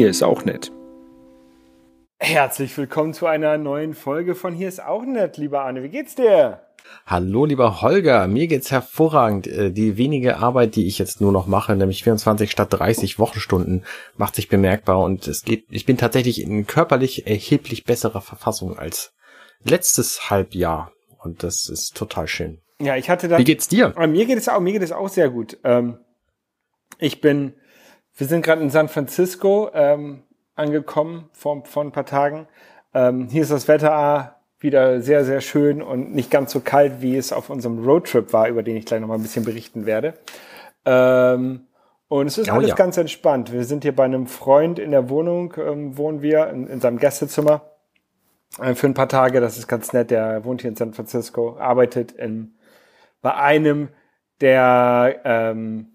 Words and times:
Hier 0.00 0.08
ist 0.08 0.22
auch 0.22 0.46
nett. 0.46 0.72
Herzlich 2.18 2.74
willkommen 2.78 3.12
zu 3.12 3.26
einer 3.26 3.58
neuen 3.58 3.92
Folge 3.92 4.34
von 4.34 4.54
Hier 4.54 4.66
ist 4.66 4.82
auch 4.82 5.04
nett, 5.04 5.36
lieber 5.36 5.60
Arne. 5.60 5.82
Wie 5.82 5.90
geht's 5.90 6.14
dir? 6.14 6.62
Hallo, 7.04 7.44
lieber 7.44 7.82
Holger. 7.82 8.26
Mir 8.26 8.46
geht's 8.46 8.70
hervorragend. 8.70 9.46
Äh, 9.46 9.70
die 9.72 9.98
wenige 9.98 10.38
Arbeit, 10.38 10.74
die 10.74 10.86
ich 10.86 10.98
jetzt 10.98 11.20
nur 11.20 11.32
noch 11.32 11.46
mache, 11.46 11.76
nämlich 11.76 12.02
24 12.02 12.50
statt 12.50 12.68
30 12.70 13.18
Wochenstunden, 13.18 13.84
macht 14.16 14.36
sich 14.36 14.48
bemerkbar 14.48 15.00
und 15.00 15.28
es 15.28 15.44
geht, 15.44 15.66
ich 15.68 15.84
bin 15.84 15.98
tatsächlich 15.98 16.40
in 16.40 16.66
körperlich 16.66 17.26
erheblich 17.26 17.84
besserer 17.84 18.22
Verfassung 18.22 18.78
als 18.78 19.12
letztes 19.64 20.30
Halbjahr 20.30 20.92
und 21.18 21.42
das 21.42 21.68
ist 21.68 21.94
total 21.94 22.26
schön. 22.26 22.62
Ja, 22.80 22.96
ich 22.96 23.10
hatte 23.10 23.28
da. 23.28 23.36
Wie 23.36 23.44
geht's 23.44 23.68
dir? 23.68 23.92
Äh, 23.98 24.06
mir 24.06 24.24
geht 24.24 24.38
es 24.38 24.48
auch, 24.48 24.60
mir 24.60 24.72
geht 24.72 24.80
es 24.80 24.92
auch 24.92 25.10
sehr 25.10 25.28
gut. 25.28 25.58
Ähm, 25.62 25.98
ich 26.98 27.20
bin, 27.20 27.52
wir 28.16 28.26
sind 28.26 28.44
gerade 28.44 28.62
in 28.62 28.70
San 28.70 28.88
Francisco 28.88 29.70
ähm, 29.72 30.22
angekommen 30.54 31.28
vor, 31.32 31.64
vor 31.64 31.84
ein 31.84 31.92
paar 31.92 32.06
Tagen. 32.06 32.46
Ähm, 32.94 33.28
hier 33.28 33.42
ist 33.42 33.50
das 33.50 33.68
Wetter 33.68 34.36
wieder 34.58 35.00
sehr, 35.00 35.24
sehr 35.24 35.40
schön 35.40 35.80
und 35.80 36.14
nicht 36.14 36.30
ganz 36.30 36.52
so 36.52 36.60
kalt, 36.60 37.00
wie 37.00 37.16
es 37.16 37.32
auf 37.32 37.48
unserem 37.48 37.82
Roadtrip 37.82 38.32
war, 38.32 38.48
über 38.48 38.62
den 38.62 38.76
ich 38.76 38.84
gleich 38.84 39.00
noch 39.00 39.08
mal 39.08 39.14
ein 39.14 39.22
bisschen 39.22 39.44
berichten 39.44 39.86
werde. 39.86 40.14
Ähm, 40.84 41.66
und 42.08 42.26
es 42.26 42.38
ist 42.38 42.50
oh, 42.50 42.54
alles 42.54 42.70
ja. 42.70 42.74
ganz 42.74 42.96
entspannt. 42.96 43.52
Wir 43.52 43.64
sind 43.64 43.84
hier 43.84 43.94
bei 43.94 44.04
einem 44.04 44.26
Freund 44.26 44.78
in 44.78 44.90
der 44.90 45.08
Wohnung, 45.08 45.54
ähm, 45.56 45.96
wohnen 45.96 46.22
wir 46.22 46.48
in, 46.50 46.66
in 46.66 46.80
seinem 46.80 46.98
Gästezimmer 46.98 47.62
äh, 48.60 48.74
für 48.74 48.86
ein 48.86 48.94
paar 48.94 49.08
Tage. 49.08 49.40
Das 49.40 49.56
ist 49.56 49.68
ganz 49.68 49.92
nett. 49.92 50.10
Der 50.10 50.44
wohnt 50.44 50.60
hier 50.60 50.70
in 50.70 50.76
San 50.76 50.92
Francisco, 50.92 51.56
arbeitet 51.58 52.12
in, 52.12 52.54
bei 53.22 53.34
einem 53.34 53.88
der, 54.40 55.20
ähm, 55.24 55.89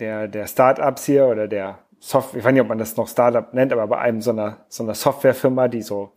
der, 0.00 0.28
der 0.28 0.46
Startups 0.46 1.04
hier 1.04 1.26
oder 1.26 1.46
der 1.46 1.78
Software, 2.00 2.40
ich 2.40 2.44
weiß 2.44 2.52
nicht, 2.52 2.62
ob 2.62 2.68
man 2.68 2.78
das 2.78 2.96
noch 2.96 3.08
Startup 3.08 3.52
nennt, 3.52 3.72
aber 3.72 3.86
bei 3.86 3.98
einem 3.98 4.22
so 4.22 4.30
einer, 4.30 4.64
so 4.68 4.82
einer 4.82 4.94
Softwarefirma, 4.94 5.68
die 5.68 5.82
so 5.82 6.12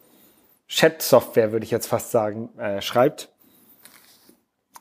Chat-Software, 0.68 1.52
würde 1.52 1.66
ich 1.66 1.72
jetzt 1.72 1.88
fast 1.88 2.12
sagen, 2.12 2.50
äh, 2.58 2.82
schreibt. 2.82 3.30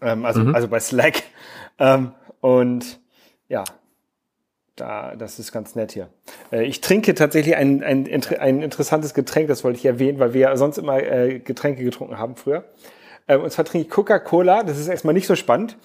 Ähm, 0.01 0.25
also, 0.25 0.41
mhm. 0.41 0.55
also 0.55 0.69
bei 0.69 0.81
Slack. 0.81 1.23
Ähm, 1.79 2.13
und 2.43 3.01
ja, 3.49 3.65
da, 4.77 5.17
das 5.17 5.39
ist 5.39 5.53
ganz 5.53 5.75
nett 5.75 5.93
hier. 5.93 6.11
Äh, 6.53 6.65
ich 6.65 6.83
trinke 6.83 7.15
tatsächlich 7.15 7.57
ein, 7.57 7.83
ein, 7.83 8.07
ein 8.39 8.63
interessantes 8.63 9.15
Getränk, 9.15 9.49
das 9.49 9.65
wollte 9.65 9.79
ich 9.79 9.87
erwähnen, 9.87 10.19
weil 10.19 10.35
wir 10.35 10.41
ja 10.43 10.57
sonst 10.57 10.77
immer 10.77 11.03
äh, 11.03 11.41
Getränke 11.41 11.83
getrunken 11.83 12.19
haben 12.19 12.37
früher. 12.37 12.65
Ähm, 13.33 13.43
und 13.43 13.51
zwar 13.51 13.65
trinke 13.65 13.87
ich 13.87 13.91
Coca-Cola, 13.91 14.63
das 14.63 14.79
ist 14.79 14.89
erstmal 14.89 15.15
nicht 15.15 15.27
so 15.27 15.35
spannend. 15.35 15.77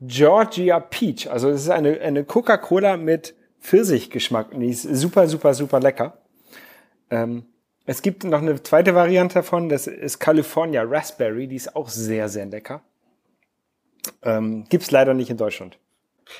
Georgia 0.00 0.80
Peach, 0.80 1.30
also 1.30 1.48
es 1.48 1.62
ist 1.62 1.70
eine, 1.70 2.00
eine 2.00 2.24
Coca-Cola 2.24 2.96
mit 2.96 3.34
Pfirsichgeschmack 3.60 4.52
und 4.52 4.60
die 4.60 4.68
ist 4.68 4.82
super, 4.82 5.26
super, 5.26 5.54
super 5.54 5.80
lecker. 5.80 6.18
Ähm, 7.10 7.46
es 7.86 8.02
gibt 8.02 8.24
noch 8.24 8.42
eine 8.42 8.62
zweite 8.62 8.94
Variante 8.94 9.34
davon, 9.34 9.68
das 9.68 9.86
ist 9.86 10.18
California 10.18 10.82
Raspberry, 10.84 11.46
die 11.46 11.56
ist 11.56 11.76
auch 11.76 11.88
sehr, 11.88 12.28
sehr 12.28 12.46
lecker. 12.46 12.82
Ähm, 14.22 14.66
gibt's 14.68 14.90
leider 14.90 15.14
nicht 15.14 15.30
in 15.30 15.36
Deutschland. 15.36 15.78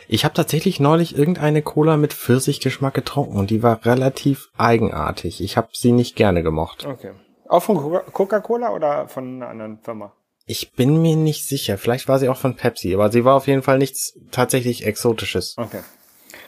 Ich 0.09 0.25
habe 0.25 0.35
tatsächlich 0.35 0.81
neulich 0.81 1.17
irgendeine 1.17 1.63
Cola 1.63 1.97
mit 1.97 2.13
Pfirsichgeschmack 2.13 2.93
getrunken 2.93 3.39
und 3.39 3.51
die 3.51 3.63
war 3.63 3.87
relativ 3.87 4.51
eigenartig. 4.57 5.41
Ich 5.41 5.57
habe 5.57 5.69
sie 5.73 5.93
nicht 5.93 6.17
gerne 6.17 6.43
gemocht. 6.43 6.85
Okay. 6.85 7.13
Auch 7.49 7.63
von 7.63 7.77
Coca-Cola 8.13 8.71
oder 8.71 9.07
von 9.09 9.37
einer 9.37 9.49
anderen 9.49 9.79
Firma? 9.79 10.13
Ich 10.47 10.73
bin 10.73 11.03
mir 11.03 11.17
nicht 11.17 11.45
sicher. 11.45 11.77
Vielleicht 11.77 12.09
war 12.09 12.19
sie 12.19 12.29
auch 12.29 12.39
von 12.39 12.55
Pepsi, 12.55 12.95
aber 12.95 13.11
sie 13.11 13.25
war 13.25 13.35
auf 13.35 13.49
jeden 13.49 13.63
Fall 13.63 13.79
nichts 13.79 14.19
tatsächlich 14.31 14.87
Exotisches. 14.87 15.57
Okay. 15.59 15.81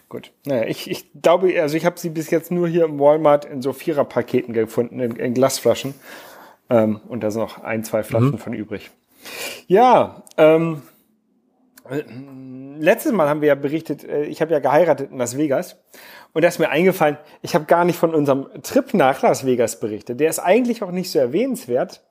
Gut. 0.09 0.33
Naja, 0.47 0.65
ich, 0.65 0.91
ich 0.91 1.11
glaube, 1.21 1.61
also 1.61 1.77
ich 1.77 1.84
habe 1.84 1.99
sie 1.99 2.09
bis 2.09 2.31
jetzt 2.31 2.50
nur 2.50 2.69
hier 2.69 2.84
im 2.84 2.99
Walmart 2.99 3.45
in 3.45 3.61
so 3.61 3.73
Viererpaketen 3.73 4.55
gefunden, 4.55 5.00
in, 5.00 5.17
in 5.17 5.34
Glasflaschen. 5.34 5.95
Ähm, 6.71 7.00
und 7.09 7.23
da 7.23 7.31
sind 7.31 7.43
noch 7.43 7.62
ein, 7.62 7.84
zwei 7.84 8.03
Flaschen 8.03 8.33
mhm. 8.33 8.39
von 8.39 8.55
übrig. 8.55 8.91
Ja, 9.67 10.23
ähm, 10.37 10.83
letztes 12.78 13.12
Mal 13.12 13.28
haben 13.28 13.41
wir 13.41 13.49
ja 13.49 13.55
berichtet, 13.55 14.05
äh, 14.05 14.25
ich 14.25 14.41
habe 14.41 14.53
ja 14.53 14.61
geheiratet 14.61 15.11
in 15.11 15.19
Las 15.19 15.37
Vegas 15.37 15.77
und 16.33 16.43
da 16.43 16.49
ist 16.49 16.59
mir 16.59 16.71
eingefallen, 16.71 17.19
ich 17.43 17.55
habe 17.55 17.65
gar 17.65 17.84
nicht 17.84 17.99
von 17.99 18.15
unserem 18.15 18.47
Trip 18.62 18.94
nach 18.94 19.23
Las 19.23 19.44
Vegas 19.44 19.81
berichtet. 19.81 20.21
Der 20.21 20.31
ist 20.31 20.39
eigentlich 20.39 20.83
auch 20.83 20.91
nicht 20.91 21.11
so 21.11 21.19
erwähnenswert. 21.19 22.03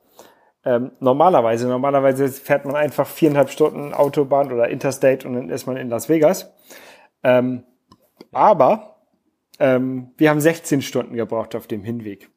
Ähm, 0.64 0.92
normalerweise, 1.00 1.68
normalerweise 1.68 2.28
fährt 2.28 2.64
man 2.64 2.76
einfach 2.76 3.06
viereinhalb 3.06 3.50
Stunden 3.50 3.94
Autobahn 3.94 4.52
oder 4.52 4.68
Interstate 4.68 5.26
und 5.26 5.34
dann 5.34 5.50
ist 5.50 5.66
man 5.66 5.76
in 5.76 5.88
Las 5.88 6.08
Vegas. 6.08 6.52
Ähm, 7.22 7.64
aber 8.32 8.96
ähm, 9.58 10.12
wir 10.16 10.30
haben 10.30 10.40
16 10.40 10.82
Stunden 10.82 11.14
gebraucht 11.14 11.54
auf 11.54 11.66
dem 11.66 11.82
Hinweg 11.82 12.28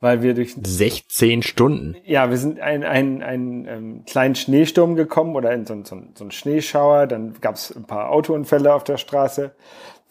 weil 0.00 0.22
wir 0.22 0.34
durch 0.34 0.56
16 0.58 1.42
Stunden. 1.42 1.94
Ja, 2.04 2.30
wir 2.30 2.38
sind 2.38 2.58
in 2.58 2.84
einen, 2.84 3.22
einen 3.22 3.66
ähm, 3.68 4.04
kleinen 4.06 4.34
Schneesturm 4.34 4.96
gekommen 4.96 5.36
oder 5.36 5.52
in 5.52 5.66
so, 5.66 5.74
so, 5.84 6.00
so 6.14 6.24
einen 6.24 6.30
Schneeschauer. 6.30 7.06
Dann 7.06 7.34
gab 7.40 7.56
es 7.56 7.74
ein 7.74 7.84
paar 7.84 8.10
Autounfälle 8.10 8.72
auf 8.74 8.82
der 8.82 8.96
Straße. 8.96 9.52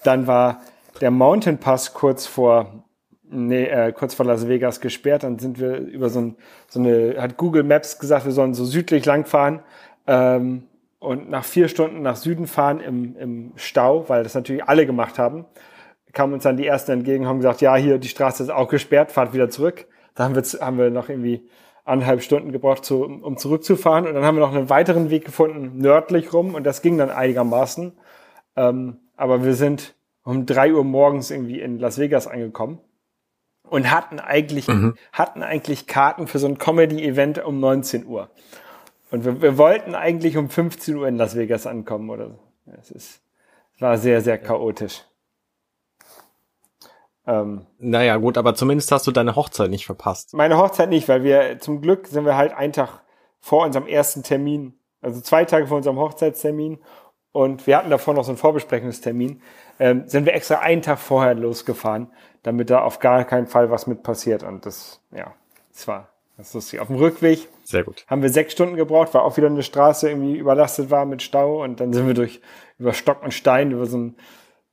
Dann 0.03 0.27
war 0.27 0.61
der 1.01 1.11
Mountain 1.11 1.57
Pass 1.57 1.93
kurz 1.93 2.27
vor 2.27 2.83
nee, 3.29 3.65
äh, 3.65 3.91
kurz 3.91 4.13
vor 4.13 4.25
Las 4.25 4.47
Vegas 4.47 4.81
gesperrt. 4.81 5.23
Dann 5.23 5.39
sind 5.39 5.59
wir 5.59 5.77
über 5.77 6.09
so, 6.09 6.19
ein, 6.19 6.35
so 6.67 6.79
eine 6.79 7.15
hat 7.21 7.37
Google 7.37 7.63
Maps 7.63 7.99
gesagt, 7.99 8.25
wir 8.25 8.31
sollen 8.31 8.53
so 8.53 8.65
südlich 8.65 9.05
langfahren. 9.05 9.61
Ähm, 10.07 10.63
und 10.99 11.29
nach 11.29 11.45
vier 11.45 11.69
Stunden 11.69 12.01
nach 12.01 12.17
Süden 12.17 12.45
fahren 12.47 12.81
im, 12.81 13.15
im 13.17 13.51
Stau, 13.55 14.09
weil 14.09 14.23
das 14.23 14.33
natürlich 14.33 14.65
alle 14.65 14.85
gemacht 14.85 15.17
haben 15.17 15.45
kamen 16.13 16.33
uns 16.33 16.43
dann 16.43 16.57
die 16.57 16.65
ersten 16.65 16.91
entgegen, 16.91 17.27
haben 17.27 17.37
gesagt, 17.37 17.61
ja, 17.61 17.75
hier, 17.75 17.97
die 17.97 18.07
Straße 18.07 18.43
ist 18.43 18.49
auch 18.49 18.67
gesperrt, 18.67 19.11
fahrt 19.11 19.33
wieder 19.33 19.49
zurück. 19.49 19.87
Da 20.15 20.23
haben 20.23 20.35
wir, 20.35 20.43
haben 20.59 20.77
wir 20.77 20.89
noch 20.89 21.09
irgendwie 21.09 21.47
anderthalb 21.85 22.21
Stunden 22.21 22.51
gebraucht, 22.51 22.85
zu, 22.85 23.03
um 23.03 23.37
zurückzufahren. 23.37 24.07
Und 24.07 24.13
dann 24.13 24.23
haben 24.23 24.35
wir 24.35 24.41
noch 24.45 24.53
einen 24.53 24.69
weiteren 24.69 25.09
Weg 25.09 25.25
gefunden, 25.25 25.77
nördlich 25.77 26.33
rum. 26.33 26.55
Und 26.55 26.63
das 26.63 26.81
ging 26.81 26.97
dann 26.97 27.09
einigermaßen. 27.09 27.93
Ähm, 28.55 28.97
aber 29.15 29.43
wir 29.43 29.53
sind 29.53 29.95
um 30.23 30.45
drei 30.45 30.73
Uhr 30.73 30.83
morgens 30.83 31.31
irgendwie 31.31 31.61
in 31.61 31.79
Las 31.79 31.97
Vegas 31.97 32.27
angekommen 32.27 32.79
und 33.69 33.91
hatten 33.91 34.19
eigentlich, 34.19 34.67
mhm. 34.67 34.95
hatten 35.11 35.43
eigentlich 35.43 35.87
Karten 35.87 36.27
für 36.27 36.39
so 36.39 36.47
ein 36.47 36.57
Comedy-Event 36.57 37.43
um 37.43 37.59
19 37.59 38.05
Uhr. 38.05 38.29
Und 39.11 39.25
wir, 39.25 39.41
wir 39.41 39.57
wollten 39.57 39.95
eigentlich 39.95 40.37
um 40.37 40.49
15 40.49 40.95
Uhr 40.95 41.07
in 41.07 41.17
Las 41.17 41.35
Vegas 41.35 41.65
ankommen 41.67 42.09
oder 42.09 42.29
so. 42.29 42.39
Es 42.79 42.91
ist, 42.91 43.21
war 43.79 43.97
sehr, 43.97 44.21
sehr 44.21 44.37
chaotisch. 44.37 45.03
Ähm, 47.25 47.65
naja, 47.77 48.17
gut, 48.17 48.37
aber 48.37 48.55
zumindest 48.55 48.91
hast 48.91 49.05
du 49.07 49.11
deine 49.11 49.35
Hochzeit 49.35 49.69
nicht 49.69 49.85
verpasst. 49.85 50.33
Meine 50.33 50.57
Hochzeit 50.57 50.89
nicht, 50.89 51.07
weil 51.07 51.23
wir 51.23 51.59
zum 51.59 51.81
Glück 51.81 52.07
sind 52.07 52.25
wir 52.25 52.35
halt 52.35 52.53
einen 52.53 52.73
Tag 52.73 53.01
vor 53.39 53.65
unserem 53.65 53.87
ersten 53.87 54.23
Termin, 54.23 54.73
also 55.01 55.21
zwei 55.21 55.45
Tage 55.45 55.67
vor 55.67 55.77
unserem 55.77 55.97
Hochzeitstermin 55.97 56.79
und 57.31 57.67
wir 57.67 57.77
hatten 57.77 57.89
davor 57.89 58.13
noch 58.13 58.23
so 58.23 58.31
einen 58.31 58.37
Vorbesprechungstermin, 58.37 59.41
ähm, 59.79 60.03
sind 60.07 60.25
wir 60.25 60.33
extra 60.33 60.59
einen 60.59 60.81
Tag 60.81 60.99
vorher 60.99 61.35
losgefahren, 61.35 62.11
damit 62.43 62.69
da 62.69 62.81
auf 62.81 62.99
gar 62.99 63.23
keinen 63.25 63.47
Fall 63.47 63.69
was 63.71 63.87
mit 63.87 64.03
passiert. 64.03 64.43
Und 64.43 64.65
das, 64.65 65.01
ja, 65.11 65.33
das 65.71 65.87
war 65.87 66.09
das 66.37 66.53
lustig. 66.53 66.79
Auf 66.79 66.87
dem 66.87 66.95
Rückweg 66.95 67.47
Sehr 67.63 67.83
gut. 67.83 68.05
haben 68.07 68.21
wir 68.21 68.29
sechs 68.29 68.53
Stunden 68.53 68.75
gebraucht, 68.75 69.13
weil 69.13 69.21
auch 69.21 69.37
wieder 69.37 69.47
eine 69.47 69.63
Straße 69.63 70.09
irgendwie 70.09 70.37
überlastet 70.37 70.89
war 70.89 71.05
mit 71.05 71.21
Stau 71.21 71.63
und 71.63 71.79
dann 71.79 71.93
sind 71.93 72.07
wir 72.07 72.13
durch 72.13 72.41
über 72.77 72.93
Stock 72.93 73.21
und 73.23 73.33
Stein 73.33 73.71
über 73.71 73.85
so 73.85 73.97
ein 73.97 74.15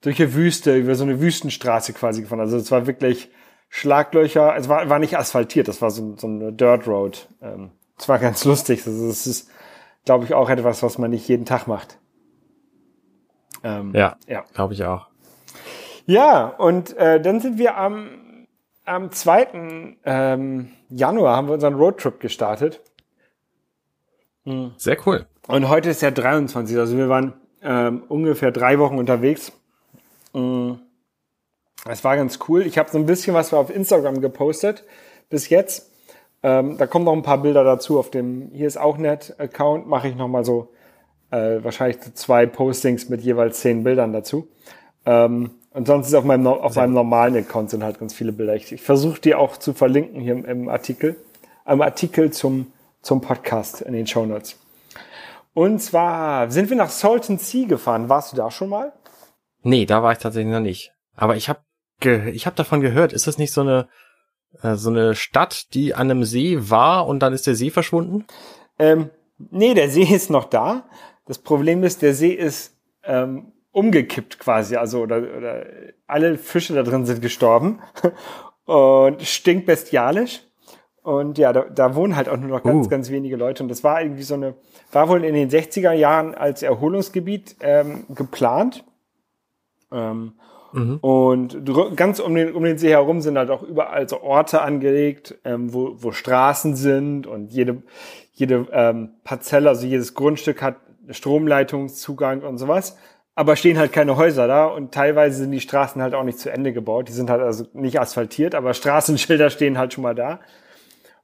durch 0.02 0.20
eine 0.20 0.34
Wüste, 0.34 0.76
über 0.76 0.94
so 0.94 1.04
eine 1.04 1.20
Wüstenstraße 1.20 1.92
quasi 1.92 2.22
gefahren. 2.22 2.40
Also 2.40 2.56
es 2.56 2.70
war 2.70 2.86
wirklich 2.86 3.30
Schlaglöcher, 3.68 4.54
es 4.56 4.68
war, 4.68 4.88
war 4.88 4.98
nicht 4.98 5.18
asphaltiert, 5.18 5.66
das 5.66 5.82
war 5.82 5.90
so, 5.90 6.14
so 6.16 6.28
eine 6.28 6.52
Dirt 6.52 6.86
Road. 6.86 7.28
Ähm, 7.42 7.72
es 7.98 8.08
war 8.08 8.18
ganz 8.18 8.44
lustig. 8.44 8.86
Also 8.86 9.08
es 9.08 9.26
ist, 9.26 9.50
glaube 10.04 10.24
ich, 10.24 10.34
auch 10.34 10.48
etwas, 10.48 10.82
was 10.82 10.98
man 10.98 11.10
nicht 11.10 11.26
jeden 11.26 11.44
Tag 11.44 11.66
macht. 11.66 11.98
Ähm, 13.66 13.92
ja, 13.94 14.16
ja. 14.28 14.44
glaube 14.54 14.74
ich 14.74 14.84
auch. 14.84 15.08
Ja, 16.06 16.46
und 16.46 16.96
äh, 16.96 17.20
dann 17.20 17.40
sind 17.40 17.58
wir 17.58 17.76
am, 17.76 18.46
am 18.84 19.10
2. 19.10 19.96
Ähm, 20.04 20.70
Januar 20.88 21.36
haben 21.36 21.48
wir 21.48 21.54
unseren 21.54 21.74
Roadtrip 21.74 22.20
gestartet. 22.20 22.80
Mhm. 24.44 24.72
Sehr 24.76 24.96
cool. 25.06 25.26
Und 25.48 25.68
heute 25.68 25.90
ist 25.90 26.02
der 26.02 26.12
23. 26.12 26.76
Also 26.78 26.96
wir 26.96 27.08
waren 27.08 27.32
ähm, 27.60 28.04
ungefähr 28.08 28.52
drei 28.52 28.78
Wochen 28.78 28.98
unterwegs. 28.98 29.52
Mm. 30.32 30.74
Es 31.88 32.04
war 32.04 32.16
ganz 32.16 32.38
cool. 32.48 32.62
Ich 32.62 32.78
habe 32.78 32.90
so 32.90 32.98
ein 32.98 33.06
bisschen 33.06 33.34
was 33.34 33.52
auf 33.52 33.74
Instagram 33.74 34.20
gepostet 34.20 34.84
bis 35.28 35.48
jetzt. 35.48 35.92
Ähm, 36.42 36.78
da 36.78 36.86
kommen 36.86 37.04
noch 37.04 37.12
ein 37.12 37.22
paar 37.22 37.42
Bilder 37.42 37.64
dazu. 37.64 37.98
Auf 37.98 38.10
dem 38.10 38.50
Hier 38.52 38.66
ist 38.66 38.76
auch 38.76 38.98
nett 38.98 39.34
Account 39.38 39.86
mache 39.86 40.08
ich 40.08 40.16
noch 40.16 40.28
mal 40.28 40.44
so 40.44 40.72
äh, 41.30 41.62
wahrscheinlich 41.62 41.98
zwei 42.14 42.46
Postings 42.46 43.08
mit 43.08 43.20
jeweils 43.22 43.60
zehn 43.60 43.84
Bildern 43.84 44.12
dazu. 44.12 44.48
Ähm, 45.04 45.50
und 45.70 45.86
sonst 45.86 46.08
ist 46.08 46.14
auf 46.14 46.24
meinem, 46.24 46.46
auf 46.46 46.74
meinem 46.76 46.94
normalen 46.94 47.36
Account 47.36 47.70
sind 47.70 47.84
halt 47.84 47.98
ganz 47.98 48.14
viele 48.14 48.32
Bilder. 48.32 48.54
Ich, 48.54 48.72
ich 48.72 48.82
versuche 48.82 49.20
die 49.20 49.34
auch 49.34 49.56
zu 49.56 49.74
verlinken 49.74 50.20
hier 50.20 50.32
im, 50.32 50.44
im 50.44 50.68
Artikel. 50.68 51.16
Im 51.66 51.82
Artikel 51.82 52.32
zum, 52.32 52.72
zum 53.02 53.20
Podcast 53.20 53.82
in 53.82 53.92
den 53.92 54.06
Show 54.06 54.24
Notes. 54.24 54.58
Und 55.52 55.80
zwar 55.80 56.50
sind 56.50 56.70
wir 56.70 56.76
nach 56.76 56.90
Salton 56.90 57.38
Sea 57.38 57.66
gefahren. 57.66 58.08
Warst 58.08 58.32
du 58.32 58.36
da 58.36 58.50
schon 58.50 58.68
mal? 58.68 58.92
Nee, 59.62 59.86
da 59.86 60.02
war 60.02 60.12
ich 60.12 60.18
tatsächlich 60.18 60.52
noch 60.52 60.60
nicht. 60.60 60.92
Aber 61.14 61.36
ich 61.36 61.48
habe 61.48 61.60
ich 62.02 62.46
habe 62.46 62.56
davon 62.56 62.82
gehört. 62.82 63.12
Ist 63.12 63.26
das 63.26 63.38
nicht 63.38 63.52
so 63.52 63.62
eine 63.62 63.88
äh, 64.62 64.76
so 64.76 64.90
eine 64.90 65.14
Stadt, 65.14 65.74
die 65.74 65.94
an 65.94 66.10
einem 66.10 66.24
See 66.24 66.56
war 66.70 67.06
und 67.06 67.20
dann 67.20 67.32
ist 67.32 67.46
der 67.46 67.54
See 67.54 67.70
verschwunden? 67.70 68.26
Ähm, 68.78 69.10
nee, 69.38 69.74
der 69.74 69.90
See 69.90 70.02
ist 70.02 70.30
noch 70.30 70.44
da. 70.44 70.84
Das 71.26 71.38
Problem 71.38 71.82
ist, 71.84 72.02
der 72.02 72.14
See 72.14 72.32
ist 72.32 72.76
ähm, 73.04 73.52
umgekippt 73.72 74.38
quasi, 74.38 74.76
also 74.76 75.00
oder, 75.00 75.18
oder 75.36 75.66
alle 76.06 76.38
Fische 76.38 76.74
da 76.74 76.82
drin 76.82 77.04
sind 77.04 77.20
gestorben 77.20 77.80
und 78.64 79.20
stinkt 79.22 79.66
bestialisch. 79.66 80.42
Und 81.02 81.38
ja, 81.38 81.52
da, 81.52 81.64
da 81.64 81.94
wohnen 81.94 82.16
halt 82.16 82.28
auch 82.28 82.36
nur 82.36 82.48
noch 82.50 82.64
ganz, 82.64 82.86
uh. 82.86 82.88
ganz 82.88 83.10
wenige 83.10 83.36
Leute. 83.36 83.62
Und 83.62 83.68
das 83.68 83.84
war 83.84 84.02
irgendwie 84.02 84.24
so 84.24 84.34
eine, 84.34 84.54
war 84.90 85.08
wohl 85.08 85.24
in 85.24 85.34
den 85.34 85.50
60er 85.50 85.92
Jahren 85.92 86.34
als 86.34 86.62
Erholungsgebiet 86.62 87.56
ähm, 87.60 88.06
geplant. 88.08 88.84
Ähm, 89.92 90.32
mhm. 90.72 90.96
Und 90.96 91.62
ganz 91.94 92.18
um 92.18 92.34
den, 92.34 92.54
um 92.54 92.64
den 92.64 92.78
See 92.78 92.88
herum 92.90 93.20
sind 93.20 93.38
halt 93.38 93.50
auch 93.50 93.62
überall 93.62 94.08
so 94.08 94.20
Orte 94.20 94.62
angelegt, 94.62 95.38
ähm, 95.44 95.72
wo, 95.72 95.94
wo 95.96 96.10
Straßen 96.10 96.74
sind 96.74 97.28
und 97.28 97.52
jede, 97.52 97.82
jede 98.32 98.66
ähm, 98.72 99.10
Parzelle, 99.22 99.68
also 99.68 99.86
jedes 99.86 100.14
Grundstück 100.14 100.60
hat 100.60 100.76
Stromleitungszugang 101.10 102.42
und 102.42 102.58
sowas. 102.58 102.96
Aber 103.34 103.54
stehen 103.56 103.78
halt 103.78 103.92
keine 103.92 104.16
Häuser 104.16 104.46
da 104.46 104.66
und 104.66 104.92
teilweise 104.92 105.38
sind 105.38 105.52
die 105.52 105.60
Straßen 105.60 106.00
halt 106.00 106.14
auch 106.14 106.24
nicht 106.24 106.38
zu 106.38 106.50
Ende 106.50 106.72
gebaut. 106.72 107.08
Die 107.08 107.12
sind 107.12 107.28
halt 107.28 107.42
also 107.42 107.66
nicht 107.74 108.00
asphaltiert, 108.00 108.54
aber 108.54 108.72
Straßenschilder 108.72 109.50
stehen 109.50 109.76
halt 109.76 109.92
schon 109.92 110.02
mal 110.02 110.14
da. 110.14 110.40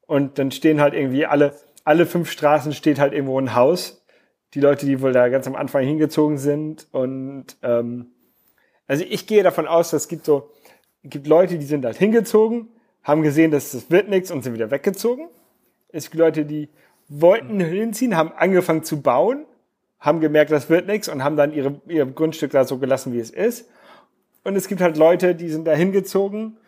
Und 0.07 0.39
dann 0.39 0.51
stehen 0.51 0.81
halt 0.81 0.93
irgendwie 0.93 1.25
alle, 1.25 1.55
alle 1.85 2.05
fünf 2.05 2.31
Straßen 2.31 2.75
steht 2.75 2.99
halt 2.99 3.15
irgendwo 3.15 3.39
ein 3.39 3.55
Haus. 3.55 4.05
Die 4.53 4.61
Leute, 4.61 4.85
die 4.85 5.01
wohl 5.01 5.13
da 5.13 5.29
ganz 5.31 5.47
am 5.47 5.57
Anfang 5.57 5.85
hingezogen 5.85 6.37
sind. 6.37 6.87
Und 6.93 7.57
ähm, 7.63 8.13
also 8.87 9.05
ich 9.09 9.27
gehe 9.27 9.43
davon 9.43 9.67
aus, 9.67 9.91
dass 9.91 10.03
es 10.03 10.09
gibt 10.09 10.27
so, 10.27 10.51
es 11.03 11.11
gibt 11.11 11.27
Leute, 11.27 11.59
die 11.59 11.65
sind 11.65 11.85
halt 11.87 11.97
hingezogen, 11.97 12.69
haben 13.03 13.23
gesehen, 13.23 13.51
dass 13.51 13.73
das 13.73 13.91
wird 13.91 14.11
nichts 14.11 14.31
und 14.31 14.45
sind 14.45 14.53
wieder 14.53 14.71
weggezogen. 14.71 15.29
Es 15.89 16.11
gibt 16.11 16.21
Leute, 16.21 16.45
die 16.45 16.69
wollten 17.09 17.59
hinziehen, 17.59 18.17
haben 18.17 18.33
angefangen 18.33 18.85
zu 18.85 19.01
bauen 19.01 19.47
haben 20.03 20.21
gemerkt, 20.21 20.51
das 20.51 20.69
wird 20.69 20.87
nichts 20.87 21.09
und 21.09 21.23
haben 21.25 21.37
dann 21.37 21.55
ihre, 21.55 21.81
ihr 21.87 22.05
Grundstück 22.05 22.51
da 22.51 22.65
so 22.65 22.79
gelassen, 22.79 23.13
wie 23.13 23.21
es 23.21 23.31
ist. 23.31 23.71
Und 24.45 24.57
es 24.57 24.67
gibt 24.67 24.81
halt 24.81 24.97
Leute, 24.97 25.37
die 25.37 25.49
sind 25.49 25.65
da 25.65 25.73
hingezogen, 25.73 26.59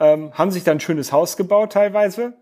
ähm, 0.00 0.32
haben 0.32 0.50
sich 0.50 0.64
dann 0.64 0.78
ein 0.78 0.80
schönes 0.80 1.12
Haus 1.12 1.36
gebaut 1.36 1.74
teilweise 1.74 2.32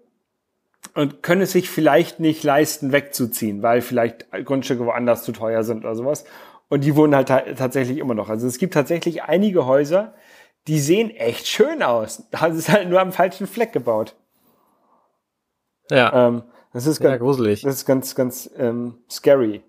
und 0.94 1.24
können 1.24 1.42
es 1.42 1.50
sich 1.50 1.68
vielleicht 1.68 2.20
nicht 2.20 2.44
leisten, 2.44 2.92
wegzuziehen, 2.92 3.62
weil 3.62 3.80
vielleicht 3.80 4.30
Grundstücke 4.44 4.86
woanders 4.86 5.24
zu 5.24 5.32
teuer 5.32 5.64
sind 5.64 5.84
oder 5.84 5.96
sowas. 5.96 6.24
Und 6.68 6.84
die 6.84 6.94
wohnen 6.94 7.16
halt 7.16 7.28
ta 7.28 7.40
tatsächlich 7.40 7.98
immer 7.98 8.14
noch. 8.14 8.28
Also 8.28 8.46
es 8.46 8.58
gibt 8.58 8.74
tatsächlich 8.74 9.24
einige 9.24 9.66
Häuser, 9.66 10.14
die 10.68 10.78
sehen 10.78 11.10
echt 11.10 11.48
schön 11.48 11.82
aus. 11.82 12.28
Da 12.30 12.46
ist 12.46 12.68
halt 12.68 12.88
nur 12.88 13.00
am 13.00 13.12
falschen 13.12 13.48
Fleck 13.48 13.72
gebaut. 13.72 14.14
Ja. 15.90 16.28
Ähm, 16.28 16.42
das 16.72 16.86
ist 16.86 17.00
ganz, 17.00 17.12
ja, 17.12 17.18
gruselig. 17.18 17.62
Das 17.62 17.74
ist 17.76 17.86
ganz, 17.86 18.14
ganz 18.14 18.50
ähm, 18.56 18.98
scary. 19.10 19.62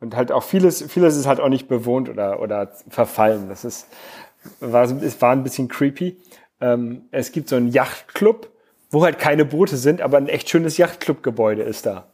Und 0.00 0.16
halt 0.16 0.32
auch 0.32 0.42
vieles, 0.42 0.82
vieles 0.82 1.16
ist 1.16 1.26
halt 1.26 1.40
auch 1.40 1.48
nicht 1.48 1.68
bewohnt 1.68 2.08
oder, 2.08 2.40
oder 2.40 2.72
verfallen. 2.88 3.48
Das 3.48 3.64
ist, 3.64 3.86
war, 4.60 4.84
es 4.84 5.20
war 5.20 5.32
ein 5.32 5.42
bisschen 5.42 5.68
creepy. 5.68 6.16
Ähm, 6.60 7.08
es 7.10 7.32
gibt 7.32 7.48
so 7.48 7.56
einen 7.56 7.68
Yachtclub, 7.68 8.50
wo 8.90 9.04
halt 9.04 9.18
keine 9.18 9.44
Boote 9.44 9.76
sind, 9.76 10.00
aber 10.00 10.18
ein 10.18 10.28
echt 10.28 10.48
schönes 10.48 10.76
Yachtclub-Gebäude 10.76 11.62
ist 11.62 11.86
da. 11.86 12.12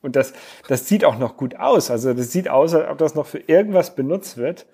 Und 0.00 0.16
das, 0.16 0.32
das 0.68 0.86
sieht 0.86 1.04
auch 1.04 1.18
noch 1.18 1.36
gut 1.36 1.56
aus. 1.56 1.90
Also 1.90 2.14
das 2.14 2.32
sieht 2.32 2.48
aus, 2.48 2.74
als 2.74 2.88
ob 2.88 2.98
das 2.98 3.14
noch 3.14 3.26
für 3.26 3.38
irgendwas 3.38 3.94
benutzt 3.94 4.36
wird, 4.36 4.66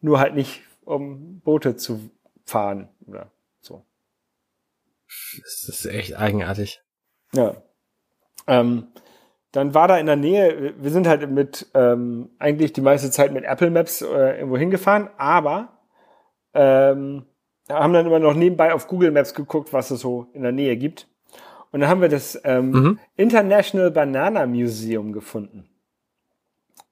nur 0.00 0.18
halt 0.20 0.34
nicht, 0.34 0.62
um 0.84 1.40
Boote 1.40 1.76
zu 1.76 2.10
fahren 2.44 2.88
oder 3.06 3.30
so. 3.60 3.84
Das 5.42 5.68
ist 5.68 5.86
echt 5.86 6.16
eigenartig. 6.16 6.82
Ja. 7.32 7.56
Ähm, 8.46 8.88
dann 9.52 9.74
war 9.74 9.88
da 9.88 9.98
in 9.98 10.06
der 10.06 10.16
Nähe, 10.16 10.74
wir 10.78 10.90
sind 10.90 11.08
halt 11.08 11.28
mit 11.30 11.70
ähm, 11.74 12.30
eigentlich 12.38 12.72
die 12.72 12.80
meiste 12.80 13.10
Zeit 13.10 13.32
mit 13.32 13.44
Apple 13.44 13.70
Maps 13.70 14.00
äh, 14.00 14.38
irgendwo 14.38 14.56
hingefahren, 14.56 15.08
aber 15.16 15.80
ähm, 16.54 17.24
haben 17.68 17.92
dann 17.92 18.06
immer 18.06 18.18
noch 18.18 18.34
nebenbei 18.34 18.72
auf 18.72 18.86
Google 18.86 19.10
Maps 19.10 19.34
geguckt, 19.34 19.72
was 19.72 19.90
es 19.90 20.00
so 20.00 20.26
in 20.32 20.42
der 20.42 20.52
Nähe 20.52 20.76
gibt. 20.76 21.08
Und 21.72 21.80
dann 21.80 21.88
haben 21.88 22.00
wir 22.00 22.08
das 22.08 22.40
ähm, 22.44 22.70
mhm. 22.70 22.98
International 23.16 23.90
Banana 23.90 24.46
Museum 24.46 25.12
gefunden. 25.12 25.66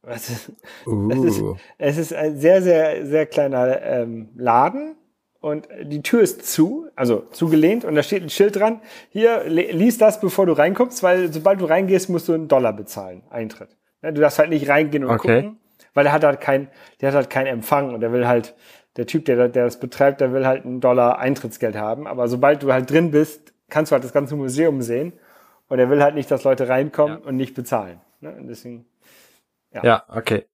Das 0.01 0.31
ist, 0.31 0.53
uh. 0.87 1.09
das 1.09 1.19
ist, 1.19 1.43
es 1.77 1.99
ist 1.99 2.15
ein 2.15 2.39
sehr, 2.39 2.63
sehr, 2.63 3.05
sehr 3.05 3.27
kleiner 3.27 3.83
ähm, 3.83 4.31
Laden 4.37 4.97
und 5.41 5.69
die 5.85 6.03
Tür 6.03 6.21
ist 6.21 6.47
zu, 6.47 6.89
also 6.97 7.21
zugelehnt 7.31 7.85
und 7.85 7.95
da 7.95 8.03
steht 8.03 8.23
ein 8.23 8.31
Schild 8.31 8.57
dran. 8.57 8.81
Hier, 9.11 9.45
lies 9.45 9.99
das, 9.99 10.21
bevor 10.21 10.47
du 10.47 10.53
reinkommst, 10.53 11.03
weil 11.03 11.33
sobald 11.33 11.61
du 11.61 11.65
reingehst, 11.65 12.11
musst 12.11 12.29
du 12.29 12.35
einen 12.35 12.49
Dollar 12.49 12.73
bezahlen, 12.73 13.23
Eintritt. 13.31 13.77
Ja, 14.03 14.11
du 14.11 14.21
darfst 14.21 14.39
halt 14.39 14.51
nicht 14.51 14.69
reingehen 14.69 15.05
und 15.05 15.11
okay. 15.11 15.43
gucken, 15.43 15.61
weil 15.95 16.05
der 16.05 16.13
hat 16.13 16.25
halt 16.25 16.41
kein, 16.41 16.69
der 17.01 17.09
hat 17.09 17.15
halt 17.15 17.31
keinen 17.31 17.47
Empfang 17.47 17.95
und 17.95 18.01
der 18.01 18.13
will 18.13 18.27
halt, 18.27 18.55
der 18.97 19.07
Typ, 19.07 19.25
der, 19.27 19.49
der 19.49 19.65
das 19.65 19.79
betreibt, 19.79 20.21
der 20.21 20.33
will 20.33 20.45
halt 20.45 20.65
einen 20.65 20.81
Dollar 20.81 21.19
Eintrittsgeld 21.19 21.77
haben. 21.77 22.09
Aber 22.09 22.27
sobald 22.27 22.65
du 22.65 22.73
halt 22.73 22.91
drin 22.91 23.13
bist, 23.13 23.53
kannst 23.69 23.93
du 23.93 23.95
halt 23.95 24.03
das 24.03 24.13
ganze 24.13 24.35
Museum 24.35 24.83
sehen 24.83 25.13
und 25.69 25.79
er 25.79 25.89
will 25.89 26.03
halt 26.03 26.17
nicht, 26.17 26.31
dass 26.31 26.43
Leute 26.43 26.69
reinkommen 26.69 27.21
ja. 27.21 27.29
und 27.29 27.37
nicht 27.37 27.55
bezahlen. 27.55 28.01
Ne? 28.21 28.35
Und 28.35 28.49
deswegen, 28.49 28.87
ja. 29.73 29.85
Ja, 29.85 30.05
okay. 30.09 30.47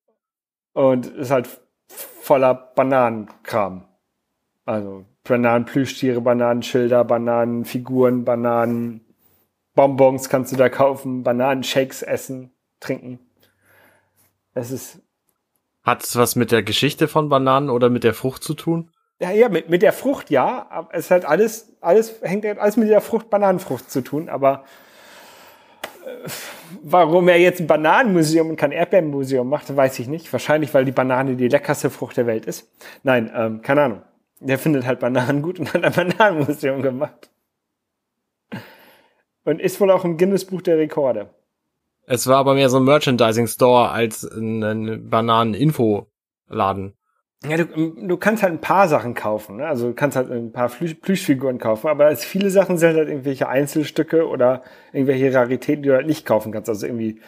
Und 0.74 1.06
ist 1.06 1.30
halt 1.30 1.48
voller 1.88 2.54
Bananenkram. 2.54 3.86
Also 4.64 5.04
Bananenplüschtiere, 5.24 6.20
Bananenschilder, 6.20 7.04
Bananenfiguren, 7.04 8.24
Bananen, 8.24 9.04
Bonbons 9.74 10.28
kannst 10.28 10.52
du 10.52 10.56
da 10.56 10.68
kaufen, 10.68 11.22
Bananenshakes 11.22 12.02
essen, 12.02 12.52
trinken. 12.80 13.18
Es 14.54 14.70
ist. 14.70 15.00
Hat 15.82 16.02
es 16.02 16.16
was 16.16 16.36
mit 16.36 16.50
der 16.50 16.62
Geschichte 16.62 17.08
von 17.08 17.28
Bananen 17.28 17.68
oder 17.68 17.90
mit 17.90 18.04
der 18.04 18.14
Frucht 18.14 18.42
zu 18.42 18.54
tun? 18.54 18.90
Ja, 19.20 19.30
ja, 19.30 19.48
mit, 19.48 19.68
mit 19.68 19.82
der 19.82 19.92
Frucht 19.92 20.30
ja. 20.30 20.66
Aber 20.70 20.88
es 20.92 21.10
hat 21.10 21.26
alles, 21.26 21.76
alles, 21.80 22.20
hängt 22.22 22.46
alles 22.46 22.76
mit 22.76 22.88
der 22.88 23.00
Frucht, 23.00 23.28
Bananenfrucht 23.28 23.90
zu 23.90 24.00
tun, 24.00 24.30
aber 24.30 24.64
äh, 26.06 26.28
warum 26.82 27.28
er 27.28 27.38
jetzt 27.38 27.60
ein 27.60 27.66
Bananenmuseum 27.66 28.50
und 28.50 28.56
kein 28.56 28.72
Erdbeerenmuseum 28.72 29.46
macht, 29.46 29.74
weiß 29.74 29.98
ich 29.98 30.08
nicht. 30.08 30.32
Wahrscheinlich, 30.32 30.72
weil 30.72 30.86
die 30.86 30.92
Banane 30.92 31.36
die 31.36 31.48
leckerste 31.48 31.90
Frucht 31.90 32.16
der 32.16 32.26
Welt 32.26 32.46
ist. 32.46 32.70
Nein, 33.02 33.30
ähm, 33.34 33.60
keine 33.60 33.82
Ahnung 33.82 34.02
der 34.40 34.58
findet 34.58 34.86
halt 34.86 35.00
Bananen 35.00 35.42
gut 35.42 35.58
und 35.58 35.72
hat 35.72 35.84
ein 35.84 35.92
Bananenmuseum 35.92 36.82
gemacht. 36.82 37.30
Und 39.44 39.60
ist 39.60 39.80
wohl 39.80 39.90
auch 39.90 40.04
im 40.04 40.16
Guinness-Buch 40.16 40.62
der 40.62 40.78
Rekorde. 40.78 41.30
Es 42.06 42.26
war 42.26 42.36
aber 42.36 42.54
mehr 42.54 42.68
so 42.68 42.78
ein 42.78 42.84
Merchandising-Store 42.84 43.90
als 43.90 44.24
ein, 44.24 45.08
Bananen-Info-Laden. 45.08 46.94
Ja, 47.46 47.58
du, 47.58 47.66
du 47.66 48.16
kannst 48.16 48.42
halt 48.42 48.54
ein 48.54 48.60
paar 48.60 48.88
Sachen 48.88 49.14
kaufen. 49.14 49.56
Ne? 49.56 49.66
Also 49.66 49.88
du 49.88 49.94
kannst 49.94 50.16
halt 50.16 50.30
ein 50.30 50.52
paar 50.52 50.70
Plüschfiguren 50.70 51.58
kaufen, 51.58 51.88
aber 51.88 52.06
als 52.06 52.24
viele 52.24 52.48
Sachen 52.48 52.78
sind 52.78 52.96
halt 52.96 53.08
irgendwelche 53.08 53.48
Einzelstücke 53.48 54.26
oder 54.26 54.62
irgendwelche 54.92 55.32
Raritäten, 55.32 55.82
die 55.82 55.90
du 55.90 55.94
halt 55.94 56.06
nicht 56.06 56.24
kaufen 56.24 56.52
kannst. 56.52 56.70
Also 56.70 56.86
irgendwie 56.86 57.20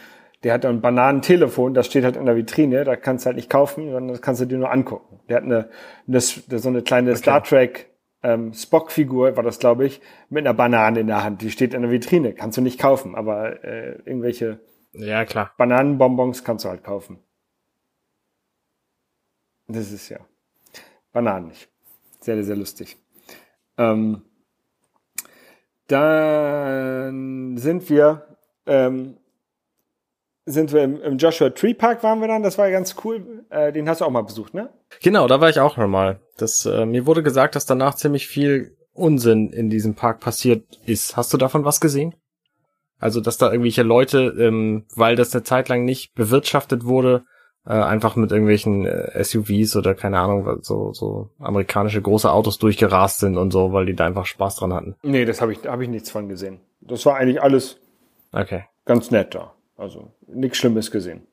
der 0.43 0.55
hat 0.55 0.65
ein 0.65 0.81
Bananentelefon, 0.81 1.75
das 1.75 1.87
steht 1.87 2.05
halt 2.05 2.17
in 2.17 2.27
der 2.27 2.37
Vitrine, 2.37 2.85
da 2.85 2.97
kannst 2.97 3.25
du 3.25 3.27
halt 3.27 3.37
nicht 3.37 3.51
kaufen, 3.51 3.85
sondern 3.91 4.09
das 4.09 4.23
kannst 4.23 4.41
du 4.41 4.47
dir 4.47 4.59
nur 4.59 4.71
angucken. 4.71 5.21
Der 5.29 5.39
hat 5.39 5.45
eine, 5.45 5.69
eine 6.07 6.21
so 6.21 6.69
eine 6.69 6.83
kleine 6.83 7.11
okay. 7.11 7.19
Star 7.19 7.43
Trek 7.43 7.91
ähm, 8.23 8.53
Spock-Figur, 8.53 9.37
war 9.37 9.43
das 9.43 9.59
glaube 9.59 9.87
ich, 9.87 10.01
mit 10.29 10.47
einer 10.47 10.55
Banane 10.55 11.01
in 11.01 11.07
der 11.07 11.25
Hand. 11.25 11.43
Die 11.43 11.51
steht 11.51 11.75
in 11.75 11.83
der 11.83 11.91
Vitrine, 11.91 12.33
kannst 12.33 12.59
du 12.59 12.63
nicht 12.63 12.79
kaufen, 12.79 13.15
aber 13.15 13.65
äh, 13.65 13.99
irgendwelche 14.05 14.61
ja, 14.93 15.25
klar. 15.25 15.53
Bananenbonbons 15.57 16.45
kannst 16.45 16.65
du 16.65 16.69
halt 16.69 16.83
kaufen. 16.85 17.19
Das 19.69 19.91
ist 19.91 20.09
ja 20.09 20.19
Bananen 21.13 21.49
nicht. 21.49 21.69
Sehr, 22.21 22.43
sehr 22.43 22.57
lustig. 22.57 22.97
Ähm, 23.79 24.23
dann 25.89 27.57
sind 27.59 27.89
wir 27.91 28.37
ähm, 28.67 29.17
sind 30.47 30.73
wir 30.73 30.85
im, 30.85 31.03
im, 31.03 31.19
Joshua 31.19 31.51
Tree 31.51 31.75
Park 31.75 32.03
waren 32.05 32.21
wir 32.21 32.29
dann, 32.29 32.43
das 32.43 32.57
war 32.57 32.71
ganz 32.71 32.95
cool. 33.05 33.45
Äh, 33.51 33.73
den 33.73 33.89
hast 33.89 34.01
du 34.01 34.05
auch 34.05 34.11
mal 34.11 34.23
besucht, 34.23 34.55
ne? 34.55 34.71
Genau, 35.03 35.27
da 35.27 35.41
war 35.41 35.51
ich 35.51 35.61
auch 35.61 35.77
nochmal. 35.77 36.21
Das, 36.39 36.65
äh, 36.65 36.87
mir 36.87 37.05
wurde 37.05 37.23
gesagt, 37.23 37.57
dass 37.57 37.67
danach 37.67 37.97
ziemlich 37.97 38.29
viel 38.29 38.77
Unsinn 38.93 39.51
in 39.51 39.69
diesem 39.69 39.95
Park 39.95 40.21
passiert 40.21 40.65
ist. 40.87 41.17
Hast 41.17 41.33
du 41.33 41.37
davon 41.37 41.65
was 41.65 41.81
gesehen? 41.81 42.15
Also, 42.99 43.21
dass 43.21 43.37
da 43.37 43.51
irgendwelche 43.51 43.83
Leute, 43.83 44.35
ähm, 44.39 44.87
weil 44.95 45.17
das 45.17 45.35
eine 45.35 45.43
Zeit 45.43 45.69
lang 45.69 45.85
nicht 45.85 46.15
bewirtschaftet 46.15 46.85
wurde, 46.85 47.25
äh, 47.67 47.73
einfach 47.73 48.17
mit 48.17 48.31
irgendwelchen 48.31 48.87
äh, 48.87 49.23
SUVs 49.23 49.77
oder 49.77 49.95
keine 49.95 50.21
Ahnung, 50.21 50.63
so, 50.63 50.93
so 50.93 51.31
amerikanische 51.41 52.01
große 52.01 52.31
Autos 52.31 52.59
durchgerast 52.59 53.19
sind 53.19 53.37
und 53.37 53.51
so, 53.51 53.73
weil 53.73 53.87
die 53.87 53.95
da 53.95 54.07
einfach 54.07 54.25
Spaß 54.25 54.57
dran 54.57 54.73
hatten. 54.73 54.95
Nee, 55.03 55.25
das 55.25 55.41
habe 55.41 55.53
ich, 55.53 55.67
hab 55.67 55.81
ich 55.81 55.89
nichts 55.89 56.11
von 56.11 56.29
gesehen. 56.29 56.61
Das 56.81 57.05
war 57.05 57.17
eigentlich 57.17 57.43
alles 57.43 57.79
okay. 58.33 58.65
ganz 58.85 59.11
nett 59.11 59.35
da. 59.35 59.56
Also 59.77 60.13
nichts 60.27 60.59
Schlimmes 60.59 60.91
gesehen. 60.91 61.27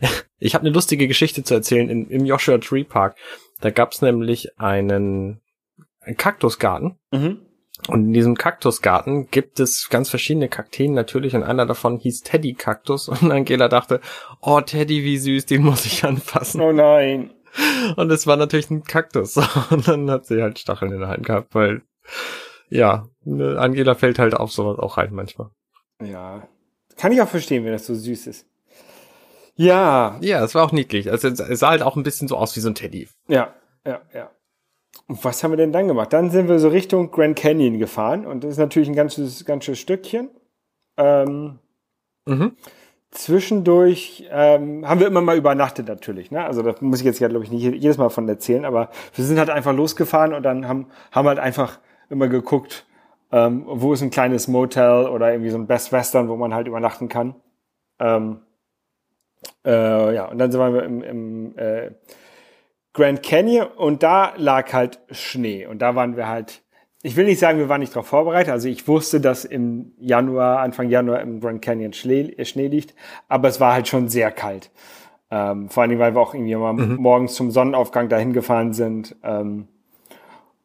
Ich 0.44 0.56
habe 0.56 0.62
eine 0.62 0.74
lustige 0.74 1.06
Geschichte 1.06 1.44
zu 1.44 1.54
erzählen 1.54 1.88
in, 1.88 2.08
im 2.08 2.24
Joshua 2.24 2.58
Tree 2.58 2.82
Park. 2.82 3.16
Da 3.60 3.70
gab's 3.70 4.02
nämlich 4.02 4.58
einen, 4.58 5.40
einen 6.00 6.16
Kaktusgarten. 6.16 6.98
Mhm. 7.12 7.46
Und 7.88 8.06
in 8.06 8.12
diesem 8.12 8.36
Kaktusgarten 8.36 9.28
gibt 9.30 9.60
es 9.60 9.88
ganz 9.88 10.10
verschiedene 10.10 10.48
Kakteen 10.48 10.94
natürlich 10.94 11.34
und 11.34 11.42
einer 11.42 11.64
davon 11.64 11.98
hieß 11.98 12.22
Teddy 12.22 12.54
Kaktus 12.54 13.08
und 13.08 13.30
Angela 13.30 13.68
dachte, 13.68 14.00
oh 14.40 14.60
Teddy, 14.60 15.04
wie 15.04 15.18
süß, 15.18 15.46
den 15.46 15.62
muss 15.62 15.86
ich 15.86 16.04
anfassen. 16.04 16.60
Oh 16.60 16.72
nein. 16.72 17.32
Und 17.96 18.10
es 18.10 18.26
war 18.26 18.36
natürlich 18.36 18.70
ein 18.70 18.82
Kaktus 18.82 19.36
und 19.70 19.86
dann 19.86 20.10
hat 20.10 20.26
sie 20.26 20.42
halt 20.42 20.58
Stacheln 20.58 20.92
in 20.92 21.00
der 21.00 21.08
Hand 21.08 21.26
gehabt, 21.26 21.54
weil 21.54 21.82
ja, 22.68 23.06
Angela 23.26 23.94
fällt 23.94 24.18
halt 24.18 24.34
auf 24.34 24.50
sowas 24.50 24.78
auch 24.78 24.96
rein 24.96 25.12
manchmal. 25.12 25.50
Ja, 26.02 26.48
kann 27.02 27.10
ich 27.10 27.20
auch 27.20 27.28
verstehen, 27.28 27.64
wenn 27.64 27.72
das 27.72 27.84
so 27.84 27.96
süß 27.96 28.28
ist. 28.28 28.46
Ja. 29.56 30.18
Ja, 30.20 30.44
es 30.44 30.54
war 30.54 30.64
auch 30.64 30.70
niedlich. 30.70 31.10
Also 31.10 31.26
es 31.26 31.58
sah 31.58 31.70
halt 31.70 31.82
auch 31.82 31.96
ein 31.96 32.04
bisschen 32.04 32.28
so 32.28 32.36
aus 32.36 32.54
wie 32.54 32.60
so 32.60 32.68
ein 32.68 32.76
Teddy. 32.76 33.08
Ja, 33.26 33.52
ja, 33.84 34.02
ja. 34.14 34.30
Und 35.08 35.24
was 35.24 35.42
haben 35.42 35.50
wir 35.50 35.56
denn 35.56 35.72
dann 35.72 35.88
gemacht? 35.88 36.12
Dann 36.12 36.30
sind 36.30 36.46
wir 36.46 36.60
so 36.60 36.68
Richtung 36.68 37.10
Grand 37.10 37.36
Canyon 37.36 37.80
gefahren 37.80 38.24
und 38.24 38.44
das 38.44 38.52
ist 38.52 38.58
natürlich 38.58 38.88
ein 38.88 38.94
ganzes, 38.94 39.44
ganzes 39.44 39.80
Stückchen. 39.80 40.30
Ähm, 40.96 41.58
mhm. 42.24 42.52
Zwischendurch 43.10 44.28
ähm, 44.30 44.88
haben 44.88 45.00
wir 45.00 45.08
immer 45.08 45.22
mal 45.22 45.36
übernachtet 45.36 45.88
natürlich. 45.88 46.30
Ne? 46.30 46.44
Also 46.44 46.62
da 46.62 46.72
muss 46.78 47.00
ich 47.00 47.04
jetzt 47.04 47.18
ja, 47.18 47.26
glaube 47.26 47.44
ich, 47.44 47.50
nicht 47.50 47.64
jedes 47.64 47.98
Mal 47.98 48.10
von 48.10 48.28
erzählen, 48.28 48.64
aber 48.64 48.90
wir 49.16 49.24
sind 49.24 49.40
halt 49.40 49.50
einfach 49.50 49.74
losgefahren 49.74 50.34
und 50.34 50.44
dann 50.44 50.68
haben, 50.68 50.86
haben 51.10 51.26
halt 51.26 51.40
einfach 51.40 51.80
immer 52.10 52.28
geguckt, 52.28 52.86
ähm, 53.32 53.64
wo 53.66 53.94
ist 53.94 54.02
ein 54.02 54.10
kleines 54.10 54.46
Motel 54.46 55.06
oder 55.06 55.32
irgendwie 55.32 55.50
so 55.50 55.58
ein 55.58 55.66
Best 55.66 55.90
Western, 55.90 56.28
wo 56.28 56.36
man 56.36 56.54
halt 56.54 56.68
übernachten 56.68 57.08
kann. 57.08 57.34
Ähm, 57.98 58.40
äh, 59.66 60.14
ja, 60.14 60.26
und 60.26 60.38
dann 60.38 60.52
sind 60.52 60.60
wir 60.60 60.82
im, 60.84 61.02
im 61.02 61.58
äh, 61.58 61.90
Grand 62.92 63.22
Canyon 63.22 63.68
und 63.68 64.02
da 64.02 64.34
lag 64.36 64.72
halt 64.72 65.00
Schnee 65.10 65.66
und 65.66 65.80
da 65.80 65.94
waren 65.94 66.16
wir 66.16 66.28
halt, 66.28 66.62
ich 67.02 67.16
will 67.16 67.24
nicht 67.24 67.38
sagen, 67.38 67.58
wir 67.58 67.70
waren 67.70 67.80
nicht 67.80 67.94
darauf 67.94 68.06
vorbereitet, 68.06 68.52
also 68.52 68.68
ich 68.68 68.86
wusste, 68.86 69.20
dass 69.20 69.46
im 69.46 69.92
Januar, 69.98 70.58
Anfang 70.58 70.90
Januar 70.90 71.22
im 71.22 71.40
Grand 71.40 71.62
Canyon 71.62 71.94
Schnee, 71.94 72.34
äh, 72.36 72.44
Schnee 72.44 72.68
liegt, 72.68 72.94
aber 73.28 73.48
es 73.48 73.60
war 73.60 73.72
halt 73.72 73.88
schon 73.88 74.08
sehr 74.08 74.30
kalt. 74.30 74.70
Ähm, 75.30 75.70
vor 75.70 75.80
allen 75.80 75.88
Dingen, 75.88 76.00
weil 76.00 76.14
wir 76.14 76.20
auch 76.20 76.34
irgendwie 76.34 76.54
mal 76.54 76.74
mhm. 76.74 76.96
morgens 76.96 77.34
zum 77.34 77.50
Sonnenaufgang 77.50 78.10
dahin 78.10 78.34
gefahren 78.34 78.74
sind. 78.74 79.16
Ähm, 79.22 79.68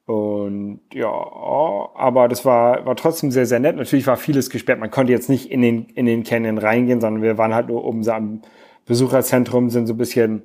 und 0.07 0.79
ja, 0.93 1.09
aber 1.09 2.29
das 2.29 2.45
war, 2.45 2.85
war 2.85 2.95
trotzdem 2.95 3.29
sehr, 3.29 3.45
sehr 3.45 3.59
nett. 3.59 3.75
Natürlich 3.75 4.07
war 4.07 4.15
vieles 4.15 4.49
gesperrt. 4.49 4.79
Man 4.79 4.89
konnte 4.89 5.11
jetzt 5.11 5.29
nicht 5.29 5.51
in 5.51 5.61
den, 5.61 5.87
in 5.95 6.05
den 6.05 6.23
Canyon 6.23 6.57
reingehen, 6.57 7.01
sondern 7.01 7.21
wir 7.21 7.37
waren 7.37 7.53
halt 7.53 7.67
nur 7.67 7.83
oben 7.83 8.03
so 8.03 8.13
am 8.13 8.41
Besucherzentrum, 8.85 9.69
sind 9.69 9.85
so 9.85 9.93
ein 9.93 9.97
bisschen 9.97 10.43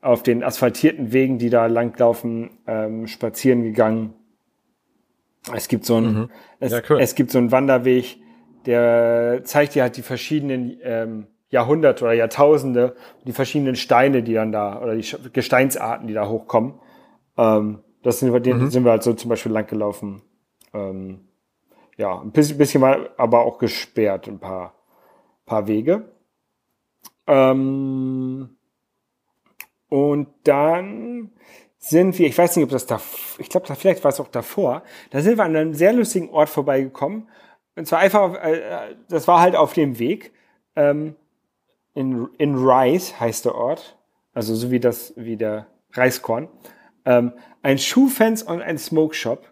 auf 0.00 0.24
den 0.24 0.42
asphaltierten 0.42 1.12
Wegen, 1.12 1.38
die 1.38 1.48
da 1.48 1.66
langlaufen, 1.66 2.58
ähm, 2.66 3.06
spazieren 3.06 3.62
gegangen. 3.62 4.14
Es 5.54 5.68
gibt 5.68 5.84
so 5.84 5.98
ein, 5.98 6.04
mhm. 6.04 6.30
es, 6.58 6.72
ja, 6.72 6.80
cool. 6.90 6.98
es 7.00 7.14
gibt 7.14 7.30
so 7.30 7.38
einen 7.38 7.52
Wanderweg, 7.52 8.16
der 8.66 9.42
zeigt 9.44 9.76
dir 9.76 9.82
halt 9.82 9.96
die 9.96 10.02
verschiedenen 10.02 10.76
ähm, 10.82 11.26
Jahrhunderte 11.50 12.02
oder 12.02 12.14
Jahrtausende, 12.14 12.96
die 13.24 13.32
verschiedenen 13.32 13.76
Steine, 13.76 14.24
die 14.24 14.34
dann 14.34 14.50
da, 14.50 14.82
oder 14.82 14.96
die 14.96 15.06
Gesteinsarten, 15.32 16.08
die 16.08 16.14
da 16.14 16.28
hochkommen. 16.28 16.74
Ähm, 17.38 17.83
das 18.04 18.20
sind 18.20 18.32
wir, 18.32 18.40
den 18.40 18.58
mhm. 18.58 18.70
sind 18.70 18.84
wir 18.84 18.92
halt 18.92 19.02
so 19.02 19.14
zum 19.14 19.30
Beispiel 19.30 19.50
lang 19.50 19.66
gelaufen. 19.66 20.22
Ähm, 20.74 21.26
ja, 21.96 22.20
ein 22.20 22.32
bisschen, 22.32 22.58
bisschen 22.58 22.80
mal, 22.80 23.10
aber 23.16 23.40
auch 23.40 23.58
gesperrt, 23.58 24.28
ein 24.28 24.38
paar, 24.38 24.74
paar 25.46 25.66
Wege. 25.66 26.04
Ähm, 27.26 28.56
und 29.88 30.28
dann 30.44 31.30
sind 31.78 32.18
wir, 32.18 32.26
ich 32.26 32.36
weiß 32.36 32.56
nicht, 32.56 32.64
ob 32.64 32.70
das 32.70 32.86
da, 32.86 33.00
ich 33.38 33.48
glaube, 33.48 33.66
da 33.66 33.74
vielleicht 33.74 34.04
war 34.04 34.10
es 34.10 34.20
auch 34.20 34.28
davor, 34.28 34.82
da 35.10 35.22
sind 35.22 35.38
wir 35.38 35.44
an 35.44 35.56
einem 35.56 35.74
sehr 35.74 35.94
lustigen 35.94 36.28
Ort 36.28 36.50
vorbeigekommen. 36.50 37.28
Und 37.74 37.86
zwar 37.86 38.00
einfach, 38.00 38.34
äh, 38.34 38.96
das 39.08 39.26
war 39.26 39.40
halt 39.40 39.56
auf 39.56 39.72
dem 39.72 39.98
Weg. 39.98 40.32
Ähm, 40.76 41.16
in, 41.94 42.28
in 42.36 42.54
Rice 42.56 43.18
heißt 43.18 43.46
der 43.46 43.54
Ort. 43.54 43.96
Also 44.34 44.54
so 44.54 44.70
wie 44.70 44.80
das, 44.80 45.14
wie 45.16 45.36
der 45.36 45.68
Reiskorn 45.92 46.48
ähm, 47.04 47.32
ein 47.62 47.78
Schuhfans 47.78 48.42
und 48.42 48.62
ein 48.62 48.78
Smoke 48.78 49.14
Shop. 49.14 49.50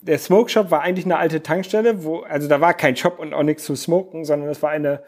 Der 0.00 0.18
Smoke 0.18 0.50
Shop 0.50 0.70
war 0.70 0.82
eigentlich 0.82 1.04
eine 1.04 1.18
alte 1.18 1.42
Tankstelle, 1.42 2.04
wo, 2.04 2.20
also 2.20 2.48
da 2.48 2.60
war 2.60 2.74
kein 2.74 2.96
Shop 2.96 3.18
und 3.18 3.34
auch 3.34 3.44
nichts 3.44 3.64
zu 3.64 3.76
smoken, 3.76 4.24
sondern 4.24 4.48
es 4.48 4.62
war 4.62 4.70
eine 4.70 5.02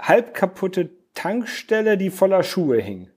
halb 0.00 0.34
kaputte 0.34 0.90
Tankstelle, 1.14 1.96
die 1.96 2.10
voller 2.10 2.42
Schuhe 2.42 2.80
hing. 2.80 3.08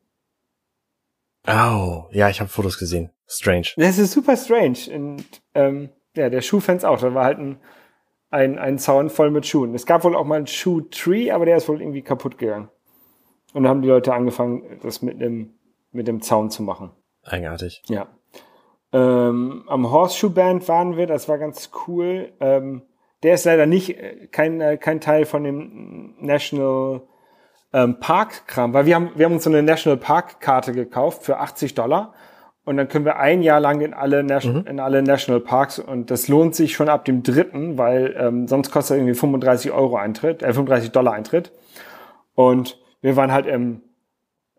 Oh, 1.47 2.05
ja, 2.12 2.29
ich 2.29 2.39
habe 2.39 2.50
Fotos 2.50 2.77
gesehen. 2.77 3.12
Strange. 3.27 3.67
Das 3.77 3.97
ist 3.97 4.13
super 4.13 4.38
strange. 4.38 4.77
Und 4.93 5.25
ähm, 5.53 5.89
ja, 6.15 6.29
der 6.29 6.41
Schuhfans 6.41 6.83
auch. 6.83 7.00
Da 7.00 7.13
war 7.13 7.25
halt 7.25 7.39
ein, 7.39 7.59
ein, 8.29 8.57
ein 8.57 8.79
Zaun 8.79 9.09
voll 9.09 9.31
mit 9.31 9.45
Schuhen. 9.45 9.75
Es 9.75 9.85
gab 9.85 10.03
wohl 10.03 10.15
auch 10.15 10.25
mal 10.25 10.35
einen 10.35 10.47
Schuh-Tree, 10.47 11.31
aber 11.31 11.45
der 11.45 11.57
ist 11.57 11.67
wohl 11.67 11.81
irgendwie 11.81 12.01
kaputt 12.01 12.38
gegangen. 12.38 12.69
Und 13.53 13.63
dann 13.63 13.69
haben 13.69 13.81
die 13.81 13.88
Leute 13.88 14.13
angefangen, 14.13 14.79
das 14.81 15.01
mit 15.01 15.15
einem 15.15 15.54
mit 15.96 16.08
dem 16.08 16.22
Zaun 16.22 16.50
zu 16.50 16.64
machen. 16.64 16.92
Eigenartig. 17.24 17.82
Ja. 17.88 18.08
Ähm, 18.94 19.64
am 19.68 19.92
Horseshoe 19.92 20.30
Band 20.30 20.68
waren 20.68 20.96
wir, 20.96 21.08
das 21.08 21.28
war 21.28 21.38
ganz 21.38 21.72
cool. 21.88 22.34
Ähm, 22.40 22.84
der 23.24 23.34
ist 23.34 23.46
leider 23.46 23.66
nicht 23.66 23.98
äh, 23.98 24.28
kein, 24.28 24.62
äh, 24.62 24.78
kein 24.78 25.02
Teil 25.02 25.25
von 25.25 25.44
dem 25.44 26.16
National 26.20 27.02
ähm, 27.74 28.00
Park 28.00 28.48
Kram, 28.48 28.74
weil 28.74 28.86
wir 28.86 28.96
haben, 28.96 29.12
wir 29.16 29.25
haben 29.25 29.34
uns 29.34 29.44
so 29.44 29.50
eine 29.50 29.64
National 29.64 29.98
Park 29.98 30.40
Karte 30.40 30.72
gekauft 30.72 31.24
für 31.24 31.40
80 31.40 31.74
Dollar 31.74 32.14
und 32.64 32.78
dann 32.78 32.88
können 32.88 33.06
wir 33.06 33.18
ein 33.18 33.42
Jahr 33.42 33.60
lang 33.60 33.82
in 33.82 33.94
alle, 33.94 34.24
Nation, 34.24 34.62
mhm. 34.62 34.68
in 34.68 34.80
alle 34.80 35.02
National 35.04 35.40
Parks 35.40 35.78
und 35.80 36.10
das 36.10 36.28
lohnt 36.28 36.56
sich 36.56 36.74
schon 36.74 36.90
ab 36.90 37.06
dem 37.06 37.22
dritten, 37.22 37.78
weil 37.78 38.16
ähm, 38.18 38.48
sonst 38.48 38.72
kostet 38.72 38.98
irgendwie 38.98 39.14
35 39.14 39.72
Euro 39.72 39.98
Eintritt, 39.98 40.42
äh, 40.42 40.54
35 40.54 40.92
Dollar 40.92 41.14
Eintritt. 41.14 41.52
Und 42.34 42.80
wir 43.02 43.16
waren 43.16 43.32
halt 43.32 43.46
im 43.46 43.82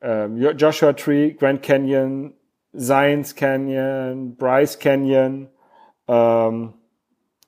Joshua 0.03 0.93
Tree, 0.93 1.33
Grand 1.33 1.63
Canyon, 1.63 2.35
Science 2.77 3.35
Canyon, 3.35 4.37
Bryce 4.37 4.79
Canyon 4.79 5.49
ähm, 6.09 6.75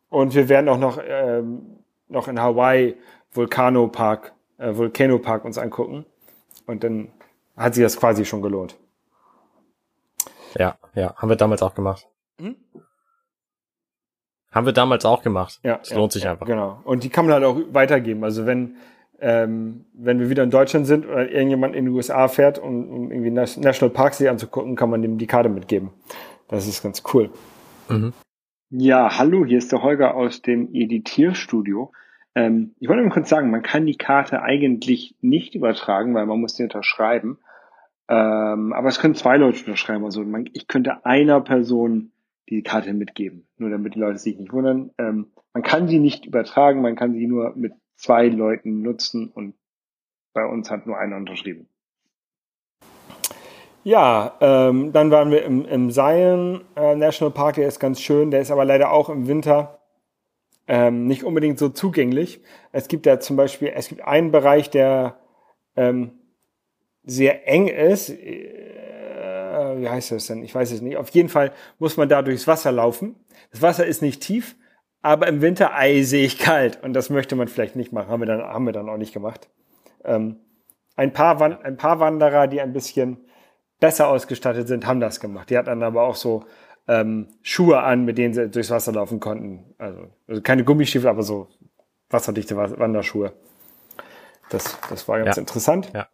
und 0.08 0.34
wir 0.34 0.48
werden 0.48 0.68
auch 0.68 0.78
noch, 0.78 0.98
ähm, 1.04 1.84
noch 2.08 2.28
in 2.28 2.40
Hawaii 2.40 2.96
Volcano 3.32 3.88
Park, 3.88 4.32
äh, 4.56 4.74
Volcano 4.74 5.18
Park 5.18 5.44
uns 5.44 5.58
angucken 5.58 6.06
und 6.66 6.82
dann 6.82 7.12
hat 7.56 7.74
sich 7.74 7.84
das 7.84 7.98
quasi 7.98 8.24
schon 8.24 8.42
gelohnt. 8.42 8.76
Ja, 10.56 10.78
ja, 10.94 11.14
haben 11.16 11.28
wir 11.28 11.36
damals 11.36 11.62
auch 11.62 11.74
gemacht. 11.74 12.08
Hm? 12.40 12.56
Haben 14.50 14.66
wir 14.66 14.72
damals 14.72 15.04
auch 15.04 15.22
gemacht. 15.22 15.60
Ja, 15.62 15.78
es 15.82 15.92
lohnt 15.92 16.14
ja, 16.14 16.20
sich 16.20 16.28
einfach. 16.28 16.46
Genau. 16.46 16.80
Und 16.84 17.04
die 17.04 17.10
kann 17.10 17.26
man 17.26 17.34
halt 17.34 17.44
auch 17.44 17.58
weitergeben. 17.72 18.24
Also 18.24 18.46
wenn 18.46 18.76
ähm, 19.20 19.84
wenn 19.94 20.20
wir 20.20 20.30
wieder 20.30 20.44
in 20.44 20.50
Deutschland 20.50 20.86
sind 20.86 21.06
oder 21.06 21.30
irgendjemand 21.30 21.74
in 21.74 21.86
die 21.86 21.90
USA 21.90 22.28
fährt, 22.28 22.58
um, 22.58 22.88
um 22.88 23.10
irgendwie 23.10 23.30
National 23.30 23.92
Parks 23.92 24.18
sich 24.18 24.28
anzugucken, 24.28 24.76
kann 24.76 24.90
man 24.90 25.02
dem 25.02 25.18
die 25.18 25.26
Karte 25.26 25.48
mitgeben. 25.48 25.90
Das 26.48 26.66
ist 26.66 26.82
ganz 26.82 27.02
cool. 27.12 27.30
Mhm. 27.88 28.12
Ja, 28.70 29.18
hallo, 29.18 29.44
hier 29.44 29.58
ist 29.58 29.72
der 29.72 29.82
Holger 29.82 30.14
aus 30.14 30.42
dem 30.42 30.68
Editierstudio. 30.72 31.92
Ähm, 32.34 32.74
ich 32.78 32.88
wollte 32.88 33.02
mal 33.02 33.10
kurz 33.10 33.28
sagen, 33.28 33.50
man 33.50 33.62
kann 33.62 33.86
die 33.86 33.96
Karte 33.96 34.42
eigentlich 34.42 35.16
nicht 35.20 35.54
übertragen, 35.54 36.14
weil 36.14 36.26
man 36.26 36.40
muss 36.40 36.54
die 36.54 36.62
unterschreiben. 36.62 37.38
Ähm, 38.08 38.72
aber 38.72 38.88
es 38.88 39.00
können 39.00 39.14
zwei 39.14 39.36
Leute 39.36 39.60
unterschreiben. 39.60 40.04
Also 40.04 40.22
man, 40.22 40.48
ich 40.52 40.68
könnte 40.68 41.04
einer 41.04 41.40
Person 41.40 42.12
die 42.48 42.62
Karte 42.62 42.92
mitgeben, 42.94 43.46
nur 43.56 43.70
damit 43.70 43.94
die 43.94 43.98
Leute 43.98 44.18
sich 44.18 44.38
nicht 44.38 44.52
wundern. 44.52 44.90
Ähm, 44.98 45.26
man 45.52 45.62
kann 45.62 45.88
sie 45.88 45.98
nicht 45.98 46.26
übertragen, 46.26 46.82
man 46.82 46.96
kann 46.96 47.14
sie 47.14 47.26
nur 47.26 47.54
mit 47.56 47.72
zwei 47.98 48.28
Leuten 48.28 48.82
nutzen 48.82 49.28
und 49.28 49.54
bei 50.32 50.46
uns 50.46 50.70
hat 50.70 50.86
nur 50.86 50.96
einer 50.96 51.16
unterschrieben. 51.16 51.68
Ja, 53.84 54.36
ähm, 54.40 54.92
dann 54.92 55.10
waren 55.10 55.30
wir 55.30 55.44
im, 55.44 55.64
im 55.64 55.90
Zion 55.90 56.64
äh, 56.76 56.94
National 56.94 57.32
Park, 57.32 57.56
der 57.56 57.68
ist 57.68 57.80
ganz 57.80 58.00
schön, 58.00 58.30
der 58.30 58.40
ist 58.40 58.50
aber 58.50 58.64
leider 58.64 58.92
auch 58.92 59.08
im 59.08 59.26
Winter 59.26 59.78
ähm, 60.66 61.06
nicht 61.06 61.24
unbedingt 61.24 61.58
so 61.58 61.70
zugänglich. 61.70 62.42
Es 62.72 62.88
gibt 62.88 63.06
ja 63.06 63.18
zum 63.18 63.36
Beispiel, 63.36 63.72
es 63.74 63.88
gibt 63.88 64.02
einen 64.02 64.30
Bereich, 64.30 64.68
der 64.70 65.18
ähm, 65.76 66.12
sehr 67.04 67.48
eng 67.48 67.68
ist. 67.68 68.10
Äh, 68.10 69.80
wie 69.80 69.88
heißt 69.88 70.12
das 70.12 70.26
denn? 70.26 70.42
Ich 70.42 70.54
weiß 70.54 70.70
es 70.72 70.82
nicht. 70.82 70.98
Auf 70.98 71.08
jeden 71.10 71.30
Fall 71.30 71.52
muss 71.78 71.96
man 71.96 72.08
da 72.08 72.20
durchs 72.22 72.46
Wasser 72.46 72.70
laufen. 72.70 73.16
Das 73.50 73.62
Wasser 73.62 73.86
ist 73.86 74.02
nicht 74.02 74.20
tief, 74.20 74.56
aber 75.02 75.26
im 75.28 75.40
Winter 75.42 75.74
eisig 75.74 76.38
kalt 76.38 76.82
und 76.82 76.92
das 76.92 77.10
möchte 77.10 77.36
man 77.36 77.48
vielleicht 77.48 77.76
nicht 77.76 77.92
machen. 77.92 78.08
Haben 78.08 78.22
wir 78.22 78.26
dann, 78.26 78.42
haben 78.42 78.66
wir 78.66 78.72
dann 78.72 78.88
auch 78.88 78.96
nicht 78.96 79.12
gemacht. 79.12 79.48
Ähm, 80.04 80.36
ein, 80.96 81.12
paar 81.12 81.40
ein 81.40 81.76
paar 81.76 82.00
Wanderer, 82.00 82.46
die 82.46 82.60
ein 82.60 82.72
bisschen 82.72 83.18
besser 83.80 84.08
ausgestattet 84.08 84.66
sind, 84.68 84.86
haben 84.86 85.00
das 85.00 85.20
gemacht. 85.20 85.50
Die 85.50 85.56
hatten 85.56 85.66
dann 85.68 85.82
aber 85.82 86.02
auch 86.02 86.16
so 86.16 86.44
ähm, 86.88 87.28
Schuhe 87.42 87.80
an, 87.82 88.04
mit 88.04 88.18
denen 88.18 88.34
sie 88.34 88.48
durchs 88.48 88.70
Wasser 88.70 88.92
laufen 88.92 89.20
konnten. 89.20 89.74
Also, 89.78 90.08
also 90.26 90.42
keine 90.42 90.64
Gummistiefel, 90.64 91.08
aber 91.08 91.22
so 91.22 91.48
wasserdichte 92.10 92.56
Wanderschuhe. 92.56 93.32
Das, 94.50 94.78
das 94.88 95.06
war 95.06 95.18
ganz 95.22 95.36
Ja. 95.36 95.40
interessant. 95.42 95.90
Ja. 95.94 96.08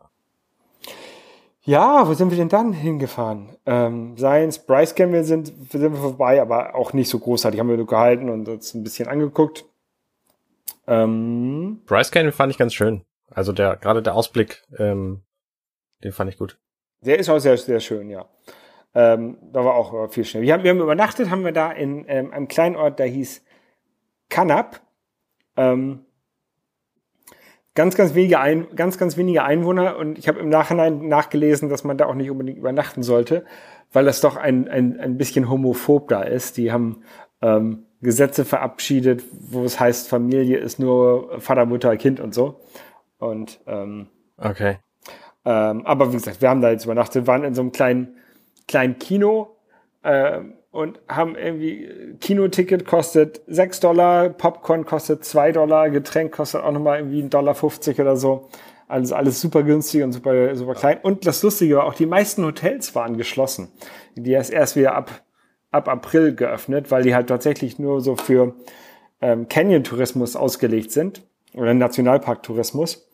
Ja, 1.67 2.07
wo 2.07 2.13
sind 2.13 2.31
wir 2.31 2.37
denn 2.37 2.51
dann 2.51 2.75
hingefahren? 2.75 3.57
Ähm, 3.65 4.17
Science, 4.19 4.59
Bryce 4.59 4.95
kennen 4.95 5.15
wir, 5.15 5.25
sind, 5.25 5.47
sind 5.71 5.81
wir 5.81 5.93
vorbei, 5.93 6.41
aber 6.41 6.75
auch 6.75 6.93
nicht 6.93 7.09
so 7.09 7.19
großartig. 7.19 7.59
Haben 7.59 7.71
wir 7.71 7.79
nur 7.79 7.87
gehalten 7.87 8.29
und 8.29 8.47
uns 8.49 8.75
ein 8.75 8.85
bisschen 8.85 9.09
angeguckt. 9.09 9.65
Ähm, 10.87 11.81
Bryce 11.87 12.11
Canyon 12.11 12.33
fand 12.33 12.53
ich 12.53 12.59
ganz 12.59 12.75
schön. 12.75 13.03
Also 13.31 13.53
der, 13.53 13.77
gerade 13.77 14.03
der 14.03 14.15
Ausblick, 14.15 14.63
ähm, 14.79 15.23
den 16.03 16.13
fand 16.13 16.31
ich 16.31 16.39
gut. 16.39 16.59
der 17.01 17.19
ist 17.19 17.31
auch 17.31 17.39
sehr, 17.39 17.57
sehr 17.57 17.81
schön, 17.81 18.11
ja. 18.11 18.27
Ähm, 18.95 19.39
da 19.53 19.65
war 19.65 19.75
auch 19.75 20.05
äh, 20.05 20.09
viel 20.09 20.25
schnell. 20.25 20.43
Wir 20.43 20.53
haben, 20.53 20.63
wir 20.63 20.71
haben 20.71 20.81
übernachtet, 20.81 21.31
haben 21.31 21.45
wir 21.45 21.53
da 21.53 21.73
in 21.73 22.05
ähm, 22.09 22.31
einem 22.33 22.47
kleinen 22.47 22.77
Ort, 22.77 22.99
der 22.99 23.07
hieß 23.07 23.43
Kanab. 24.29 24.81
Ähm, 25.57 26.05
ganz, 27.75 27.97
ganz 27.97 28.15
wenige, 28.15 28.39
ein, 28.41 28.67
ganz, 28.77 28.99
ganz 28.99 29.17
wenige 29.17 29.43
Einwohner 29.43 29.97
und 29.97 30.19
ich 30.19 30.29
habe 30.29 30.41
im 30.41 30.49
Nachhinein 30.49 31.09
nachgelesen, 31.09 31.69
dass 31.69 31.85
man 31.85 31.99
da 31.99 32.07
auch 32.07 32.15
nicht 32.15 32.31
unbedingt 32.31 32.59
übernachten 32.59 33.03
sollte, 33.03 33.45
weil 33.93 34.05
das 34.05 34.21
doch 34.21 34.37
ein, 34.37 34.69
ein, 34.69 34.99
ein 34.99 35.19
bisschen 35.19 35.51
homophob 35.51 36.09
da 36.09 36.23
ist. 36.23 36.57
Die 36.57 36.73
haben 36.73 37.03
ähm, 37.43 37.87
Gesetze 38.01 38.45
verabschiedet, 38.45 39.25
wo 39.33 39.65
es 39.65 39.81
heißt, 39.81 40.09
Familie 40.09 40.59
ist 40.59 40.79
nur 40.79 41.41
Vater, 41.41 41.67
Mutter, 41.67 41.97
Kind 41.97 42.21
und 42.21 42.35
so. 42.35 42.61
Und 43.19 43.61
ähm, 43.67 44.09
Okay. 44.37 44.79
ähm, 45.45 45.87
aber 45.87 46.09
wie 46.11 46.17
gesagt, 46.17 46.43
wir 46.43 46.51
haben 46.51 46.61
da 46.61 46.71
jetzt 46.71 46.85
übernachtet, 46.85 47.27
waren 47.27 47.45
in 47.45 47.55
so 47.55 47.63
einem 47.63 47.73
kleinen, 47.73 48.17
kleinen 48.67 48.99
Kino 48.99 49.57
ähm, 50.03 50.55
und 50.75 50.99
haben 51.09 51.37
irgendwie 51.37 51.85
äh, 51.85 52.15
Kinoticket 52.21 52.85
kostet 52.85 53.43
6 53.47 53.79
Dollar, 53.79 54.29
Popcorn 54.29 54.85
kostet 54.85 55.25
2 55.25 55.53
Dollar, 55.53 55.89
Getränk 55.89 56.33
kostet 56.33 56.63
auch 56.63 56.73
nochmal 56.73 56.99
irgendwie 56.99 57.23
1,50 57.23 57.29
Dollar 57.29 57.55
50 57.55 58.01
oder 58.01 58.17
so. 58.17 58.49
Alles, 58.89 59.13
alles 59.13 59.41
super 59.41 59.63
günstig 59.63 60.03
und 60.03 60.13
super, 60.13 60.55
super 60.57 60.75
klein. 60.75 60.99
Und 61.01 61.27
das 61.27 61.43
Lustige 61.45 61.77
war, 61.77 61.85
auch 61.85 61.95
die 61.95 62.07
meisten 62.07 62.45
Hotels 62.45 62.95
waren 62.97 63.17
geschlossen. 63.17 63.69
Die 64.17 64.33
erst 64.33 64.53
erst 64.53 64.75
wieder 64.75 64.97
ab, 64.97 65.23
ab 65.71 65.89
April 65.89 66.35
geöffnet, 66.35 66.91
weil 66.91 67.05
die 67.05 67.15
halt 67.15 67.29
tatsächlich 67.29 67.79
nur 67.79 68.01
so 68.01 68.17
für 68.17 68.57
ähm, 69.21 69.49
Canyon-Tourismus 69.49 70.35
ausgelegt 70.35 70.91
sind 70.91 71.23
oder 71.55 71.73
Nationalpark-Tourismus. 71.73 73.09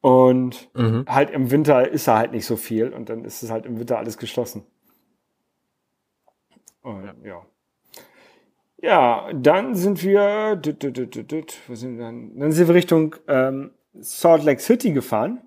Und 0.00 0.70
Mhm. 0.74 1.04
halt 1.06 1.28
im 1.30 1.50
Winter 1.50 1.86
ist 1.86 2.08
da 2.08 2.16
halt 2.16 2.32
nicht 2.32 2.46
so 2.46 2.56
viel 2.56 2.88
und 2.88 3.10
dann 3.10 3.26
ist 3.26 3.42
es 3.42 3.50
halt 3.50 3.66
im 3.66 3.78
Winter 3.78 3.98
alles 3.98 4.16
geschlossen. 4.16 4.64
Und, 6.82 7.24
ja. 7.24 7.46
Ja, 8.82 9.30
dann 9.34 9.74
sind 9.74 10.02
wir, 10.02 10.56
düt, 10.56 10.82
düt, 10.82 11.30
düt, 11.30 11.58
wo 11.68 11.74
sind 11.74 11.98
wir 11.98 12.04
dann? 12.04 12.38
Dann 12.38 12.52
sind 12.52 12.66
wir 12.66 12.74
Richtung 12.74 13.14
ähm, 13.28 13.72
Salt 13.98 14.42
Lake 14.44 14.60
City 14.60 14.92
gefahren, 14.92 15.42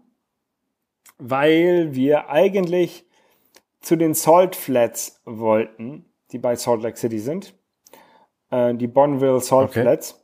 weil 1.18 1.96
wir 1.96 2.30
eigentlich 2.30 3.06
zu 3.82 3.96
den 3.96 4.14
Salt 4.14 4.56
Flats 4.56 5.22
wollten, 5.26 6.06
die 6.32 6.38
bei 6.38 6.56
Salt 6.56 6.84
Lake 6.84 6.98
City 6.98 7.20
sind. 7.20 7.56
Äh, 8.52 8.76
die 8.76 8.88
Bonneville 8.88 9.40
Salt 9.40 9.70
Okay. 9.70 9.82
Flats. 9.82 10.20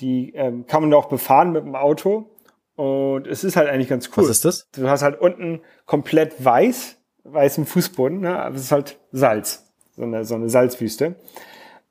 Die 0.00 0.32
ähm, 0.34 0.66
kann 0.66 0.82
man 0.82 0.94
auch 0.94 1.08
befahren 1.08 1.52
mit 1.52 1.64
dem 1.64 1.74
Auto. 1.74 2.30
Und 2.76 3.26
es 3.26 3.42
ist 3.42 3.56
halt 3.56 3.68
eigentlich 3.68 3.88
ganz 3.88 4.10
cool. 4.10 4.24
Was 4.24 4.30
ist 4.30 4.44
das? 4.44 4.70
Du 4.72 4.88
hast 4.88 5.02
halt 5.02 5.18
unten 5.20 5.62
komplett 5.86 6.44
weiß, 6.44 6.98
weißen 7.24 7.64
Fußboden, 7.64 8.20
ne? 8.20 8.38
aber 8.38 8.54
es 8.54 8.62
ist 8.62 8.72
halt 8.72 9.00
Salz, 9.12 9.65
so 9.96 10.02
eine, 10.02 10.24
so 10.24 10.34
eine 10.34 10.48
Salzwüste. 10.48 11.16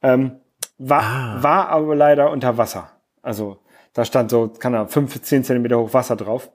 Ähm, 0.01 0.39
war, 0.77 1.01
Ah. 1.03 1.43
war 1.43 1.69
aber 1.69 1.95
leider 1.95 2.31
unter 2.31 2.57
Wasser. 2.57 2.89
Also 3.21 3.57
da 3.93 4.05
stand 4.05 4.29
so, 4.29 4.49
kann 4.59 4.73
er 4.73 4.87
5, 4.87 5.21
10 5.21 5.43
Zentimeter 5.43 5.79
hoch 5.79 5.93
Wasser 5.93 6.15
drauf. 6.15 6.49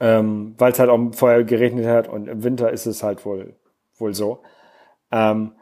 Ähm, 0.00 0.54
Weil 0.58 0.72
es 0.72 0.78
halt 0.78 0.88
auch 0.90 0.98
vorher 1.12 1.44
geregnet 1.44 1.86
hat 1.86 2.08
und 2.08 2.26
im 2.28 2.42
Winter 2.42 2.70
ist 2.70 2.86
es 2.86 3.02
halt 3.02 3.24
wohl, 3.26 3.54
wohl 3.98 4.14
so. 4.14 4.42
Ähm, 5.10 5.52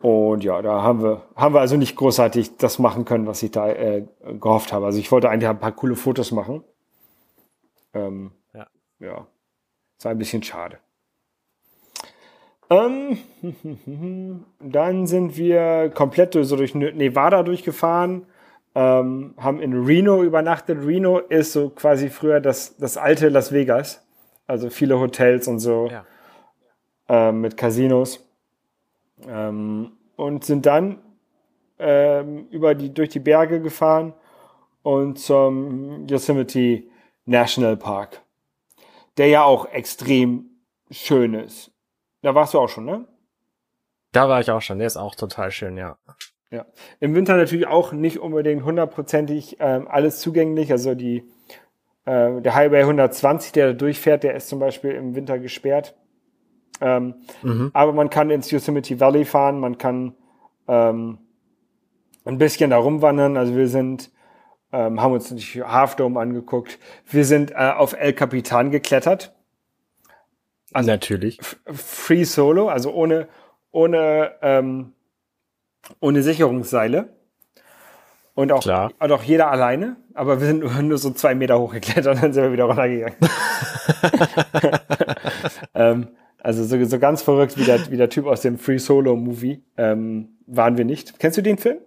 und 0.00 0.42
ja, 0.44 0.60
da 0.62 0.82
haben 0.82 1.02
wir, 1.02 1.22
haben 1.36 1.54
wir 1.54 1.60
also 1.60 1.76
nicht 1.76 1.96
großartig 1.96 2.56
das 2.56 2.78
machen 2.78 3.04
können, 3.04 3.26
was 3.26 3.42
ich 3.42 3.50
da 3.52 3.68
äh, 3.68 4.06
gehofft 4.40 4.72
habe. 4.72 4.86
Also 4.86 4.98
ich 4.98 5.10
wollte 5.12 5.28
eigentlich 5.30 5.48
ein 5.48 5.58
paar 5.60 5.72
coole 5.72 5.96
Fotos 5.96 6.32
machen. 6.32 6.64
Ähm, 7.94 8.32
Ja. 8.54 8.66
ja, 9.00 9.26
es 9.98 10.04
war 10.04 10.12
ein 10.12 10.18
bisschen 10.18 10.42
schade. 10.42 10.78
Ähm, 12.70 13.18
dann 14.60 15.06
sind 15.06 15.36
wir 15.36 15.90
komplett 15.94 16.34
durch- 16.34 16.48
so 16.48 16.56
durch 16.56 16.74
Ne- 16.74 16.92
Nevada 16.92 17.42
durchgefahren, 17.42 18.26
ähm, 18.74 19.34
haben 19.38 19.60
in 19.60 19.84
Reno 19.84 20.22
übernachtet. 20.22 20.78
Reno 20.84 21.18
ist 21.18 21.52
so 21.52 21.70
quasi 21.70 22.08
früher 22.10 22.40
das, 22.40 22.76
das 22.76 22.96
alte 22.96 23.28
Las 23.28 23.52
Vegas. 23.52 24.04
Also 24.46 24.70
viele 24.70 24.98
Hotels 24.98 25.48
und 25.48 25.58
so 25.60 25.88
Ja. 25.90 26.04
ähm, 27.08 27.40
mit 27.40 27.56
Casinos. 27.56 28.22
Ähm, 29.26 29.92
und 30.16 30.44
sind 30.44 30.66
dann 30.66 30.98
ähm, 31.78 32.46
über 32.50 32.74
die, 32.74 32.92
durch 32.92 33.08
die 33.10 33.20
Berge 33.20 33.60
gefahren 33.60 34.12
und 34.82 35.18
zum 35.18 36.06
Yosemite 36.06 36.84
National 37.26 37.76
Park, 37.76 38.22
der 39.18 39.28
ja 39.28 39.42
auch 39.44 39.66
extrem 39.66 40.50
schön 40.90 41.34
ist. 41.34 41.70
Da 42.22 42.34
warst 42.34 42.54
du 42.54 42.58
auch 42.58 42.68
schon, 42.68 42.84
ne? 42.84 43.06
Da 44.12 44.28
war 44.28 44.40
ich 44.40 44.50
auch 44.50 44.62
schon. 44.62 44.78
Der 44.78 44.86
ist 44.86 44.96
auch 44.96 45.14
total 45.14 45.50
schön, 45.50 45.76
ja. 45.76 45.98
Ja. 46.50 46.64
Im 47.00 47.14
Winter 47.14 47.36
natürlich 47.36 47.66
auch 47.66 47.92
nicht 47.92 48.18
unbedingt 48.18 48.64
hundertprozentig 48.64 49.56
ähm, 49.60 49.88
alles 49.88 50.20
zugänglich. 50.20 50.70
Also 50.72 50.94
die, 50.94 51.24
äh, 52.04 52.40
der 52.40 52.54
Highway 52.54 52.80
120, 52.82 53.52
der 53.52 53.68
da 53.68 53.72
durchfährt, 53.74 54.22
der 54.22 54.34
ist 54.34 54.48
zum 54.48 54.58
Beispiel 54.58 54.92
im 54.92 55.14
Winter 55.14 55.38
gesperrt. 55.38 55.94
Ähm, 56.80 57.14
Mhm. 57.42 57.70
Aber 57.74 57.92
man 57.92 58.10
kann 58.10 58.30
ins 58.30 58.50
Yosemite 58.50 59.00
Valley 59.00 59.24
fahren, 59.24 59.60
man 59.60 59.78
kann 59.78 60.14
ähm, 60.68 61.18
ein 62.24 62.38
bisschen 62.38 62.70
da 62.70 62.78
rumwandern. 62.78 63.36
Also 63.36 63.54
wir 63.56 63.68
sind, 63.68 64.10
ähm, 64.72 65.00
haben 65.00 65.12
uns 65.12 65.30
natürlich 65.30 65.62
Half 65.62 65.96
Dome 65.96 66.18
angeguckt. 66.20 66.78
Wir 67.06 67.24
sind 67.24 67.52
äh, 67.52 67.72
auf 67.76 67.92
El 67.92 68.12
Capitan 68.12 68.70
geklettert. 68.70 69.35
Also- 70.76 70.90
Natürlich. 70.90 71.38
Free 71.72 72.24
Solo, 72.24 72.68
also 72.68 72.92
ohne, 72.92 73.28
ohne, 73.70 74.32
ähm, 74.42 74.92
ohne 76.00 76.22
Sicherungsseile. 76.22 77.16
Und 78.34 78.52
auch, 78.52 78.60
Klar. 78.60 78.92
und 78.98 79.10
auch 79.10 79.22
jeder 79.22 79.50
alleine. 79.50 79.96
Aber 80.12 80.38
wir 80.38 80.46
sind 80.46 80.60
nur, 80.60 80.70
nur 80.82 80.98
so 80.98 81.12
zwei 81.12 81.34
Meter 81.34 81.58
hochgeklettert 81.58 82.16
und 82.16 82.16
dann 82.22 82.32
sind 82.34 82.42
wir 82.42 82.52
wieder 82.52 82.64
runtergegangen. 82.64 83.16
ähm, 85.74 86.08
also 86.40 86.62
so, 86.62 86.84
so 86.84 86.98
ganz 86.98 87.22
verrückt 87.22 87.56
wie 87.56 87.64
der, 87.64 87.90
wie 87.90 87.96
der 87.96 88.10
Typ 88.10 88.26
aus 88.26 88.42
dem 88.42 88.58
Free 88.58 88.76
Solo 88.76 89.16
Movie 89.16 89.64
ähm, 89.78 90.36
waren 90.46 90.76
wir 90.76 90.84
nicht. 90.84 91.18
Kennst 91.18 91.38
du 91.38 91.42
den 91.42 91.56
Film? 91.56 91.78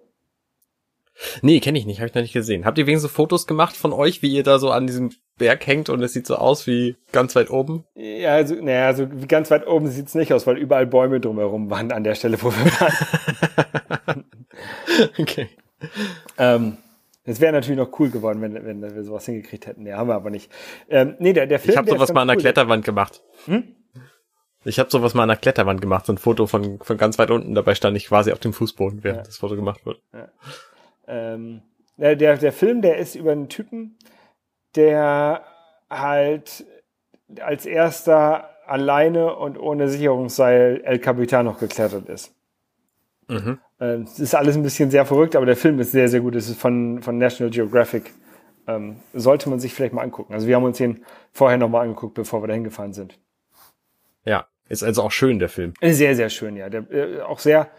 Nee, 1.43 1.59
kenne 1.59 1.77
ich 1.77 1.85
nicht, 1.85 1.99
habe 1.99 2.07
ich 2.07 2.15
noch 2.15 2.23
nicht 2.23 2.33
gesehen. 2.33 2.65
Habt 2.65 2.79
ihr 2.79 2.87
wenigstens 2.87 3.11
Fotos 3.11 3.45
gemacht 3.45 3.77
von 3.77 3.93
euch, 3.93 4.23
wie 4.23 4.33
ihr 4.33 4.43
da 4.43 4.57
so 4.57 4.71
an 4.71 4.87
diesem 4.87 5.11
Berg 5.39 5.65
hängt 5.65 5.89
und 5.89 6.03
es 6.03 6.13
sieht 6.13 6.27
so 6.27 6.35
aus 6.35 6.67
wie 6.67 6.95
ganz 7.11 7.35
weit 7.35 7.49
oben? 7.49 7.85
Ja, 7.95 8.33
also, 8.35 8.53
naja, 8.53 8.85
also 8.85 9.07
ganz 9.27 9.49
weit 9.49 9.65
oben 9.65 9.87
sieht's 9.87 10.13
nicht 10.13 10.31
aus, 10.33 10.45
weil 10.45 10.57
überall 10.57 10.85
Bäume 10.85 11.19
drumherum 11.19 11.71
waren 11.71 11.91
an 11.91 12.03
der 12.03 12.13
Stelle, 12.13 12.39
wo 12.43 12.51
wir 12.51 12.71
waren. 14.05 14.25
Okay. 15.17 15.47
Ähm, 16.37 16.77
das 17.25 17.39
wäre 17.39 17.53
natürlich 17.53 17.77
noch 17.77 17.97
cool 17.99 18.09
geworden, 18.09 18.41
wenn, 18.41 18.53
wenn 18.65 18.81
wir 18.81 19.03
sowas 19.03 19.25
hingekriegt 19.25 19.65
hätten. 19.67 19.83
Nee, 19.83 19.93
haben 19.93 20.09
wir 20.09 20.15
aber 20.15 20.29
nicht. 20.29 20.51
Ähm, 20.89 21.15
nee, 21.19 21.31
der, 21.31 21.47
der 21.47 21.59
Film. 21.59 21.71
Ich 21.71 21.77
habe 21.77 21.89
sowas 21.89 22.11
mal 22.11 22.23
an 22.23 22.27
der 22.27 22.37
cool. 22.37 22.41
Kletterwand 22.41 22.83
gemacht. 22.83 23.21
Hm? 23.45 23.75
Ich 24.65 24.77
habe 24.79 24.89
sowas 24.91 25.13
mal 25.13 25.23
an 25.23 25.29
der 25.29 25.37
Kletterwand 25.37 25.79
gemacht, 25.79 26.05
so 26.05 26.13
ein 26.13 26.17
Foto 26.17 26.47
von, 26.47 26.79
von 26.79 26.97
ganz 26.97 27.17
weit 27.17 27.31
unten. 27.31 27.55
Dabei 27.55 27.75
stand 27.75 27.95
ich 27.95 28.07
quasi 28.07 28.33
auf 28.33 28.39
dem 28.39 28.51
Fußboden, 28.51 29.03
während 29.03 29.19
Ja. 29.19 29.23
das 29.23 29.37
Foto 29.37 29.55
gemacht 29.55 29.85
wird. 29.85 30.01
Ähm, 31.07 31.61
der, 31.97 32.15
der, 32.15 32.37
der 32.37 32.51
Film, 32.51 32.81
der 32.81 32.97
ist 32.97 33.15
über 33.15 33.31
einen 33.31 33.47
Typen, 33.47 33.97
der 34.75 35.43
halt 35.89 36.65
als 37.41 37.65
erster 37.65 38.49
alleine 38.67 39.35
und 39.35 39.59
ohne 39.59 39.89
Sicherungsseil 39.89 40.81
El 40.83 40.99
Capitan 40.99 41.45
noch 41.45 41.59
geklettert 41.59 42.07
ist. 42.07 42.33
Mhm. 43.27 43.59
Ähm, 43.79 44.03
Es 44.03 44.19
ist 44.19 44.35
alles 44.35 44.55
ein 44.55 44.63
bisschen 44.63 44.91
sehr 44.91 45.05
verrückt, 45.05 45.35
aber 45.35 45.45
der 45.45 45.55
Film 45.55 45.79
ist 45.79 45.91
sehr, 45.91 46.07
sehr 46.07 46.19
gut. 46.19 46.35
Es 46.35 46.49
ist 46.49 46.59
von, 46.59 47.01
von 47.01 47.17
National 47.17 47.51
Geographic. 47.51 48.13
Ähm, 48.67 48.97
sollte 49.13 49.49
man 49.49 49.59
sich 49.59 49.73
vielleicht 49.73 49.93
mal 49.93 50.03
angucken. 50.03 50.33
Also 50.33 50.47
wir 50.47 50.55
haben 50.55 50.63
uns 50.63 50.77
den 50.77 51.03
vorher 51.31 51.57
nochmal 51.57 51.83
angeguckt, 51.83 52.13
bevor 52.13 52.43
wir 52.43 52.47
da 52.47 52.53
hingefahren 52.53 52.93
sind. 52.93 53.17
Ja, 54.25 54.47
ist 54.67 54.83
also 54.83 55.01
auch 55.01 55.11
schön, 55.11 55.39
der 55.39 55.49
Film. 55.49 55.73
Sehr, 55.81 56.15
sehr 56.15 56.29
schön, 56.29 56.55
ja. 56.55 56.69
Der, 56.69 56.89
äh, 56.91 57.21
auch 57.21 57.39
sehr, 57.39 57.69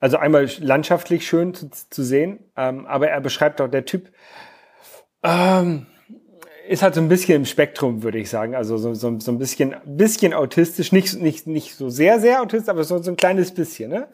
also 0.00 0.18
einmal 0.18 0.50
landschaftlich 0.58 1.26
schön 1.26 1.54
zu, 1.54 1.70
zu 1.70 2.02
sehen, 2.02 2.40
ähm, 2.56 2.84
aber 2.84 3.08
er 3.08 3.22
beschreibt 3.22 3.62
auch 3.62 3.68
der 3.68 3.86
Typ, 3.86 4.10
ähm, 5.22 5.86
ist 6.68 6.82
halt 6.82 6.94
so 6.94 7.00
ein 7.00 7.08
bisschen 7.08 7.36
im 7.36 7.44
Spektrum, 7.44 8.02
würde 8.02 8.18
ich 8.18 8.30
sagen. 8.30 8.54
Also 8.54 8.76
so, 8.76 8.94
so, 8.94 9.18
so 9.18 9.30
ein 9.32 9.38
bisschen, 9.38 9.74
bisschen 9.84 10.34
autistisch, 10.34 10.92
nicht, 10.92 11.20
nicht, 11.20 11.46
nicht 11.46 11.74
so 11.74 11.88
sehr, 11.88 12.20
sehr 12.20 12.42
autistisch, 12.42 12.68
aber 12.68 12.84
so, 12.84 12.98
so 12.98 13.10
ein 13.10 13.16
kleines 13.16 13.52
bisschen, 13.52 13.90
ne? 13.90 14.08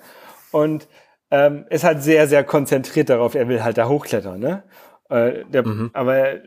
Und 0.50 0.88
ähm, 1.30 1.66
ist 1.70 1.84
halt 1.84 2.02
sehr, 2.02 2.26
sehr 2.26 2.42
konzentriert 2.42 3.08
darauf, 3.08 3.34
er 3.34 3.48
will 3.48 3.62
halt 3.62 3.78
da 3.78 3.88
hochklettern, 3.88 4.40
ne? 4.40 4.64
Äh, 5.08 5.44
der, 5.44 5.64
Aber 5.92 6.40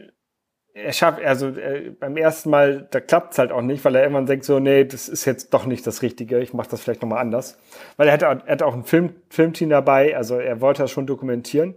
er 0.73 0.91
schafft, 0.91 1.23
also 1.23 1.49
äh, 1.49 1.91
beim 1.91 2.17
ersten 2.17 2.49
Mal, 2.49 2.87
da 2.89 2.99
klappt's 2.99 3.37
halt 3.37 3.51
auch 3.51 3.61
nicht, 3.61 3.85
weil 3.85 3.95
er 3.95 4.01
irgendwann 4.01 4.25
denkt 4.25 4.43
so, 4.43 4.59
nee, 4.59 4.83
das 4.85 5.07
ist 5.07 5.25
jetzt 5.25 5.53
doch 5.53 5.65
nicht 5.65 5.85
das 5.85 6.01
Richtige, 6.01 6.39
ich 6.39 6.53
mache 6.53 6.69
das 6.69 6.81
vielleicht 6.81 7.01
nochmal 7.01 7.19
anders. 7.19 7.57
Weil 7.95 8.07
er 8.07 8.13
hatte, 8.13 8.25
er 8.25 8.51
hatte 8.51 8.65
auch 8.65 8.73
ein 8.73 8.83
Film, 8.83 9.15
Filmteam 9.29 9.69
dabei, 9.69 10.17
also 10.17 10.37
er 10.37 10.61
wollte 10.61 10.81
das 10.81 10.91
schon 10.91 11.05
dokumentieren. 11.05 11.75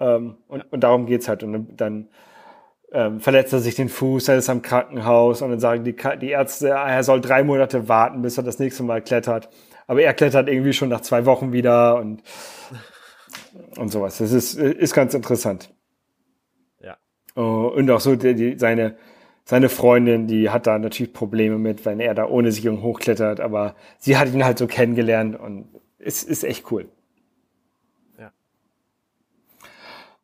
Ähm, 0.00 0.38
und, 0.48 0.64
und 0.72 0.80
darum 0.80 1.06
geht's 1.06 1.28
halt. 1.28 1.42
Und 1.42 1.76
dann 1.76 2.08
ähm, 2.92 3.20
verletzt 3.20 3.52
er 3.52 3.60
sich 3.60 3.74
den 3.74 3.88
Fuß, 3.88 4.28
er 4.28 4.36
ist 4.36 4.48
am 4.48 4.62
Krankenhaus 4.62 5.42
und 5.42 5.50
dann 5.50 5.60
sagen 5.60 5.84
die, 5.84 5.96
die 6.20 6.30
Ärzte, 6.30 6.76
ah, 6.76 6.90
er 6.90 7.04
soll 7.04 7.20
drei 7.20 7.42
Monate 7.44 7.88
warten, 7.88 8.22
bis 8.22 8.36
er 8.36 8.44
das 8.44 8.58
nächste 8.58 8.82
Mal 8.82 9.02
klettert. 9.02 9.48
Aber 9.86 10.02
er 10.02 10.14
klettert 10.14 10.48
irgendwie 10.48 10.72
schon 10.72 10.88
nach 10.88 11.00
zwei 11.00 11.26
Wochen 11.26 11.52
wieder 11.52 11.96
und, 11.96 12.22
und 13.76 13.90
sowas. 13.90 14.18
Das 14.18 14.32
ist, 14.32 14.54
ist 14.54 14.94
ganz 14.94 15.14
interessant. 15.14 15.72
Oh, 17.34 17.72
und 17.74 17.90
auch 17.90 18.00
so 18.00 18.14
die, 18.16 18.34
die, 18.34 18.58
seine, 18.58 18.96
seine 19.44 19.68
Freundin, 19.68 20.26
die 20.26 20.50
hat 20.50 20.66
da 20.66 20.78
natürlich 20.78 21.12
Probleme 21.12 21.58
mit, 21.58 21.84
wenn 21.86 22.00
er 22.00 22.14
da 22.14 22.26
ohne 22.26 22.52
Sicherung 22.52 22.82
hochklettert, 22.82 23.40
aber 23.40 23.74
sie 23.98 24.16
hat 24.16 24.32
ihn 24.32 24.44
halt 24.44 24.58
so 24.58 24.66
kennengelernt 24.66 25.38
und 25.38 25.68
es 25.98 26.22
ist 26.22 26.44
echt 26.44 26.70
cool. 26.70 26.88
Ja. 28.18 28.32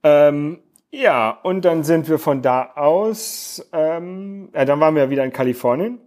Ähm, 0.02 0.58
ja, 0.90 1.30
und 1.30 1.64
dann 1.64 1.84
sind 1.84 2.08
wir 2.08 2.18
von 2.18 2.42
da 2.42 2.72
aus, 2.74 3.68
ähm, 3.72 4.50
ja, 4.54 4.64
dann 4.64 4.80
waren 4.80 4.94
wir 4.94 5.10
wieder 5.10 5.24
in 5.24 5.32
Kalifornien. 5.32 6.00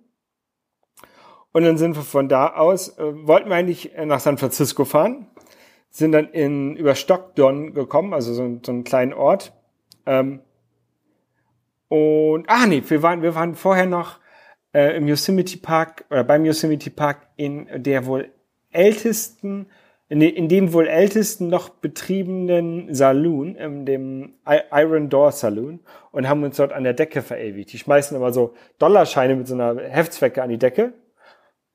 Und 1.52 1.64
dann 1.64 1.78
sind 1.78 1.96
wir 1.96 2.04
von 2.04 2.30
da 2.30 2.48
aus, 2.56 2.98
äh, 2.98 3.28
wollten 3.28 3.50
wir 3.50 3.58
eigentlich 3.58 3.92
nach 4.06 4.20
San 4.20 4.38
Francisco 4.38 4.86
fahren, 4.86 5.28
sind 5.90 6.14
dann 6.14 6.30
in, 6.30 6.76
über 6.78 6.96
Stockton 6.96 7.74
gekommen, 7.74 8.14
also 8.14 8.34
so, 8.34 8.60
so 8.64 8.72
einen 8.72 8.84
kleinen 8.84 9.14
Ort. 9.14 9.54
Ähm, 10.06 10.40
und, 11.90 12.50
ah 12.50 12.66
nee, 12.68 12.82
wir 12.88 13.04
waren, 13.04 13.22
wir 13.22 13.36
waren 13.36 13.56
vorher 13.56 13.86
noch 13.86 14.20
äh, 14.74 14.96
im 14.96 15.08
Yosemite 15.08 15.58
Park, 15.58 16.06
oder 16.10 16.24
beim 16.24 16.46
Yosemite 16.46 16.90
Park 16.90 17.28
in 17.36 17.68
der 17.84 18.06
wohl 18.06 18.32
ältesten, 18.72 19.68
in, 20.12 20.20
in 20.20 20.50
dem 20.50 20.74
wohl 20.74 20.90
ältesten 20.90 21.48
noch 21.48 21.70
betriebenen 21.70 22.94
Saloon, 22.94 23.56
in 23.56 23.86
dem 23.86 24.34
Iron 24.46 25.08
Door 25.08 25.32
Saloon, 25.32 25.80
und 26.12 26.28
haben 26.28 26.44
uns 26.44 26.58
dort 26.58 26.74
an 26.74 26.84
der 26.84 26.92
Decke 26.92 27.22
verewigt. 27.22 27.72
Die 27.72 27.78
schmeißen 27.78 28.18
immer 28.18 28.34
so 28.34 28.54
Dollarscheine 28.78 29.38
mit 29.38 29.48
so 29.48 29.54
einer 29.54 29.82
Heftzwecke 29.82 30.44
an 30.44 30.50
die 30.50 30.58
Decke. 30.58 30.92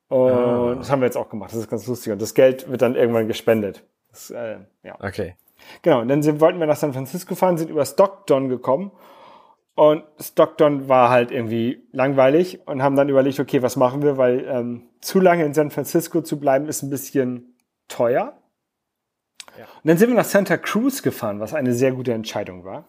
Und 0.09 0.33
oh. 0.33 0.75
das 0.75 0.91
haben 0.91 1.01
wir 1.01 1.07
jetzt 1.07 1.17
auch 1.17 1.31
gemacht. 1.31 1.51
Das 1.53 1.61
ist 1.61 1.71
ganz 1.71 1.87
lustig. 1.87 2.13
Und 2.13 2.21
das 2.21 2.35
Geld 2.35 2.71
wird 2.71 2.83
dann 2.83 2.95
irgendwann 2.95 3.27
gespendet. 3.27 3.85
Das, 4.11 4.31
äh, 4.31 4.59
ja. 4.83 4.97
Okay. 5.01 5.37
Genau. 5.81 6.03
Und 6.03 6.09
dann 6.09 6.23
sind, 6.23 6.39
wollten 6.39 6.61
wir 6.61 6.67
nach 6.67 6.77
San 6.77 6.93
Francisco 6.93 7.35
fahren, 7.35 7.57
sind 7.57 7.71
über 7.71 7.87
Stockton 7.87 8.51
gekommen 8.51 8.93
und 9.75 10.05
Stockton 10.21 10.91
war 10.91 11.09
halt 11.09 11.31
irgendwie 11.31 11.87
langweilig 11.91 12.61
und 12.67 12.83
haben 12.83 12.97
dann 12.97 13.09
überlegt, 13.09 13.41
okay, 13.41 13.63
was 13.63 13.77
machen 13.77 14.03
wir, 14.03 14.19
weil 14.19 14.45
ähm, 14.47 14.83
zu 15.01 15.21
lange 15.21 15.45
in 15.47 15.55
San 15.55 15.71
Francisco 15.71 16.21
zu 16.21 16.39
bleiben 16.39 16.69
ist 16.69 16.83
ein 16.83 16.91
bisschen 16.91 17.56
teuer. 17.89 18.35
Ja. 19.59 19.65
Und 19.65 19.85
dann 19.85 19.97
sind 19.97 20.11
wir 20.11 20.17
nach 20.17 20.25
Santa 20.25 20.57
Cruz 20.57 21.03
gefahren, 21.03 21.41
was 21.41 21.55
eine 21.55 21.73
sehr 21.73 21.93
gute 21.93 22.13
Entscheidung 22.13 22.65
war. 22.65 22.85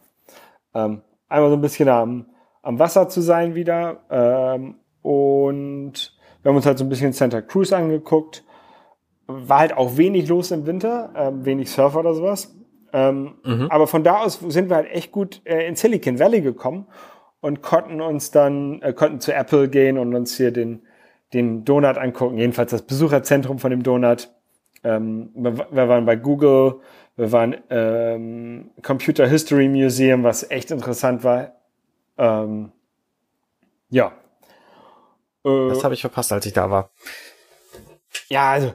Ähm, 0.74 1.02
einmal 1.30 1.50
so 1.50 1.56
ein 1.56 1.62
bisschen 1.62 1.90
am, 1.90 2.26
am 2.62 2.80
Wasser 2.80 3.10
zu 3.10 3.22
sein 3.22 3.56
wieder. 3.56 4.02
Ähm, 4.10 4.76
und 5.02 6.18
wir 6.42 6.50
haben 6.50 6.56
uns 6.56 6.66
halt 6.66 6.78
so 6.78 6.86
ein 6.86 6.90
bisschen 6.90 7.14
Santa 7.14 7.42
Cruz 7.42 7.72
angeguckt. 7.72 8.44
War 9.28 9.60
halt 9.60 9.76
auch 9.76 9.98
wenig 9.98 10.28
los 10.28 10.52
im 10.52 10.66
Winter, 10.66 11.12
ähm, 11.16 11.46
wenig 11.46 11.72
Surfer 11.72 12.00
oder 12.00 12.14
sowas. 12.14 12.56
Ähm, 12.94 13.36
mhm. 13.44 13.68
Aber 13.70 13.88
von 13.88 14.04
da 14.04 14.22
aus 14.22 14.40
sind 14.40 14.70
wir 14.70 14.78
halt 14.78 14.90
echt 14.92 15.12
gut 15.12 15.42
äh, 15.46 15.68
in 15.68 15.76
Silicon 15.76 16.20
Valley 16.20 16.42
gekommen 16.42 16.88
und 17.42 17.62
konnten 17.62 18.02
uns 18.02 18.32
dann, 18.32 18.82
äh, 18.82 18.94
konnten 18.94 19.20
zu 19.20 19.34
Apple 19.34 19.70
gehen 19.70 19.98
und 19.98 20.16
uns 20.16 20.38
hier 20.38 20.52
den, 20.52 20.84
den 21.34 21.66
Donut 21.66 21.98
angucken, 21.98 22.38
jedenfalls 22.38 22.72
das 22.72 22.82
Besucherzentrum 22.84 23.60
von 23.60 23.72
dem 23.72 23.84
Donut. 23.84 24.30
Ähm, 24.84 25.32
wir, 25.36 25.58
wir, 25.72 25.90
waren 25.90 26.06
bei 26.06 26.16
Google, 26.16 26.82
wir 27.16 27.32
waren 27.32 27.56
ähm, 27.70 28.72
Computer 28.84 29.28
History 29.28 29.68
Museum, 29.68 30.24
was 30.24 30.50
echt 30.50 30.72
interessant 30.72 31.24
war. 31.24 31.54
Ähm, 32.18 32.72
ja. 33.90 34.12
Äh, 35.44 35.70
das 35.70 35.84
habe 35.84 35.94
ich 35.94 36.02
verpasst, 36.02 36.32
als 36.32 36.46
ich 36.46 36.54
da 36.54 36.70
war. 36.70 36.90
Ja, 38.30 38.52
also 38.52 38.74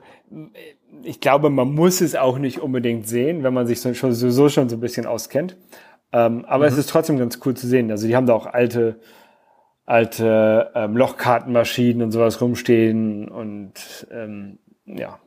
ich 1.03 1.21
glaube, 1.21 1.51
man 1.51 1.75
muss 1.75 2.01
es 2.01 2.15
auch 2.15 2.39
nicht 2.39 2.61
unbedingt 2.61 3.09
sehen, 3.09 3.43
wenn 3.43 3.55
man 3.55 3.67
sich 3.67 3.81
so, 3.81 3.93
schon, 3.95 4.13
sowieso 4.13 4.49
schon 4.49 4.69
so 4.69 4.77
ein 4.77 4.81
bisschen 4.81 5.07
auskennt. 5.07 5.57
Ähm, 6.13 6.45
aber 6.45 6.67
mhm. 6.67 6.73
es 6.73 6.79
ist 6.79 6.91
trotzdem 6.91 7.19
ganz 7.19 7.39
cool 7.45 7.55
zu 7.55 7.67
sehen. 7.67 7.91
Also 7.91 8.07
die 8.07 8.17
haben 8.17 8.27
da 8.27 8.35
auch 8.35 8.47
alte, 8.47 9.01
alte 9.87 10.71
ähm, 10.75 10.97
Lochkartenmaschinen 10.97 12.03
und 12.03 12.13
sowas 12.13 12.41
rumstehen 12.41 13.29
und 13.29 14.07
ähm, 14.11 14.59
ja, 14.85 15.19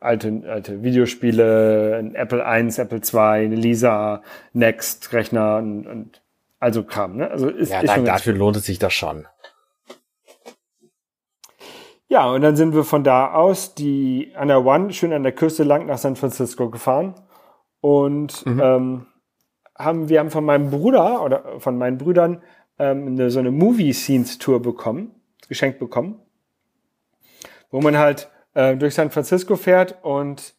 alte, 0.00 0.42
alte 0.46 0.82
Videospiele, 0.82 1.96
ein 1.98 2.14
Apple 2.14 2.40
I, 2.40 2.80
Apple 2.80 3.00
II, 3.00 3.18
eine 3.18 3.56
Lisa, 3.56 4.22
Next 4.52 5.12
Rechner 5.12 5.58
und, 5.58 5.86
und 5.86 6.22
also 6.60 6.84
Kram. 6.84 7.16
Ne? 7.16 7.30
Also 7.30 7.48
ist, 7.48 7.70
ja, 7.70 7.80
ist 7.80 7.88
dann, 7.88 8.04
dafür 8.04 8.34
lohnt 8.34 8.56
es 8.56 8.64
sich 8.64 8.78
das 8.78 8.92
schon. 8.92 9.26
Ja, 12.08 12.30
und 12.30 12.40
dann 12.40 12.56
sind 12.56 12.74
wir 12.74 12.84
von 12.84 13.04
da 13.04 13.32
aus 13.32 13.74
die 13.74 14.32
an 14.34 14.48
der 14.48 14.64
One 14.64 14.92
schön 14.92 15.12
an 15.12 15.22
der 15.22 15.32
Küste 15.32 15.62
lang 15.62 15.86
nach 15.86 15.98
San 15.98 16.16
Francisco 16.16 16.70
gefahren 16.70 17.14
und 17.80 18.46
mhm. 18.46 18.60
ähm, 18.62 19.06
haben 19.76 20.08
wir 20.08 20.18
haben 20.18 20.30
von 20.30 20.44
meinem 20.44 20.70
Bruder 20.70 21.22
oder 21.22 21.60
von 21.60 21.76
meinen 21.76 21.98
Brüdern 21.98 22.42
ähm, 22.78 23.08
eine, 23.08 23.30
so 23.30 23.40
eine 23.40 23.50
Movie 23.50 23.92
Scenes 23.92 24.38
Tour 24.38 24.62
bekommen, 24.62 25.20
geschenkt 25.48 25.78
bekommen, 25.78 26.20
wo 27.70 27.82
man 27.82 27.98
halt 27.98 28.30
äh, 28.58 28.76
durch 28.76 28.94
San 28.94 29.10
Francisco 29.10 29.54
fährt 29.54 29.96
und 30.02 30.54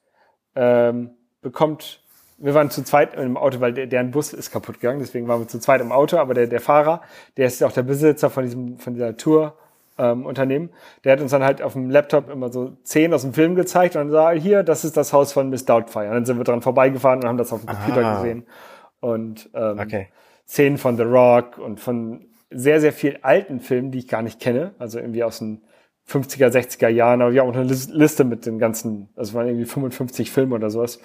ähm, 0.55 1.11
bekommt 1.41 2.01
wir 2.41 2.53
waren 2.53 2.69
zu 2.69 2.83
zweit 2.85 3.15
im 3.15 3.35
Auto, 3.35 3.59
weil 3.59 3.73
der, 3.73 3.85
deren 3.85 4.11
Bus 4.11 4.31
ist 4.31 4.51
kaputt 4.51 4.79
gegangen, 4.79 4.99
deswegen 4.99 5.27
waren 5.27 5.41
wir 5.41 5.47
zu 5.49 5.59
zweit 5.59 5.81
im 5.81 5.91
Auto, 5.91 6.15
aber 6.15 6.33
der, 6.33 6.47
der 6.47 6.61
Fahrer, 6.61 7.01
der 7.35 7.47
ist 7.47 7.61
auch 7.61 7.73
der 7.73 7.83
Besitzer 7.83 8.29
von 8.29 8.45
diesem, 8.45 8.77
von 8.79 8.93
dieser 8.93 9.17
Tour 9.17 9.57
ähm, 9.97 10.25
Unternehmen, 10.25 10.69
der 11.03 11.11
hat 11.11 11.19
uns 11.19 11.31
dann 11.31 11.43
halt 11.43 11.61
auf 11.61 11.73
dem 11.73 11.89
Laptop 11.89 12.29
immer 12.29 12.49
so 12.49 12.77
Szenen 12.85 13.13
aus 13.13 13.23
dem 13.23 13.33
Film 13.33 13.55
gezeigt 13.55 13.97
und 13.97 14.03
dann 14.03 14.11
sah 14.11 14.29
hier, 14.31 14.63
das 14.63 14.85
ist 14.85 14.95
das 14.95 15.11
Haus 15.11 15.33
von 15.33 15.49
Miss 15.49 15.65
Doubtfire. 15.65 16.07
Und 16.07 16.13
dann 16.13 16.25
sind 16.25 16.37
wir 16.37 16.45
dran 16.45 16.61
vorbeigefahren 16.61 17.19
und 17.19 17.27
haben 17.27 17.37
das 17.37 17.51
auf 17.51 17.59
dem 17.59 17.67
Computer 17.67 18.05
ah. 18.05 18.15
gesehen. 18.15 18.45
Und 19.01 19.49
ähm, 19.53 19.79
okay. 19.79 20.07
Szenen 20.47 20.77
von 20.77 20.95
The 20.95 21.03
Rock 21.03 21.57
und 21.57 21.81
von 21.81 22.25
sehr, 22.49 22.79
sehr 22.79 22.93
viel 22.93 23.19
alten 23.21 23.59
Filmen, 23.59 23.91
die 23.91 23.99
ich 23.99 24.07
gar 24.07 24.21
nicht 24.21 24.39
kenne. 24.39 24.73
Also 24.79 24.97
irgendwie 24.99 25.25
aus 25.25 25.39
den 25.39 25.61
50er, 26.09 26.49
60er 26.49 26.89
Jahren, 26.89 27.21
aber 27.21 27.33
wir 27.33 27.41
haben 27.41 27.49
auch 27.49 27.55
eine 27.55 27.65
Liste 27.65 28.23
mit 28.23 28.45
den 28.45 28.59
ganzen, 28.59 29.09
also 29.15 29.33
waren 29.35 29.47
irgendwie 29.47 29.65
55 29.65 30.31
Filme 30.31 30.55
oder 30.55 30.69
sowas. 30.69 30.99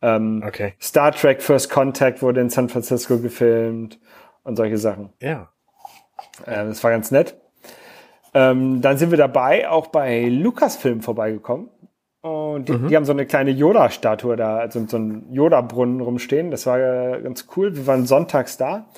Ähm, 0.00 0.44
okay. 0.46 0.74
Star 0.80 1.12
Trek 1.12 1.42
First 1.42 1.70
Contact 1.70 2.22
wurde 2.22 2.40
in 2.40 2.50
San 2.50 2.68
Francisco 2.68 3.18
gefilmt 3.18 3.98
und 4.44 4.56
solche 4.56 4.78
Sachen. 4.78 5.10
Ja. 5.20 5.48
Äh, 6.46 6.66
das 6.66 6.82
war 6.84 6.90
ganz 6.90 7.10
nett. 7.10 7.36
Ähm, 8.34 8.80
dann 8.80 8.96
sind 8.98 9.10
wir 9.10 9.18
dabei 9.18 9.68
auch 9.68 9.88
bei 9.88 10.28
Lucasfilm 10.28 11.00
vorbeigekommen. 11.00 11.68
Und 12.20 12.68
die, 12.68 12.72
mhm. 12.72 12.88
die 12.88 12.96
haben 12.96 13.04
so 13.04 13.12
eine 13.12 13.26
kleine 13.26 13.50
Yoda-Statue 13.50 14.36
da, 14.36 14.58
also 14.58 14.84
so 14.86 14.96
einen 14.96 15.32
Yoda-Brunnen 15.32 16.00
rumstehen. 16.00 16.50
Das 16.50 16.66
war 16.66 16.78
äh, 16.78 17.22
ganz 17.22 17.46
cool. 17.56 17.76
Wir 17.76 17.86
waren 17.86 18.06
sonntags 18.06 18.56
da. 18.56 18.88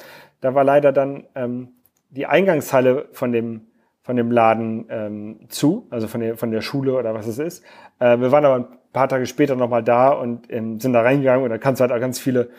Da 0.40 0.54
war 0.54 0.64
leider 0.64 0.92
dann 0.92 1.26
ähm, 1.34 1.68
die 2.08 2.26
Eingangshalle 2.26 3.08
von 3.12 3.32
dem 3.32 3.66
von 4.10 4.16
dem 4.16 4.32
Laden 4.32 4.86
ähm, 4.90 5.36
zu, 5.50 5.86
also 5.88 6.08
von 6.08 6.20
der 6.20 6.36
von 6.36 6.50
der 6.50 6.62
Schule 6.62 6.94
oder 6.94 7.14
was 7.14 7.28
es 7.28 7.38
ist. 7.38 7.62
Äh, 8.00 8.18
wir 8.18 8.32
waren 8.32 8.44
aber 8.44 8.56
ein 8.56 8.66
paar 8.92 9.08
Tage 9.08 9.24
später 9.26 9.54
nochmal 9.54 9.84
da 9.84 10.08
und 10.08 10.52
ähm, 10.52 10.80
sind 10.80 10.94
da 10.94 11.02
reingegangen 11.02 11.44
und 11.44 11.50
da 11.50 11.58
kannst 11.58 11.78
du 11.78 11.82
halt 11.82 11.92
auch 11.92 12.00
ganz 12.00 12.18
viele 12.18 12.50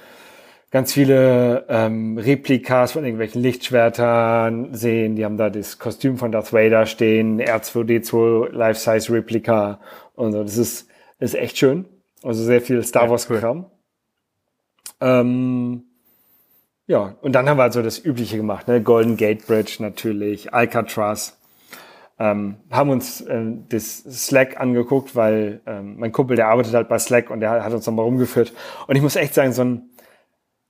ganz 0.71 0.93
viele 0.93 1.65
ähm, 1.67 2.17
Replikas 2.17 2.93
von 2.93 3.03
irgendwelchen 3.03 3.41
Lichtschwertern 3.41 4.73
sehen. 4.73 5.17
Die 5.17 5.25
haben 5.25 5.35
da 5.35 5.49
das 5.49 5.77
Kostüm 5.77 6.17
von 6.17 6.31
Darth 6.31 6.53
Vader 6.53 6.85
stehen, 6.85 7.41
R2D2 7.41 8.53
Life-Size 8.53 9.11
Replika 9.11 9.81
und 10.15 10.31
so. 10.31 10.43
Das 10.43 10.55
ist, 10.55 10.87
ist 11.19 11.35
echt 11.35 11.57
schön. 11.57 11.83
Also 12.23 12.45
sehr 12.45 12.61
viel 12.61 12.81
Star 12.83 13.09
Wars 13.09 13.27
Kram. 13.27 13.65
Ja, 15.01 15.19
ähm, 15.19 15.83
ja, 16.87 17.17
und 17.21 17.33
dann 17.33 17.49
haben 17.49 17.57
wir 17.57 17.63
also 17.63 17.81
das 17.81 17.99
Übliche 17.99 18.37
gemacht, 18.37 18.69
ne? 18.69 18.81
Golden 18.81 19.17
Gate 19.17 19.45
Bridge 19.45 19.75
natürlich, 19.79 20.53
Alcatraz. 20.53 21.40
Ähm, 22.21 22.57
haben 22.69 22.91
uns 22.91 23.21
äh, 23.21 23.45
das 23.69 24.03
Slack 24.27 24.59
angeguckt, 24.59 25.15
weil 25.15 25.61
ähm, 25.65 25.95
mein 25.97 26.11
Kumpel, 26.11 26.35
der 26.35 26.49
arbeitet 26.49 26.75
halt 26.75 26.87
bei 26.87 26.99
Slack 26.99 27.31
und 27.31 27.39
der 27.39 27.63
hat 27.63 27.73
uns 27.73 27.87
nochmal 27.87 28.05
rumgeführt. 28.05 28.53
Und 28.85 28.95
ich 28.95 29.01
muss 29.01 29.15
echt 29.15 29.33
sagen, 29.33 29.53
so 29.53 29.63
ein 29.63 29.89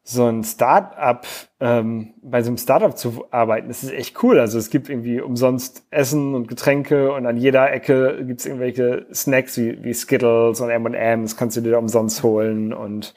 so 0.04 0.26
ein 0.26 0.44
Startup, 0.44 1.28
ähm, 1.60 2.14
bei 2.24 2.42
so 2.42 2.50
einem 2.50 2.58
Startup 2.58 2.98
zu 2.98 3.26
arbeiten, 3.32 3.68
das 3.68 3.84
ist 3.84 3.92
echt 3.92 4.24
cool. 4.24 4.40
Also 4.40 4.58
es 4.58 4.70
gibt 4.70 4.90
irgendwie 4.90 5.22
umsonst 5.22 5.86
Essen 5.92 6.34
und 6.34 6.48
Getränke 6.48 7.14
und 7.14 7.26
an 7.28 7.38
jeder 7.38 7.72
Ecke 7.72 8.24
gibt's 8.26 8.46
irgendwelche 8.46 9.06
Snacks 9.14 9.58
wie, 9.58 9.84
wie 9.84 9.94
Skittles 9.94 10.60
und 10.62 10.70
M&M's, 10.70 11.38
kannst 11.38 11.58
du 11.58 11.62
dir 11.62 11.78
umsonst 11.78 12.24
holen 12.24 12.74
und 12.74 13.14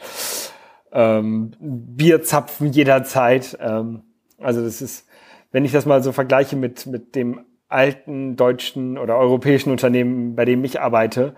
ähm, 0.93 1.53
Bierzapfen 1.61 2.71
jederzeit. 2.73 3.57
Ähm, 3.61 4.03
Also 4.39 4.63
das 4.63 4.83
ist, 4.83 5.07
wenn 5.53 5.65
ich 5.65 5.73
das 5.73 5.87
mal 5.87 6.03
so 6.03 6.13
vergleiche 6.13 6.57
mit, 6.57 6.87
mit 6.87 7.15
dem 7.15 7.41
alten 7.69 8.37
deutschen 8.37 8.99
oder 8.99 9.17
europäischen 9.17 9.71
Unternehmen, 9.71 10.37
bei 10.37 10.45
dem 10.45 10.65
ich 10.65 10.81
arbeite, 10.81 11.35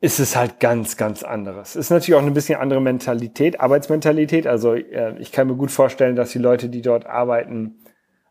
ist 0.00 0.20
es 0.20 0.36
halt 0.36 0.60
ganz, 0.60 0.96
ganz 0.96 1.22
anderes. 1.24 1.74
Ist 1.74 1.90
natürlich 1.90 2.18
auch 2.18 2.24
ein 2.24 2.34
bisschen 2.34 2.60
andere 2.60 2.80
Mentalität, 2.80 3.60
Arbeitsmentalität. 3.60 4.46
Also 4.46 4.74
äh, 4.74 5.18
ich 5.18 5.32
kann 5.32 5.48
mir 5.48 5.56
gut 5.56 5.70
vorstellen, 5.70 6.14
dass 6.14 6.30
die 6.30 6.38
Leute, 6.38 6.68
die 6.68 6.82
dort 6.82 7.06
arbeiten, 7.06 7.78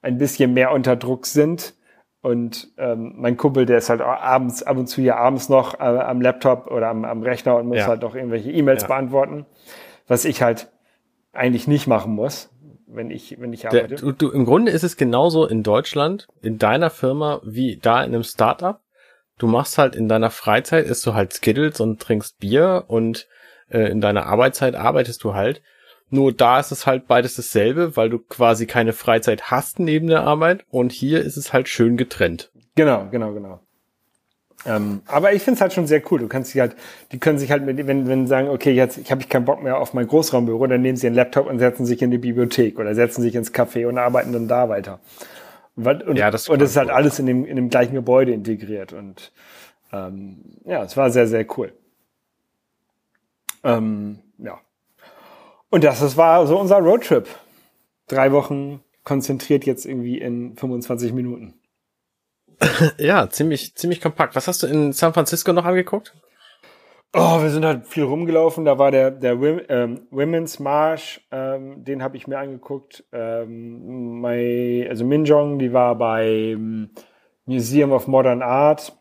ein 0.01 0.17
bisschen 0.17 0.53
mehr 0.53 0.71
unter 0.71 0.95
Druck 0.95 1.25
sind. 1.25 1.75
Und 2.21 2.71
ähm, 2.77 3.13
mein 3.17 3.37
Kumpel, 3.37 3.65
der 3.65 3.77
ist 3.77 3.89
halt 3.89 4.01
abends, 4.01 4.63
ab 4.63 4.77
und 4.77 4.87
zu 4.87 5.01
hier 5.01 5.17
abends 5.17 5.49
noch 5.49 5.79
äh, 5.79 5.83
am 5.83 6.21
Laptop 6.21 6.67
oder 6.71 6.87
am, 6.87 7.05
am 7.05 7.21
Rechner 7.21 7.57
und 7.57 7.67
muss 7.67 7.79
ja. 7.79 7.87
halt 7.87 8.01
noch 8.01 8.15
irgendwelche 8.15 8.51
E-Mails 8.51 8.83
ja. 8.83 8.87
beantworten, 8.87 9.45
was 10.07 10.25
ich 10.25 10.41
halt 10.41 10.71
eigentlich 11.33 11.67
nicht 11.67 11.87
machen 11.87 12.15
muss, 12.15 12.49
wenn 12.87 13.11
ich, 13.11 13.39
wenn 13.39 13.53
ich 13.53 13.67
arbeite. 13.67 13.87
Der, 13.87 13.97
du, 13.97 14.11
du, 14.11 14.31
Im 14.31 14.45
Grunde 14.45 14.71
ist 14.71 14.83
es 14.83 14.97
genauso 14.97 15.45
in 15.45 15.63
Deutschland, 15.63 16.27
in 16.41 16.57
deiner 16.57 16.89
Firma, 16.89 17.41
wie 17.43 17.77
da 17.77 18.03
in 18.03 18.13
einem 18.13 18.23
Startup 18.23 18.81
du 19.37 19.47
machst 19.47 19.77
halt 19.77 19.95
in 19.95 20.07
deiner 20.07 20.29
Freizeit, 20.29 20.85
isst 20.85 21.05
du 21.05 21.13
halt 21.13 21.33
Skittles 21.33 21.79
und 21.79 22.01
trinkst 22.01 22.39
Bier 22.39 22.85
und 22.87 23.27
äh, 23.69 23.89
in 23.89 24.01
deiner 24.01 24.25
Arbeitszeit 24.25 24.75
arbeitest 24.75 25.23
du 25.23 25.33
halt. 25.33 25.61
Nur 26.09 26.31
da 26.31 26.59
ist 26.59 26.71
es 26.71 26.87
halt 26.87 27.07
beides 27.07 27.35
dasselbe, 27.35 27.97
weil 27.97 28.09
du 28.09 28.19
quasi 28.19 28.65
keine 28.65 28.93
Freizeit 28.93 29.51
hast 29.51 29.79
neben 29.79 30.07
der 30.07 30.23
Arbeit 30.23 30.65
und 30.69 30.91
hier 30.91 31.21
ist 31.21 31.37
es 31.37 31.51
halt 31.51 31.67
schön 31.67 31.97
getrennt. 31.97 32.51
Genau, 32.75 33.07
genau, 33.09 33.33
genau. 33.33 33.59
Ähm, 34.65 35.01
aber 35.05 35.33
ich 35.33 35.43
finde 35.43 35.55
es 35.57 35.61
halt 35.61 35.73
schon 35.73 35.87
sehr 35.87 36.01
cool. 36.11 36.19
Du 36.19 36.27
kannst 36.27 36.51
sie 36.51 36.61
halt, 36.61 36.75
die 37.11 37.19
können 37.19 37.37
sich 37.37 37.51
halt 37.51 37.63
mit, 37.63 37.85
wenn, 37.85 38.07
wenn 38.07 38.27
sagen, 38.27 38.49
okay, 38.49 38.71
jetzt 38.71 38.97
ich 38.97 39.11
habe 39.11 39.21
ich 39.21 39.29
keinen 39.29 39.45
Bock 39.45 39.61
mehr 39.61 39.77
auf 39.77 39.93
mein 39.93 40.07
Großraumbüro, 40.07 40.65
dann 40.67 40.81
nehmen 40.81 40.97
sie 40.97 41.07
einen 41.07 41.15
Laptop 41.15 41.47
und 41.47 41.59
setzen 41.59 41.85
sich 41.85 42.01
in 42.01 42.11
die 42.11 42.17
Bibliothek 42.17 42.79
oder 42.79 42.95
setzen 42.95 43.21
sich 43.21 43.35
ins 43.35 43.53
Café 43.53 43.87
und 43.87 43.97
arbeiten 43.97 44.33
dann 44.33 44.47
da 44.47 44.67
weiter. 44.67 44.99
Und, 45.75 46.17
ja, 46.17 46.31
das 46.31 46.49
und 46.49 46.59
es 46.61 46.71
ist 46.71 46.77
halt 46.77 46.89
alles 46.89 47.19
in 47.19 47.27
dem, 47.27 47.45
in 47.45 47.55
dem 47.55 47.69
gleichen 47.69 47.93
Gebäude 47.93 48.31
integriert. 48.31 48.93
Und 48.93 49.31
ähm, 49.93 50.39
ja, 50.65 50.83
es 50.83 50.97
war 50.97 51.11
sehr, 51.11 51.27
sehr 51.27 51.45
cool. 51.57 51.71
Ähm, 53.63 54.19
ja. 54.39 54.59
Und 55.69 55.83
das, 55.83 55.99
das 55.99 56.17
war 56.17 56.47
so 56.47 56.59
unser 56.59 56.77
Roadtrip. 56.77 57.27
Drei 58.07 58.31
Wochen 58.31 58.81
konzentriert 59.03 59.65
jetzt 59.65 59.85
irgendwie 59.85 60.17
in 60.17 60.55
25 60.57 61.13
Minuten. 61.13 61.53
ja, 62.97 63.29
ziemlich, 63.29 63.75
ziemlich 63.75 64.01
kompakt. 64.01 64.35
Was 64.35 64.47
hast 64.47 64.63
du 64.63 64.67
in 64.67 64.93
San 64.93 65.13
Francisco 65.13 65.53
noch 65.53 65.65
angeguckt? 65.65 66.13
Oh, 67.13 67.41
wir 67.41 67.49
sind 67.49 67.65
halt 67.65 67.87
viel 67.87 68.03
rumgelaufen. 68.03 68.65
Da 68.65 68.77
war 68.77 68.91
der, 68.91 69.11
der 69.11 69.33
ähm, 69.69 70.07
Women's 70.11 70.59
March, 70.59 71.25
ähm, 71.31 71.83
den 71.83 72.03
habe 72.03 72.17
ich 72.17 72.27
mir 72.27 72.37
angeguckt. 72.37 73.05
Ähm, 73.11 74.19
my, 74.21 74.85
also 74.89 75.05
Minjong, 75.05 75.57
die 75.57 75.73
war 75.73 75.95
beim 75.95 76.89
Museum 77.45 77.91
of 77.91 78.07
Modern 78.07 78.41
Art. 78.41 78.93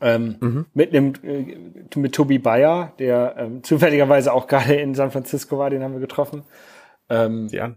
Ähm, 0.00 0.36
mhm. 0.40 0.66
mit 0.74 0.94
einem 0.94 1.12
äh, 1.24 1.56
mit 1.96 2.14
Tobi 2.14 2.38
Bayer, 2.38 2.94
der 3.00 3.34
ähm, 3.36 3.62
zufälligerweise 3.64 4.32
auch 4.32 4.46
gerade 4.46 4.74
in 4.74 4.94
San 4.94 5.10
Francisco 5.10 5.58
war, 5.58 5.70
den 5.70 5.82
haben 5.82 5.92
wir 5.92 6.00
getroffen. 6.00 6.44
Ähm, 7.10 7.48
ja. 7.50 7.74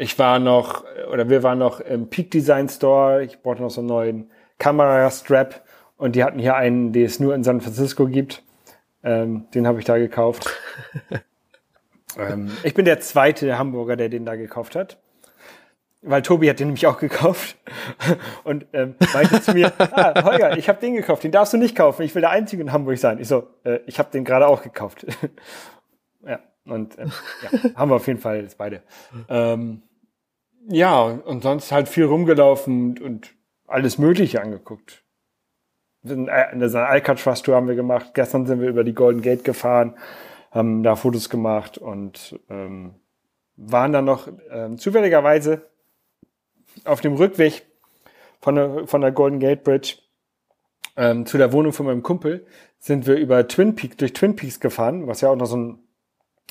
Ich 0.00 0.16
war 0.16 0.38
noch, 0.38 0.84
oder 1.12 1.28
wir 1.28 1.42
waren 1.42 1.58
noch 1.58 1.80
im 1.80 2.08
Peak 2.08 2.30
Design 2.30 2.68
Store. 2.68 3.24
Ich 3.24 3.42
brauchte 3.42 3.62
noch 3.62 3.70
so 3.70 3.80
einen 3.80 3.88
neuen 3.88 4.30
Kamera-Strap 4.58 5.60
und 5.96 6.14
die 6.14 6.22
hatten 6.22 6.38
hier 6.38 6.54
einen, 6.54 6.92
den 6.92 7.04
es 7.04 7.18
nur 7.18 7.34
in 7.34 7.42
San 7.42 7.60
Francisco 7.60 8.06
gibt. 8.06 8.44
Ähm, 9.02 9.48
den 9.54 9.66
habe 9.66 9.80
ich 9.80 9.84
da 9.84 9.98
gekauft. 9.98 10.50
ähm, 12.16 12.52
ich 12.62 12.74
bin 12.74 12.84
der 12.84 13.00
zweite 13.00 13.58
Hamburger, 13.58 13.96
der 13.96 14.08
den 14.08 14.24
da 14.24 14.36
gekauft 14.36 14.76
hat. 14.76 14.98
Weil 16.02 16.22
Tobi 16.22 16.48
hat 16.48 16.60
den 16.60 16.68
nämlich 16.68 16.86
auch 16.86 17.00
gekauft 17.00 17.56
und 18.44 18.66
ähm, 18.72 18.94
meinte 19.12 19.42
zu 19.42 19.52
mir, 19.52 19.72
ah, 19.78 20.22
Holger, 20.22 20.56
ich 20.56 20.68
habe 20.68 20.78
den 20.78 20.94
gekauft, 20.94 21.24
den 21.24 21.32
darfst 21.32 21.54
du 21.54 21.56
nicht 21.56 21.74
kaufen, 21.74 22.02
ich 22.02 22.14
will 22.14 22.22
der 22.22 22.30
Einzige 22.30 22.62
in 22.62 22.70
Hamburg 22.70 22.98
sein. 22.98 23.18
Ich 23.18 23.26
so, 23.26 23.48
äh, 23.64 23.80
ich 23.86 23.98
habe 23.98 24.12
den 24.12 24.22
gerade 24.22 24.46
auch 24.46 24.62
gekauft. 24.62 25.04
ja, 26.24 26.38
und 26.66 26.96
äh, 26.98 27.06
ja, 27.06 27.74
haben 27.74 27.90
wir 27.90 27.96
auf 27.96 28.06
jeden 28.06 28.20
Fall 28.20 28.42
jetzt 28.42 28.58
beide. 28.58 28.82
Ähm, 29.28 29.82
ja, 30.68 31.02
und 31.02 31.42
sonst 31.42 31.72
halt 31.72 31.88
viel 31.88 32.04
rumgelaufen 32.04 32.98
und, 32.98 33.34
alles 33.70 33.98
Mögliche 33.98 34.40
angeguckt 34.40 35.04
eine 36.04 36.86
Alcatraz-Tour 36.86 37.54
haben 37.54 37.68
wir 37.68 37.74
gemacht. 37.74 38.10
Gestern 38.14 38.46
sind 38.46 38.60
wir 38.60 38.68
über 38.68 38.84
die 38.84 38.94
Golden 38.94 39.22
Gate 39.22 39.44
gefahren, 39.44 39.96
haben 40.50 40.82
da 40.82 40.96
Fotos 40.96 41.28
gemacht 41.28 41.78
und 41.78 42.38
ähm, 42.48 42.94
waren 43.56 43.92
dann 43.92 44.04
noch 44.04 44.28
ähm, 44.50 44.78
zufälligerweise 44.78 45.68
auf 46.84 47.00
dem 47.00 47.14
Rückweg 47.14 47.66
von 48.40 48.54
der, 48.54 48.86
von 48.86 49.00
der 49.00 49.12
Golden 49.12 49.40
Gate 49.40 49.64
Bridge 49.64 49.96
ähm, 50.96 51.26
zu 51.26 51.38
der 51.38 51.52
Wohnung 51.52 51.72
von 51.72 51.86
meinem 51.86 52.02
Kumpel 52.02 52.46
sind 52.78 53.06
wir 53.06 53.16
über 53.16 53.48
Twin 53.48 53.74
Peaks, 53.74 53.96
durch 53.96 54.12
Twin 54.12 54.36
Peaks 54.36 54.60
gefahren, 54.60 55.08
was 55.08 55.20
ja 55.20 55.30
auch 55.30 55.36
noch 55.36 55.46
so 55.46 55.56
ein, 55.56 55.78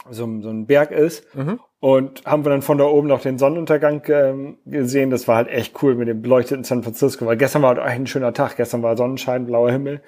so, 0.09 0.41
so 0.41 0.49
ein 0.49 0.67
Berg 0.67 0.91
ist. 0.91 1.33
Mhm. 1.33 1.59
Und 1.79 2.25
haben 2.25 2.43
wir 2.43 2.49
dann 2.49 2.63
von 2.63 2.79
da 2.79 2.85
oben 2.85 3.07
noch 3.07 3.21
den 3.21 3.37
Sonnenuntergang 3.37 4.01
ähm, 4.07 4.57
gesehen. 4.65 5.11
Das 5.11 5.27
war 5.27 5.35
halt 5.35 5.47
echt 5.49 5.81
cool 5.83 5.95
mit 5.95 6.07
dem 6.07 6.21
beleuchteten 6.21 6.63
San 6.63 6.81
Francisco. 6.81 7.25
Weil 7.25 7.37
gestern 7.37 7.61
war 7.61 7.75
halt 7.75 7.79
ein 7.79 8.07
schöner 8.07 8.33
Tag. 8.33 8.57
Gestern 8.57 8.81
war 8.81 8.97
Sonnenschein, 8.97 9.45
blauer 9.45 9.71
Himmel. 9.71 10.01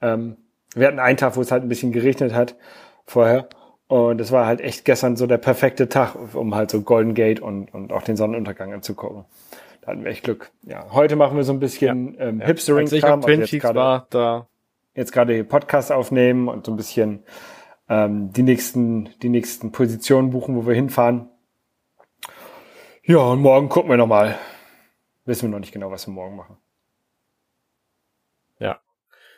Ähm, 0.00 0.36
wir 0.74 0.86
hatten 0.86 1.00
einen 1.00 1.16
Tag, 1.16 1.36
wo 1.36 1.40
es 1.40 1.50
halt 1.50 1.64
ein 1.64 1.68
bisschen 1.68 1.90
geregnet 1.90 2.34
hat 2.34 2.56
vorher. 3.04 3.48
Und 3.88 4.20
es 4.20 4.30
war 4.30 4.46
halt 4.46 4.60
echt 4.60 4.84
gestern 4.84 5.16
so 5.16 5.26
der 5.26 5.38
perfekte 5.38 5.88
Tag, 5.88 6.14
um 6.34 6.54
halt 6.54 6.70
so 6.70 6.82
Golden 6.82 7.14
Gate 7.14 7.40
und, 7.40 7.72
und 7.72 7.90
auch 7.90 8.02
den 8.02 8.16
Sonnenuntergang 8.16 8.72
anzugucken. 8.72 9.24
Da 9.80 9.88
hatten 9.88 10.04
wir 10.04 10.10
echt 10.10 10.24
Glück. 10.24 10.50
Ja, 10.62 10.92
heute 10.92 11.16
machen 11.16 11.36
wir 11.36 11.44
so 11.44 11.52
ein 11.52 11.58
bisschen 11.58 12.14
ja, 12.14 12.26
ähm. 12.26 12.40
Hipstering-Kram. 12.40 13.24
Also 13.24 13.40
jetzt 13.40 13.58
gerade 13.60 14.06
da. 14.10 14.46
Jetzt 14.94 15.12
gerade 15.12 15.42
Podcast 15.44 15.90
aufnehmen 15.90 16.48
und 16.48 16.66
so 16.66 16.72
ein 16.72 16.76
bisschen 16.76 17.22
ähm, 17.88 18.32
die 18.32 18.42
nächsten, 18.42 19.10
die 19.22 19.28
nächsten 19.28 19.72
Positionen 19.72 20.30
buchen, 20.30 20.56
wo 20.56 20.66
wir 20.66 20.74
hinfahren. 20.74 21.28
Ja, 23.02 23.18
und 23.18 23.40
morgen 23.40 23.68
gucken 23.68 23.90
wir 23.90 23.96
nochmal. 23.96 24.38
Wissen 25.24 25.48
wir 25.48 25.50
noch 25.50 25.60
nicht 25.60 25.72
genau, 25.72 25.90
was 25.90 26.06
wir 26.06 26.12
morgen 26.12 26.36
machen. 26.36 26.58
Ja. 28.58 28.80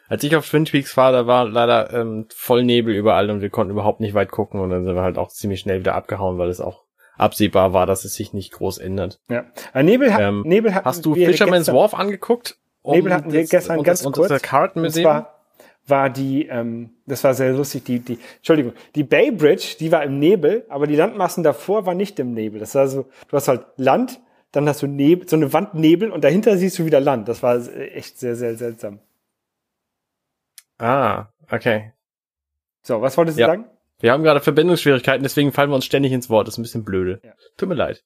Als 0.09 0.25
ich 0.25 0.35
auf 0.35 0.49
Twin 0.49 0.65
Peaks 0.65 0.97
war, 0.97 1.13
da 1.13 1.27
war 1.27 1.45
leider 1.45 1.93
ähm, 1.93 2.27
voll 2.35 2.65
Nebel 2.65 2.95
überall 2.95 3.31
und 3.31 3.41
wir 3.41 3.51
konnten 3.51 3.73
überhaupt 3.73 4.01
nicht 4.01 4.15
weit 4.15 4.31
gucken 4.31 4.61
und 4.61 4.71
dann 4.71 4.85
sind 4.85 4.95
wir 4.95 5.03
halt 5.03 5.19
auch 5.19 5.29
ziemlich 5.29 5.61
schnell 5.61 5.81
wieder 5.81 5.95
abgehauen, 5.95 6.39
weil 6.39 6.49
es 6.49 6.61
auch 6.61 6.85
absehbar 7.17 7.73
war, 7.73 7.87
dass 7.87 8.05
es 8.05 8.15
sich 8.15 8.33
nicht 8.33 8.53
groß 8.53 8.79
ändert. 8.79 9.21
Ja. 9.29 9.45
Aber 9.73 9.83
Nebel, 9.83 10.11
ähm, 10.19 10.43
Nebel 10.45 10.75
hat 10.75 10.85
Hast 10.85 11.05
du 11.05 11.15
Fisherman's 11.15 11.73
Wharf 11.73 11.95
angeguckt? 11.95 12.57
Um 12.83 12.97
Nebel 12.97 13.15
hatten 13.15 13.33
wir 13.33 13.45
gestern 13.45 13.85
das, 13.85 14.03
ganz 14.03 14.15
kurz. 14.15 14.29
Das 14.29 14.43
Kartenmuseum? 14.43 15.27
War 15.91 16.11
die, 16.11 16.47
ähm, 16.47 16.91
das 17.07 17.23
war 17.25 17.35
sehr 17.35 17.53
lustig, 17.53 17.85
die, 17.85 18.01
die, 18.01 18.19
Entschuldigung, 18.37 18.73
die 18.95 19.05
Bay 19.05 19.31
Bridge, 19.31 19.77
die 19.79 19.93
war 19.93 20.03
im 20.03 20.19
Nebel, 20.19 20.65
aber 20.69 20.87
die 20.87 20.97
Landmassen 20.97 21.43
davor 21.43 21.87
waren 21.87 21.97
nicht 21.97 22.19
im 22.19 22.33
Nebel. 22.33 22.61
Das 22.61 22.75
war 22.75 22.89
so, 22.89 23.03
du 23.29 23.37
hast 23.37 23.49
halt 23.49 23.67
Land, 23.77 24.21
dann 24.53 24.69
hast 24.69 24.83
du 24.83 24.87
Nebel, 24.87 25.29
so 25.29 25.37
eine 25.37 25.53
Wand 25.53 25.75
Nebel 25.75 26.11
und 26.11 26.25
dahinter 26.25 26.57
siehst 26.57 26.79
du 26.79 26.87
wieder 26.87 27.01
Land. 27.01 27.29
Das 27.29 27.43
war 27.43 27.57
echt 27.77 28.19
sehr, 28.19 28.37
sehr 28.37 28.57
seltsam. 28.57 29.01
Ah, 30.79 31.27
okay. 31.51 31.93
So, 32.83 33.03
was 33.03 33.17
wolltest 33.19 33.37
du 33.37 33.43
ja. 33.43 33.49
sagen? 33.49 33.67
Wir 34.01 34.13
haben 34.13 34.23
gerade 34.23 34.41
Verbindungsschwierigkeiten, 34.41 35.23
deswegen 35.23 35.53
fallen 35.53 35.71
wir 35.71 35.75
uns 35.75 35.85
ständig 35.85 36.13
ins 36.13 36.31
Wort. 36.31 36.49
Das 36.49 36.55
ist 36.55 36.59
ein 36.59 36.63
bisschen 36.63 36.85
blöde. 36.85 37.21
Ja. 37.23 37.33
Tut 37.59 37.69
mir 37.69 37.75
leid. 37.75 38.03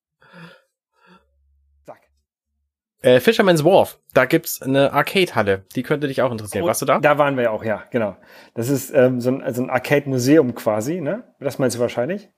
Äh, 3.04 3.20
Fisherman's 3.20 3.62
Wharf, 3.62 3.98
da 4.14 4.24
gibt's 4.24 4.62
eine 4.62 4.94
Arcade-Halle. 4.94 5.64
Die 5.76 5.82
könnte 5.82 6.08
dich 6.08 6.22
auch 6.22 6.32
interessieren. 6.32 6.64
Oh, 6.64 6.68
Warst 6.68 6.80
du 6.80 6.86
da? 6.86 7.00
Da 7.00 7.18
waren 7.18 7.36
wir 7.36 7.44
ja 7.44 7.50
auch, 7.50 7.62
ja, 7.62 7.82
genau. 7.90 8.16
Das 8.54 8.70
ist 8.70 8.94
ähm, 8.94 9.20
so 9.20 9.30
ein, 9.30 9.42
also 9.42 9.62
ein 9.62 9.68
Arcade-Museum 9.68 10.54
quasi, 10.54 11.02
ne? 11.02 11.24
Das 11.38 11.58
meinst 11.58 11.76
du 11.76 11.80
wahrscheinlich? 11.80 12.30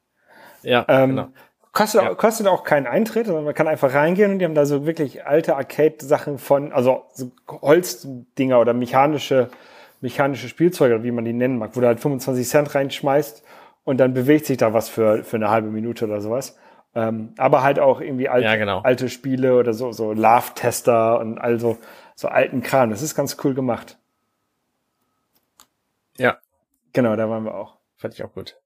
Ja, 0.63 0.85
ähm, 0.89 1.11
genau. 1.11 1.29
Kostet, 1.71 2.03
ja. 2.03 2.15
kostet 2.17 2.49
auch 2.49 2.65
keinen 2.65 2.89
Eintritt, 2.89 3.27
sondern 3.27 3.45
man 3.45 3.55
kann 3.55 3.69
einfach 3.69 3.95
reingehen 3.95 4.33
und 4.33 4.39
die 4.41 4.45
haben 4.45 4.57
da 4.57 4.67
so 4.67 4.87
wirklich 4.87 5.25
alte 5.25 5.55
Arcade-Sachen 5.55 6.39
von, 6.39 6.73
also 6.73 7.05
so 7.15 7.31
Holzdinger 7.49 8.59
oder 8.59 8.73
mechanische, 8.73 9.51
mechanische 10.01 10.49
Spielzeuge, 10.49 11.05
wie 11.05 11.13
man 11.13 11.25
die 11.25 11.33
nennen 11.33 11.59
mag, 11.59 11.77
wo 11.77 11.81
du 11.81 11.87
halt 11.87 12.01
25 12.01 12.49
Cent 12.49 12.75
reinschmeißt 12.75 13.45
und 13.85 13.99
dann 13.99 14.15
bewegt 14.15 14.47
sich 14.47 14.57
da 14.57 14.73
was 14.73 14.89
für, 14.89 15.23
für 15.23 15.37
eine 15.37 15.49
halbe 15.49 15.69
Minute 15.69 16.07
oder 16.07 16.21
sowas. 16.21 16.57
Ähm, 16.97 17.35
aber 17.37 17.63
halt 17.63 17.79
auch 17.79 18.01
irgendwie 18.01 18.31
alte, 18.31 18.47
ja, 18.47 18.57
genau. 18.57 18.81
alte 18.81 19.11
Spiele 19.11 19.59
oder 19.59 19.75
so, 19.75 19.93
so 19.93 20.15
Love-Tester 20.15 21.21
und 21.21 21.37
also 21.37 21.77
so 22.15 22.29
alten 22.29 22.63
Kram. 22.63 22.89
Das 22.89 23.03
ist 23.03 23.15
ganz 23.15 23.37
cool 23.45 23.53
gemacht. 23.53 23.99
Ja. 26.17 26.39
Genau, 26.95 27.15
da 27.15 27.29
waren 27.29 27.45
wir 27.45 27.55
auch. 27.55 27.77
Fand 27.97 28.15
ich 28.15 28.25
auch 28.25 28.33
gut. 28.33 28.59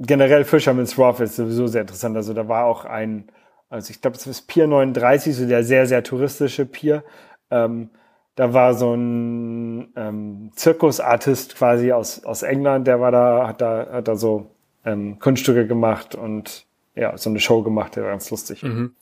Generell 0.00 0.44
Fisherman's 0.44 0.98
Wharf 0.98 1.20
ist 1.20 1.36
sowieso 1.36 1.68
sehr 1.68 1.82
interessant. 1.82 2.16
Also 2.16 2.34
da 2.34 2.48
war 2.48 2.64
auch 2.64 2.84
ein, 2.84 3.30
also 3.70 3.92
ich 3.92 4.00
glaube, 4.00 4.16
das 4.16 4.26
ist 4.26 4.48
Pier 4.48 4.66
39, 4.66 5.36
so 5.36 5.46
der 5.46 5.62
sehr, 5.62 5.86
sehr 5.86 6.02
touristische 6.02 6.66
Pier. 6.66 7.04
Ähm, 7.52 7.90
da 8.34 8.52
war 8.52 8.74
so 8.74 8.92
ein 8.94 9.92
ähm, 9.94 10.50
Zirkusartist 10.56 11.54
quasi 11.54 11.92
aus, 11.92 12.24
aus 12.24 12.42
England, 12.42 12.88
der 12.88 13.00
war 13.00 13.12
da, 13.12 13.46
hat 13.46 13.60
da, 13.60 13.86
hat 13.92 14.08
da 14.08 14.16
so 14.16 14.55
ähm, 14.86 15.18
Kunststücke 15.18 15.66
gemacht 15.66 16.14
und 16.14 16.66
ja, 16.94 17.18
so 17.18 17.28
eine 17.28 17.40
Show 17.40 17.62
gemacht, 17.62 17.96
der 17.96 18.04
war 18.04 18.10
ganz 18.10 18.30
lustig. 18.30 18.62
Mhm. 18.62 18.94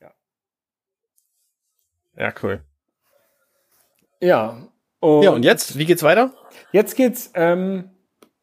Ja. 0.00 0.10
Ja, 2.16 2.34
cool. 2.42 2.60
Ja. 4.20 4.58
Und 5.00 5.22
ja, 5.22 5.30
und 5.30 5.44
jetzt? 5.44 5.78
Wie 5.78 5.86
geht's 5.86 6.02
weiter? 6.02 6.32
Jetzt 6.72 6.96
geht's 6.96 7.30
ähm, 7.34 7.90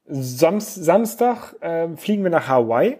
Sams 0.07 0.73
Samstag 0.73 1.55
ähm, 1.61 1.97
fliegen 1.97 2.23
wir 2.23 2.31
nach 2.31 2.47
Hawaii. 2.47 2.97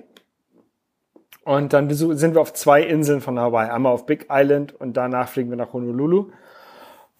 Und 1.43 1.73
dann 1.73 1.91
sind 1.91 2.33
wir 2.33 2.41
auf 2.41 2.53
zwei 2.53 2.81
Inseln 2.81 3.21
von 3.21 3.39
Hawaii. 3.39 3.69
Einmal 3.69 3.93
auf 3.93 4.07
Big 4.07 4.27
Island 4.31 4.73
und 4.73 4.97
danach 4.97 5.29
fliegen 5.29 5.51
wir 5.51 5.57
nach 5.57 5.73
Honolulu. 5.73 6.31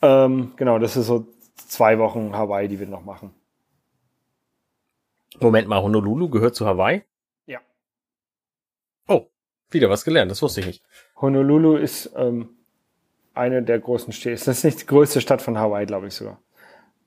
Ähm, 0.02 0.54
genau, 0.56 0.80
das 0.80 0.98
ist 0.98 1.06
so 1.06 1.28
zwei 1.56 2.00
Wochen 2.00 2.36
Hawaii, 2.36 2.68
die 2.68 2.80
wir 2.80 2.88
noch 2.88 3.06
machen. 3.06 3.34
Moment 5.40 5.68
mal, 5.68 5.82
Honolulu 5.82 6.30
gehört 6.30 6.56
zu 6.56 6.66
Hawaii? 6.66 7.04
Ja. 7.46 7.60
Oh, 9.08 9.28
wieder 9.70 9.90
was 9.90 10.06
gelernt, 10.06 10.32
das 10.32 10.42
wusste 10.42 10.62
ich 10.62 10.68
nicht. 10.68 10.84
Honolulu 11.20 11.76
ist 11.76 12.14
ähm, 12.16 12.50
eine 13.34 13.64
der 13.64 13.80
großen 13.80 14.14
Städte. 14.14 14.36
Das 14.46 14.48
ist 14.48 14.64
nicht 14.64 14.82
die 14.82 14.86
größte 14.86 15.22
Stadt 15.22 15.42
von 15.42 15.58
Hawaii, 15.58 15.86
glaube 15.86 16.08
ich 16.08 16.14
sogar. 16.14 16.42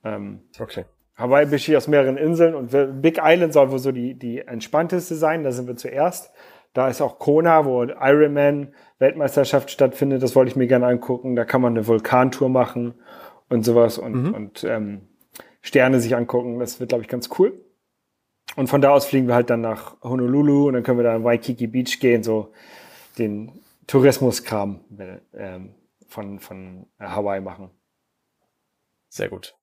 Ähm, 0.04 0.42
okay. 0.58 0.84
Hawaii 1.16 1.46
besteht 1.46 1.76
aus 1.76 1.88
mehreren 1.88 2.16
Inseln 2.16 2.54
und 2.54 3.02
Big 3.02 3.18
Island 3.20 3.52
soll 3.52 3.72
wohl 3.72 3.80
so 3.80 3.90
die, 3.90 4.14
die 4.14 4.38
entspannteste 4.38 5.16
sein. 5.16 5.42
Da 5.42 5.50
sind 5.50 5.66
wir 5.66 5.76
zuerst. 5.76 6.32
Da 6.74 6.88
ist 6.88 7.00
auch 7.00 7.18
Kona, 7.18 7.64
wo 7.64 7.82
Ironman 7.82 8.72
Weltmeisterschaft 9.00 9.70
stattfindet. 9.70 10.22
Das 10.22 10.36
wollte 10.36 10.50
ich 10.50 10.56
mir 10.56 10.68
gerne 10.68 10.86
angucken. 10.86 11.34
Da 11.34 11.44
kann 11.44 11.60
man 11.60 11.72
eine 11.72 11.88
Vulkantour 11.88 12.48
machen 12.48 12.94
und 13.48 13.64
sowas 13.64 13.98
und, 13.98 14.12
mhm. 14.12 14.34
und 14.34 14.64
ähm, 14.64 15.08
Sterne 15.60 15.98
sich 15.98 16.14
angucken. 16.14 16.60
Das 16.60 16.78
wird, 16.78 16.90
glaube 16.90 17.02
ich, 17.02 17.08
ganz 17.08 17.28
cool. 17.38 17.64
Und 18.58 18.66
von 18.66 18.80
da 18.80 18.90
aus 18.90 19.06
fliegen 19.06 19.28
wir 19.28 19.36
halt 19.36 19.50
dann 19.50 19.60
nach 19.60 19.94
Honolulu 20.02 20.66
und 20.66 20.74
dann 20.74 20.82
können 20.82 20.98
wir 20.98 21.04
da 21.04 21.14
in 21.14 21.22
Waikiki 21.22 21.68
Beach 21.68 22.00
gehen, 22.00 22.24
so 22.24 22.52
den 23.16 23.52
Tourismuskram 23.86 24.80
ähm, 25.32 25.76
von, 26.08 26.40
von 26.40 26.86
Hawaii 26.98 27.40
machen. 27.40 27.70
Sehr 29.08 29.28
gut. 29.28 29.54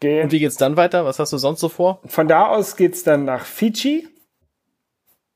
Gehen. 0.00 0.24
Und 0.24 0.32
wie 0.32 0.38
geht's 0.38 0.56
dann 0.56 0.78
weiter? 0.78 1.04
Was 1.04 1.18
hast 1.18 1.30
du 1.34 1.36
sonst 1.36 1.60
so 1.60 1.68
vor? 1.68 2.00
Von 2.06 2.26
da 2.26 2.46
aus 2.46 2.74
geht's 2.74 3.02
dann 3.02 3.26
nach 3.26 3.44
Fiji. 3.44 4.08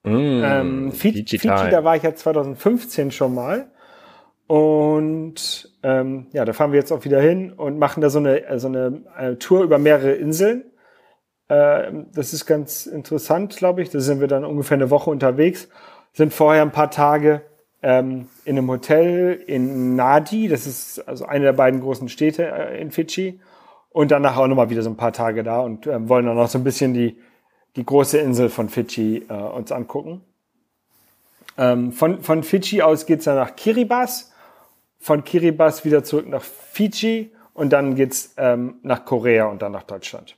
Mm, 0.02 0.42
ähm, 0.42 0.92
Fiji, 0.92 1.26
Fiji, 1.26 1.70
da 1.70 1.84
war 1.84 1.96
ich 1.96 2.02
ja 2.02 2.14
2015 2.14 3.10
schon 3.10 3.34
mal. 3.34 3.70
Und 4.46 5.70
ähm, 5.82 6.28
ja, 6.32 6.46
da 6.46 6.54
fahren 6.54 6.72
wir 6.72 6.78
jetzt 6.78 6.92
auch 6.92 7.04
wieder 7.04 7.20
hin 7.20 7.52
und 7.52 7.78
machen 7.78 8.00
da 8.00 8.08
so 8.08 8.20
eine, 8.20 8.58
so 8.58 8.68
eine, 8.68 9.02
eine 9.14 9.38
Tour 9.38 9.62
über 9.64 9.76
mehrere 9.76 10.12
Inseln. 10.12 10.69
Äh, 11.50 11.92
das 12.14 12.32
ist 12.32 12.46
ganz 12.46 12.86
interessant, 12.86 13.56
glaube 13.56 13.82
ich. 13.82 13.90
Da 13.90 14.00
sind 14.00 14.20
wir 14.20 14.28
dann 14.28 14.44
ungefähr 14.44 14.76
eine 14.76 14.90
Woche 14.90 15.10
unterwegs. 15.10 15.68
Sind 16.12 16.32
vorher 16.32 16.62
ein 16.62 16.70
paar 16.70 16.90
Tage 16.90 17.42
ähm, 17.82 18.28
in 18.44 18.56
einem 18.56 18.70
Hotel 18.70 19.42
in 19.46 19.96
Nadi. 19.96 20.48
Das 20.48 20.66
ist 20.66 21.00
also 21.08 21.26
eine 21.26 21.46
der 21.46 21.52
beiden 21.52 21.80
großen 21.80 22.08
Städte 22.08 22.46
äh, 22.46 22.80
in 22.80 22.92
Fidschi. 22.92 23.40
Und 23.90 24.12
danach 24.12 24.36
auch 24.36 24.46
nochmal 24.46 24.70
wieder 24.70 24.82
so 24.82 24.90
ein 24.90 24.96
paar 24.96 25.12
Tage 25.12 25.42
da 25.42 25.60
und 25.60 25.88
äh, 25.88 26.08
wollen 26.08 26.26
dann 26.26 26.36
noch 26.36 26.48
so 26.48 26.58
ein 26.58 26.64
bisschen 26.64 26.94
die, 26.94 27.18
die 27.74 27.84
große 27.84 28.18
Insel 28.18 28.48
von 28.48 28.68
Fidschi 28.68 29.24
äh, 29.28 29.32
uns 29.32 29.72
angucken. 29.72 30.20
Ähm, 31.58 31.90
von, 31.90 32.22
von 32.22 32.44
Fidschi 32.44 32.82
aus 32.82 33.06
geht's 33.06 33.24
dann 33.24 33.34
nach 33.34 33.56
Kiribati, 33.56 34.26
von 35.00 35.24
Kiribati 35.24 35.84
wieder 35.84 36.04
zurück 36.04 36.28
nach 36.28 36.42
Fiji 36.42 37.32
und 37.52 37.72
dann 37.72 37.96
geht's 37.96 38.34
ähm, 38.36 38.76
nach 38.82 39.04
Korea 39.04 39.46
und 39.46 39.60
dann 39.60 39.72
nach 39.72 39.82
Deutschland. 39.82 40.36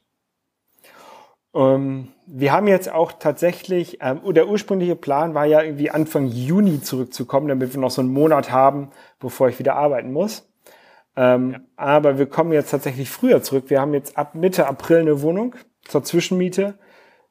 Ähm, 1.54 2.08
wir 2.26 2.52
haben 2.52 2.66
jetzt 2.66 2.90
auch 2.90 3.12
tatsächlich, 3.12 3.98
ähm, 4.00 4.20
der 4.32 4.48
ursprüngliche 4.48 4.96
Plan 4.96 5.34
war 5.34 5.44
ja 5.44 5.62
irgendwie 5.62 5.90
Anfang 5.90 6.26
Juni 6.26 6.80
zurückzukommen, 6.80 7.48
damit 7.48 7.74
wir 7.74 7.80
noch 7.80 7.90
so 7.90 8.00
einen 8.00 8.12
Monat 8.12 8.50
haben, 8.50 8.90
bevor 9.20 9.48
ich 9.48 9.58
wieder 9.58 9.76
arbeiten 9.76 10.12
muss. 10.12 10.48
Ähm, 11.16 11.52
ja. 11.52 11.60
Aber 11.76 12.18
wir 12.18 12.26
kommen 12.26 12.52
jetzt 12.52 12.70
tatsächlich 12.70 13.10
früher 13.10 13.42
zurück. 13.42 13.64
Wir 13.68 13.80
haben 13.80 13.94
jetzt 13.94 14.16
ab 14.16 14.34
Mitte 14.34 14.66
April 14.66 15.00
eine 15.00 15.20
Wohnung 15.22 15.54
zur 15.84 16.02
Zwischenmiete 16.02 16.78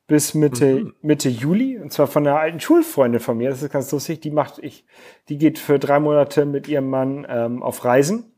bis 0.08 0.34
Mitte, 0.34 0.76
mhm. 0.76 0.94
Mitte 1.02 1.30
Juli. 1.30 1.80
Und 1.80 1.92
zwar 1.92 2.06
von 2.06 2.28
einer 2.28 2.40
alten 2.40 2.60
Schulfreundin 2.60 3.22
von 3.22 3.38
mir. 3.38 3.50
Das 3.50 3.64
ist 3.64 3.72
ganz 3.72 3.92
lustig. 3.92 4.20
Die 4.20 4.32
macht 4.32 4.60
ich, 4.60 4.86
die 5.30 5.38
geht 5.38 5.58
für 5.58 5.80
drei 5.80 6.00
Monate 6.00 6.46
mit 6.46 6.68
ihrem 6.68 6.90
Mann 6.90 7.26
ähm, 7.28 7.64
auf 7.64 7.84
Reisen. 7.86 8.32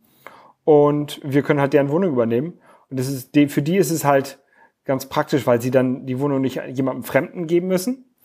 Und 0.63 1.19
wir 1.24 1.41
können 1.41 1.60
halt 1.60 1.74
deren 1.74 1.89
Wohnung 1.89 2.12
übernehmen. 2.12 2.60
Und 2.89 3.00
das 3.00 3.10
ist, 3.10 3.36
für 3.52 3.62
die 3.62 3.78
ist 3.78 3.91
es 3.91 4.06
halt 4.06 4.39
ganz 4.86 5.08
praktisch, 5.08 5.48
weil 5.48 5.62
sie 5.62 5.72
dann 5.72 6.06
die 6.06 6.19
Wohnung 6.19 6.41
nicht 6.41 6.62
jemandem 6.74 7.04
Fremden 7.04 7.48
geben 7.48 7.67
müssen. 7.67 8.15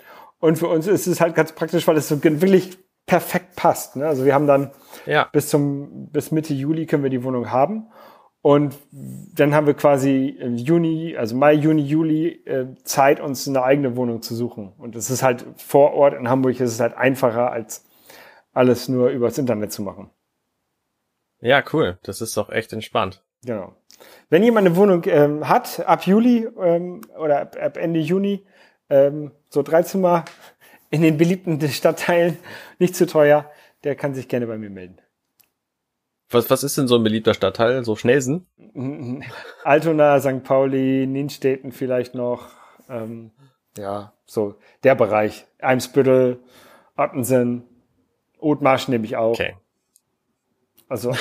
Und 0.40 0.58
für 0.58 0.68
uns 0.68 0.86
ist 0.86 1.06
es 1.06 1.20
halt 1.20 1.34
ganz 1.34 1.52
praktisch, 1.52 1.86
weil 1.86 1.96
es 1.96 2.08
so 2.08 2.22
wirklich 2.22 2.78
perfekt 3.06 3.56
passt. 3.56 3.96
Ne? 3.96 4.06
Also 4.06 4.24
wir 4.24 4.34
haben 4.34 4.46
dann 4.46 4.70
ja. 5.06 5.28
bis 5.32 5.48
zum 5.48 6.10
bis 6.10 6.30
Mitte 6.30 6.54
Juli 6.54 6.86
können 6.86 7.02
wir 7.02 7.10
die 7.10 7.24
Wohnung 7.24 7.50
haben 7.50 7.88
und 8.40 8.76
dann 8.90 9.54
haben 9.54 9.66
wir 9.66 9.74
quasi 9.74 10.28
im 10.28 10.56
Juni, 10.56 11.16
also 11.16 11.36
Mai, 11.36 11.54
Juni, 11.54 11.82
Juli 11.82 12.28
äh, 12.46 12.74
Zeit, 12.84 13.20
uns 13.20 13.48
eine 13.48 13.62
eigene 13.62 13.96
Wohnung 13.96 14.22
zu 14.22 14.34
suchen. 14.34 14.72
Und 14.78 14.94
es 14.94 15.10
ist 15.10 15.22
halt 15.22 15.44
vor 15.56 15.92
Ort 15.94 16.14
in 16.14 16.28
Hamburg 16.28 16.60
ist 16.60 16.72
es 16.72 16.80
halt 16.80 16.94
einfacher 16.94 17.50
als 17.50 17.84
alles 18.52 18.88
nur 18.88 19.10
übers 19.10 19.38
Internet 19.38 19.72
zu 19.72 19.82
machen. 19.82 20.10
Ja, 21.40 21.62
cool. 21.72 21.98
Das 22.02 22.20
ist 22.20 22.36
doch 22.36 22.50
echt 22.50 22.72
entspannt. 22.72 23.24
Genau. 23.44 23.74
Wenn 24.30 24.42
jemand 24.42 24.66
eine 24.66 24.76
Wohnung 24.76 25.02
ähm, 25.06 25.48
hat, 25.48 25.86
ab 25.86 26.06
Juli 26.06 26.48
ähm, 26.60 27.00
oder 27.18 27.40
ab, 27.40 27.56
ab 27.60 27.76
Ende 27.76 28.00
Juni, 28.00 28.44
ähm, 28.90 29.32
so 29.48 29.62
drei 29.62 29.82
Zimmer 29.82 30.24
in 30.90 31.02
den 31.02 31.16
beliebten 31.18 31.60
Stadtteilen, 31.68 32.36
nicht 32.78 32.96
zu 32.96 33.06
teuer, 33.06 33.50
der 33.84 33.94
kann 33.96 34.14
sich 34.14 34.28
gerne 34.28 34.46
bei 34.46 34.58
mir 34.58 34.70
melden. 34.70 34.98
Was, 36.30 36.50
was 36.50 36.62
ist 36.62 36.76
denn 36.76 36.88
so 36.88 36.96
ein 36.96 37.02
beliebter 37.02 37.32
Stadtteil? 37.32 37.84
So 37.84 37.96
Schnelsen? 37.96 38.46
Altona, 39.64 40.20
St. 40.20 40.44
Pauli, 40.44 41.06
Nienstädten 41.06 41.72
vielleicht 41.72 42.14
noch. 42.14 42.50
Ähm, 42.90 43.30
ja, 43.78 44.12
so 44.26 44.56
der 44.82 44.94
Bereich. 44.94 45.46
Eimsbüttel, 45.58 46.40
Ottensen, 46.96 47.64
Othmarsch 48.38 48.88
nehme 48.88 49.04
ich 49.04 49.16
auch. 49.16 49.32
Okay. 49.32 49.56
Also 50.88 51.14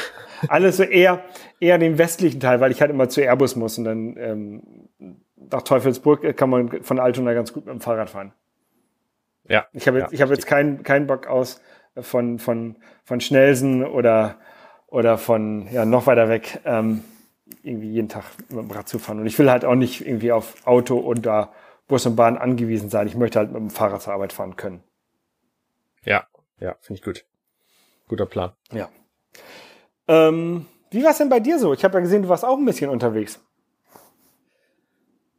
alles 0.48 0.78
so 0.78 0.84
eher, 0.84 1.24
eher 1.60 1.78
den 1.78 1.98
westlichen 1.98 2.40
Teil, 2.40 2.60
weil 2.62 2.72
ich 2.72 2.82
halt 2.82 2.92
immer 2.92 3.10
zu 3.10 3.22
Airbus 3.22 3.56
muss 3.56 3.78
und 3.78 3.84
dann 3.84 4.18
ähm, 4.18 4.64
nach 5.36 5.62
Teufelsburg 5.62 6.36
kann 6.36 6.50
man 6.50 6.84
von 6.84 7.00
Altona 7.00 7.34
ganz 7.34 7.54
gut 7.54 7.66
mit 7.66 7.74
dem 7.74 7.82
Fahrrad 7.82 8.10
fahren. 8.10 8.34
Ja. 9.48 9.68
Ich 9.74 9.88
habe 9.88 10.00
jetzt, 10.00 10.12
ja, 10.12 10.16
ich 10.16 10.22
habe 10.22 10.34
jetzt 10.34 10.46
keinen 10.46 10.84
keinen 10.84 11.08
Bock 11.08 11.28
aus 11.28 11.62
von 12.00 12.40
von 12.40 12.76
von 13.04 13.22
Schnelsen 13.22 13.86
oder 13.86 14.36
oder 14.88 15.18
von 15.18 15.68
ja 15.72 15.86
noch 15.86 16.08
weiter 16.08 16.30
weg 16.30 16.60
ähm, 16.66 17.04
irgendwie 17.64 17.90
jeden 17.90 18.10
Tag 18.10 18.26
mit 18.50 18.60
dem 18.60 18.72
Rad 18.72 18.90
zu 18.90 19.00
fahren. 19.00 19.20
Und 19.20 19.28
ich 19.28 19.40
will 19.40 19.50
halt 19.50 19.64
auch 19.64 19.76
nicht 19.76 20.06
irgendwie 20.06 20.32
auf 20.32 20.66
Auto 20.66 21.00
oder 21.00 21.54
Bus 21.88 22.06
und 22.06 22.16
Bahn 22.16 22.38
angewiesen 22.38 22.90
sein. 22.90 23.08
Ich 23.08 23.16
möchte 23.16 23.40
halt 23.40 23.52
mit 23.52 23.62
dem 23.62 23.70
Fahrrad 23.70 24.02
zur 24.02 24.14
Arbeit 24.14 24.34
fahren 24.34 24.58
können. 24.58 24.84
Ja, 26.04 26.28
ja, 26.60 26.76
finde 26.82 27.00
ich 27.00 27.04
gut. 27.04 27.26
Guter 28.08 28.26
Plan. 28.26 28.52
Ja. 28.72 28.90
Ähm, 30.08 30.66
wie 30.92 31.04
war 31.04 31.12
es 31.12 31.18
denn 31.18 31.30
bei 31.30 31.40
dir 31.40 31.60
so? 31.60 31.74
Ich 31.74 31.84
habe 31.84 31.96
ja 31.96 32.00
gesehen, 32.00 32.24
du 32.24 32.30
warst 32.30 32.46
auch 32.46 32.58
ein 32.58 32.66
bisschen 32.66 32.90
unterwegs. 32.90 33.40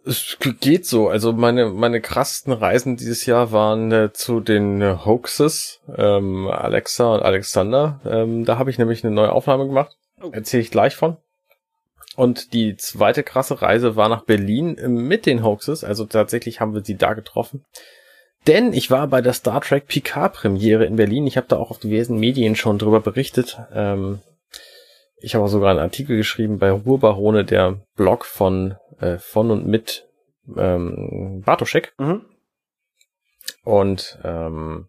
Es 0.04 0.38
geht 0.61 0.87
so. 0.87 1.08
Also 1.08 1.32
meine 1.32 1.70
meine 1.70 2.00
krassten 2.00 2.52
Reisen 2.52 2.96
dieses 2.96 3.26
Jahr 3.26 3.52
waren 3.52 3.92
äh, 3.92 4.12
zu 4.12 4.40
den 4.40 4.80
äh, 4.80 4.96
Hoaxes, 5.04 5.80
ähm, 5.94 6.48
Alexa 6.48 7.14
und 7.14 7.22
Alexander. 7.22 8.00
Ähm, 8.06 8.44
da 8.44 8.58
habe 8.58 8.70
ich 8.70 8.78
nämlich 8.78 9.04
eine 9.04 9.14
neue 9.14 9.32
Aufnahme 9.32 9.66
gemacht. 9.66 9.96
Oh. 10.22 10.30
Erzähle 10.32 10.62
ich 10.62 10.70
gleich 10.70 10.96
von. 10.96 11.18
Und 12.16 12.53
die 12.53 12.76
zweite 12.76 13.22
krasse 13.22 13.62
Reise 13.62 13.96
war 13.96 14.09
nach 14.09 14.24
Berlin 14.24 14.76
mit 14.88 15.24
den 15.26 15.44
Hoaxes. 15.44 15.84
Also 15.84 16.05
tatsächlich 16.05 16.61
haben 16.61 16.74
wir 16.74 16.82
sie 16.82 16.96
da 16.96 17.14
getroffen. 17.14 17.64
Denn 18.47 18.72
ich 18.72 18.91
war 18.91 19.07
bei 19.09 19.20
der 19.20 19.32
Star 19.34 19.61
Trek 19.61 19.86
Picard 19.86 20.34
Premiere 20.34 20.84
in 20.84 20.97
Berlin. 20.97 21.26
Ich 21.26 21.36
habe 21.36 21.49
da 21.49 21.57
auch 21.57 21.70
auf 21.70 21.78
diversen 21.78 22.18
Medien 22.18 22.57
schon 22.57 22.78
drüber 22.78 23.01
berichtet. 23.01 23.59
Ähm, 23.72 24.20
ich 25.20 25.34
habe 25.34 25.45
auch 25.45 25.49
sogar 25.49 25.70
einen 25.70 25.80
Artikel 25.80 26.16
geschrieben 26.16 26.59
bei 26.59 26.70
Ruhrbarone, 26.70 27.45
der 27.45 27.80
Blog 27.97 28.24
von, 28.24 28.76
äh, 29.01 29.18
von 29.18 29.51
und 29.51 29.66
mit 29.66 30.09
ähm, 30.57 31.43
Bartoschek. 31.45 31.93
Mhm. 31.99 32.24
Und 33.64 34.18
ähm, 34.24 34.89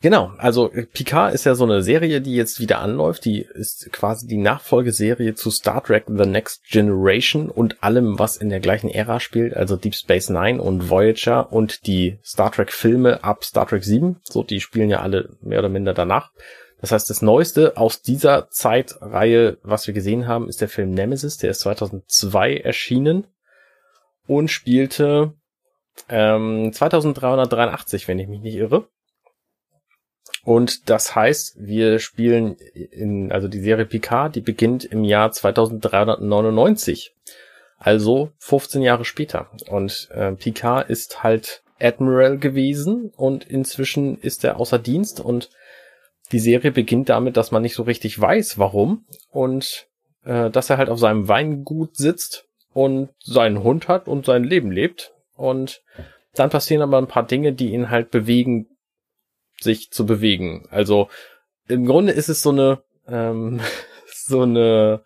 genau, 0.00 0.32
also 0.38 0.70
Picard 0.92 1.34
ist 1.34 1.44
ja 1.44 1.54
so 1.54 1.64
eine 1.64 1.82
Serie, 1.82 2.20
die 2.20 2.34
jetzt 2.34 2.60
wieder 2.60 2.80
anläuft. 2.80 3.24
Die 3.24 3.40
ist 3.40 3.90
quasi 3.92 4.26
die 4.26 4.36
Nachfolgeserie 4.36 5.34
zu 5.34 5.50
Star 5.50 5.82
Trek 5.82 6.04
The 6.08 6.26
Next 6.26 6.64
Generation 6.68 7.48
und 7.48 7.82
allem, 7.82 8.18
was 8.18 8.36
in 8.36 8.48
der 8.48 8.60
gleichen 8.60 8.90
Ära 8.90 9.20
spielt, 9.20 9.54
also 9.54 9.76
Deep 9.76 9.94
Space 9.94 10.28
Nine 10.28 10.62
und 10.62 10.90
Voyager 10.90 11.52
und 11.52 11.86
die 11.86 12.18
Star 12.24 12.52
Trek 12.52 12.72
Filme 12.72 13.24
ab 13.24 13.44
Star 13.44 13.66
Trek 13.66 13.84
7. 13.84 14.20
So, 14.24 14.42
die 14.42 14.60
spielen 14.60 14.90
ja 14.90 15.00
alle 15.00 15.30
mehr 15.40 15.58
oder 15.60 15.68
minder 15.68 15.94
danach. 15.94 16.30
Das 16.80 16.92
heißt, 16.92 17.08
das 17.08 17.22
Neueste 17.22 17.76
aus 17.78 18.02
dieser 18.02 18.48
Zeitreihe, 18.50 19.56
was 19.62 19.86
wir 19.86 19.94
gesehen 19.94 20.26
haben, 20.28 20.48
ist 20.48 20.60
der 20.60 20.68
Film 20.68 20.90
Nemesis. 20.90 21.38
Der 21.38 21.50
ist 21.50 21.60
2002 21.60 22.58
erschienen 22.58 23.26
und 24.26 24.48
spielte 24.48 25.32
Ähm, 26.08 26.72
2383, 26.72 28.06
wenn 28.06 28.18
ich 28.18 28.28
mich 28.28 28.40
nicht 28.40 28.56
irre. 28.56 28.88
Und 30.44 30.90
das 30.90 31.14
heißt, 31.16 31.56
wir 31.58 31.98
spielen 31.98 32.54
in, 32.54 33.32
also 33.32 33.48
die 33.48 33.60
Serie 33.60 33.86
Picard, 33.86 34.36
die 34.36 34.40
beginnt 34.40 34.84
im 34.84 35.02
Jahr 35.04 35.32
2399. 35.32 37.14
Also 37.78 38.30
15 38.38 38.80
Jahre 38.82 39.04
später. 39.04 39.50
Und 39.68 40.08
äh, 40.12 40.32
Picard 40.32 40.88
ist 40.88 41.22
halt 41.22 41.62
Admiral 41.80 42.38
gewesen 42.38 43.12
und 43.16 43.44
inzwischen 43.44 44.18
ist 44.18 44.44
er 44.44 44.58
außer 44.58 44.78
Dienst 44.78 45.20
und 45.20 45.50
die 46.32 46.38
Serie 46.38 46.72
beginnt 46.72 47.08
damit, 47.08 47.36
dass 47.36 47.50
man 47.50 47.62
nicht 47.62 47.74
so 47.74 47.82
richtig 47.82 48.18
weiß, 48.18 48.58
warum 48.58 49.04
und 49.30 49.86
äh, 50.24 50.50
dass 50.50 50.70
er 50.70 50.78
halt 50.78 50.88
auf 50.88 50.98
seinem 50.98 51.28
Weingut 51.28 51.96
sitzt 51.96 52.46
und 52.72 53.10
seinen 53.18 53.62
Hund 53.62 53.88
hat 53.88 54.08
und 54.08 54.26
sein 54.26 54.44
Leben 54.44 54.70
lebt 54.70 55.12
und 55.34 55.82
dann 56.34 56.50
passieren 56.50 56.82
aber 56.82 56.98
ein 56.98 57.08
paar 57.08 57.26
Dinge, 57.26 57.52
die 57.52 57.72
ihn 57.72 57.90
halt 57.90 58.10
bewegen, 58.10 58.68
sich 59.60 59.90
zu 59.90 60.06
bewegen. 60.06 60.66
Also 60.70 61.08
im 61.68 61.86
Grunde 61.86 62.12
ist 62.12 62.28
es 62.28 62.42
so 62.42 62.50
eine 62.50 62.82
ähm, 63.08 63.60
so 64.12 64.42
eine 64.42 65.02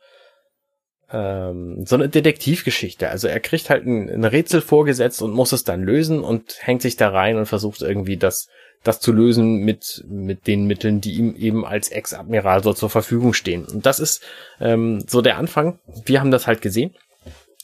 ähm, 1.13 1.85
so 1.87 1.97
eine 1.97 2.09
Detektivgeschichte. 2.09 3.09
Also 3.09 3.29
er 3.29 3.41
kriegt 3.41 3.71
halt 3.71 3.85
ein, 3.87 4.09
ein, 4.09 4.25
Rätsel 4.25 4.61
vorgesetzt 4.61 5.23
und 5.23 5.33
muss 5.33 5.53
es 5.53 5.65
dann 5.65 5.83
lösen 5.83 6.21
und 6.21 6.59
hängt 6.61 6.83
sich 6.83 6.97
da 6.97 7.09
rein 7.09 7.37
und 7.37 7.47
versucht 7.47 7.83
irgendwie 7.83 8.17
das, 8.17 8.49
das 8.85 9.01
zu 9.01 9.13
lösen 9.13 9.65
mit, 9.65 10.05
mit 10.09 10.47
den 10.47 10.67
Mitteln, 10.67 11.01
die 11.01 11.15
ihm 11.15 11.35
eben 11.35 11.67
als 11.67 11.91
Ex-Admiral 11.91 12.63
so 12.63 12.73
zur 12.73 12.91
Verfügung 12.91 13.35
stehen. 13.35 13.65
Und 13.65 13.87
das 13.87 13.99
ist 13.99 14.23
ähm, 14.61 15.05
so 15.07 15.21
der 15.21 15.37
Anfang. 15.37 15.81
Wir 16.05 16.21
haben 16.21 16.31
das 16.31 16.47
halt 16.47 16.63
gesehen. 16.63 16.95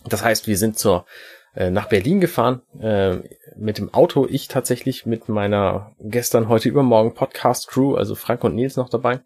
Das 0.05 0.25
heißt, 0.25 0.47
wir 0.47 0.59
sind 0.59 0.79
zur, 0.79 1.07
äh, 1.57 1.71
nach 1.71 1.89
Berlin 1.89 2.21
gefahren 2.21 2.61
äh, 2.81 3.17
mit 3.57 3.79
dem 3.79 3.93
Auto. 3.93 4.27
Ich 4.29 4.47
tatsächlich 4.47 5.07
mit 5.07 5.29
meiner 5.29 5.97
gestern, 5.99 6.49
heute, 6.49 6.69
übermorgen 6.69 7.15
Podcast-Crew, 7.15 7.95
also 7.95 8.15
Frank 8.15 8.45
und 8.45 8.55
Nils 8.55 8.77
noch 8.77 8.91
dabei. 8.91 9.21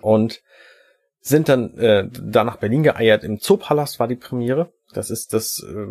Und 0.00 0.42
sind 1.20 1.48
dann 1.48 1.76
äh, 1.76 2.08
da 2.08 2.44
nach 2.44 2.56
Berlin 2.56 2.84
geeiert. 2.84 3.24
Im 3.24 3.40
Zoopalast 3.40 3.98
war 3.98 4.06
die 4.06 4.14
Premiere. 4.14 4.72
Das 4.92 5.10
ist 5.10 5.34
das 5.34 5.58
äh, 5.68 5.86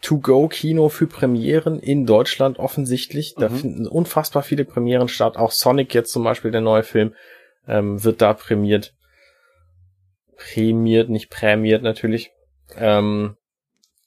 To-Go-Kino 0.00 0.88
für 0.88 1.06
Premieren 1.06 1.78
in 1.78 2.06
Deutschland 2.06 2.58
offensichtlich. 2.58 3.34
Da 3.36 3.50
mhm. 3.50 3.56
finden 3.56 3.86
unfassbar 3.86 4.42
viele 4.42 4.64
Premieren 4.64 5.08
statt. 5.08 5.36
Auch 5.36 5.50
Sonic 5.50 5.92
jetzt 5.92 6.12
zum 6.12 6.24
Beispiel, 6.24 6.52
der 6.52 6.62
neue 6.62 6.84
Film, 6.84 7.14
ähm, 7.68 8.02
wird 8.02 8.22
da 8.22 8.32
prämiert. 8.32 8.94
Prämiert, 10.36 11.10
nicht 11.10 11.28
prämiert 11.28 11.82
natürlich. 11.82 12.30
Ähm, 12.76 13.36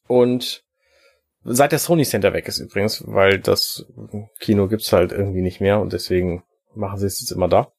und 0.08 0.64
seit 1.50 1.72
der 1.72 1.80
Sony 1.80 2.04
Center 2.04 2.34
weg 2.34 2.48
ist 2.48 2.60
übrigens, 2.60 3.04
weil 3.06 3.40
das 3.40 3.86
Kino 4.40 4.68
gibt's 4.68 4.94
halt 4.94 5.12
irgendwie 5.12 5.42
nicht 5.42 5.62
mehr 5.62 5.80
und 5.80 5.94
deswegen 5.94 6.44
machen 6.76 7.00
sie 7.00 7.08
es 7.08 7.20
jetzt 7.20 7.32
immer 7.32 7.48
da. 7.48 7.72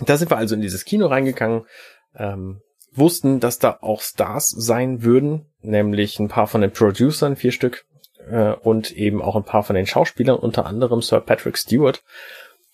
Da 0.00 0.16
sind 0.16 0.30
wir 0.30 0.36
also 0.36 0.54
in 0.54 0.60
dieses 0.60 0.84
Kino 0.84 1.06
reingegangen, 1.06 1.66
ähm, 2.14 2.60
wussten, 2.92 3.40
dass 3.40 3.58
da 3.58 3.78
auch 3.80 4.00
Stars 4.00 4.50
sein 4.50 5.02
würden, 5.02 5.46
nämlich 5.60 6.18
ein 6.18 6.28
paar 6.28 6.46
von 6.46 6.60
den 6.60 6.72
Producern, 6.72 7.36
vier 7.36 7.52
Stück, 7.52 7.84
äh, 8.30 8.52
und 8.52 8.90
eben 8.92 9.22
auch 9.22 9.36
ein 9.36 9.44
paar 9.44 9.62
von 9.62 9.76
den 9.76 9.86
Schauspielern, 9.86 10.36
unter 10.36 10.66
anderem 10.66 11.02
Sir 11.02 11.20
Patrick 11.20 11.58
Stewart. 11.58 12.02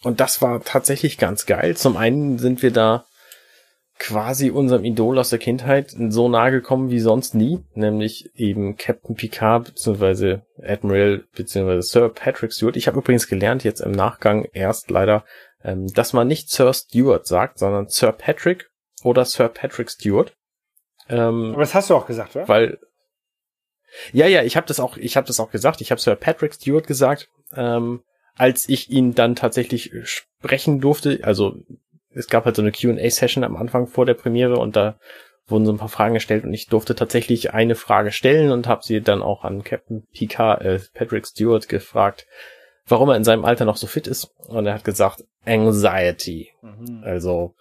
Und 0.02 0.20
das 0.20 0.42
war 0.42 0.62
tatsächlich 0.62 1.18
ganz 1.18 1.46
geil. 1.46 1.76
Zum 1.76 1.96
einen 1.96 2.38
sind 2.38 2.62
wir 2.62 2.72
da 2.72 3.04
quasi 4.03 4.50
unserem 4.50 4.84
Idol 4.84 5.16
aus 5.20 5.30
der 5.30 5.38
Kindheit 5.38 5.94
so 5.96 6.28
nahe 6.28 6.50
gekommen 6.50 6.90
wie 6.90 6.98
sonst 6.98 7.36
nie, 7.36 7.61
nämlich 7.74 8.30
eben 8.34 8.76
Captain 8.76 9.14
Picard 9.14 9.66
bzw. 9.66 10.40
Admiral 10.61 11.24
bzw. 11.36 11.80
Sir 11.82 12.09
Patrick 12.09 12.53
Stewart. 12.53 12.76
Ich 12.76 12.88
habe 12.88 12.98
übrigens 12.98 13.28
gelernt 13.28 13.62
jetzt 13.62 13.78
im 13.78 13.92
Nachgang 13.92 14.44
erst 14.53 14.90
leider, 14.90 15.24
ähm, 15.62 15.86
dass 15.86 16.12
man 16.12 16.26
nicht 16.26 16.50
Sir 16.50 16.74
Stewart 16.74 17.28
sagt, 17.28 17.61
sondern 17.61 17.86
Sir 17.88 18.11
Patrick 18.11 18.70
oder 19.05 19.24
Sir 19.24 19.48
Patrick 19.48 19.88
Stewart. 19.88 20.34
Ähm, 21.09 21.53
Aber 21.53 21.62
das 21.62 21.74
hast 21.74 21.88
du 21.88 21.94
auch 21.94 22.07
gesagt, 22.07 22.34
oder? 22.34 22.48
Weil 22.48 22.80
ja, 24.12 24.26
ja, 24.26 24.42
ich 24.42 24.57
habe 24.57 24.66
das 24.66 24.80
auch, 24.80 24.96
ich 24.96 25.16
habe 25.16 25.28
das 25.28 25.38
auch 25.38 25.53
gesagt. 25.53 25.80
Ich 25.80 25.92
habe 25.92 26.00
Sir 26.00 26.16
Patrick 26.16 26.55
Stewart 26.55 26.88
gesagt, 26.88 27.28
ähm, 27.55 28.03
als 28.34 28.68
ich 28.68 28.90
ihn 28.90 29.14
dann 29.14 29.36
tatsächlich 29.36 29.92
sprechen 30.03 30.80
durfte. 30.80 31.20
Also 31.22 31.55
es 32.14 32.28
gab 32.28 32.44
halt 32.44 32.56
so 32.56 32.62
eine 32.62 32.72
Q&A-Session 32.72 33.44
am 33.44 33.56
Anfang 33.56 33.86
vor 33.86 34.06
der 34.06 34.14
Premiere 34.14 34.58
und 34.58 34.76
da 34.76 34.98
wurden 35.46 35.66
so 35.66 35.72
ein 35.72 35.78
paar 35.78 35.88
Fragen 35.88 36.14
gestellt 36.14 36.44
und 36.44 36.54
ich 36.54 36.66
durfte 36.66 36.94
tatsächlich 36.94 37.52
eine 37.52 37.74
Frage 37.74 38.12
stellen 38.12 38.52
und 38.52 38.68
habe 38.68 38.82
sie 38.84 39.00
dann 39.00 39.22
auch 39.22 39.44
an 39.44 39.64
Captain 39.64 40.06
Picard, 40.12 40.62
äh, 40.62 40.80
Patrick 40.94 41.26
Stewart 41.26 41.68
gefragt, 41.68 42.26
warum 42.86 43.08
er 43.08 43.16
in 43.16 43.24
seinem 43.24 43.44
Alter 43.44 43.64
noch 43.64 43.76
so 43.76 43.86
fit 43.86 44.06
ist. 44.06 44.32
Und 44.48 44.66
er 44.66 44.74
hat 44.74 44.84
gesagt, 44.84 45.24
Anxiety. 45.44 46.50
Mhm. 46.62 47.02
Also 47.04 47.54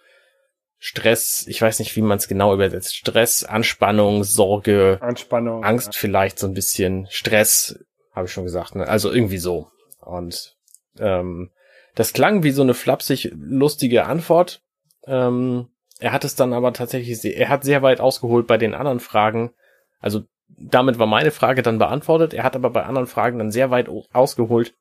Stress, 0.78 1.44
ich 1.46 1.62
weiß 1.62 1.78
nicht, 1.78 1.94
wie 1.94 2.02
man 2.02 2.18
es 2.18 2.26
genau 2.26 2.52
übersetzt. 2.52 2.96
Stress, 2.96 3.44
Anspannung, 3.44 4.24
Sorge, 4.24 4.98
Anspannung, 5.00 5.64
Angst 5.64 5.94
ja. 5.94 5.98
vielleicht 6.00 6.40
so 6.40 6.48
ein 6.48 6.54
bisschen, 6.54 7.06
Stress, 7.08 7.84
habe 8.12 8.26
ich 8.26 8.32
schon 8.32 8.44
gesagt, 8.44 8.74
ne? 8.74 8.88
Also 8.88 9.12
irgendwie 9.12 9.38
so. 9.38 9.70
Und 10.00 10.56
ähm, 10.98 11.50
das 11.94 12.12
klang 12.12 12.42
wie 12.42 12.50
so 12.50 12.62
eine 12.62 12.74
flapsig 12.74 13.32
lustige 13.34 14.06
Antwort. 14.06 14.62
Ähm, 15.06 15.68
er 16.00 16.12
hat 16.12 16.24
es 16.24 16.34
dann 16.34 16.52
aber 16.52 16.72
tatsächlich, 16.72 17.20
sehr, 17.20 17.36
er 17.36 17.48
hat 17.48 17.64
sehr 17.64 17.82
weit 17.82 18.00
ausgeholt 18.00 18.46
bei 18.46 18.58
den 18.58 18.74
anderen 18.74 19.00
Fragen. 19.00 19.52
Also 20.00 20.22
damit 20.48 20.98
war 20.98 21.06
meine 21.06 21.30
Frage 21.30 21.62
dann 21.62 21.78
beantwortet. 21.78 22.34
Er 22.34 22.44
hat 22.44 22.56
aber 22.56 22.70
bei 22.70 22.84
anderen 22.84 23.06
Fragen 23.06 23.38
dann 23.38 23.50
sehr 23.50 23.70
weit 23.70 23.88
ausgeholt 24.12 24.74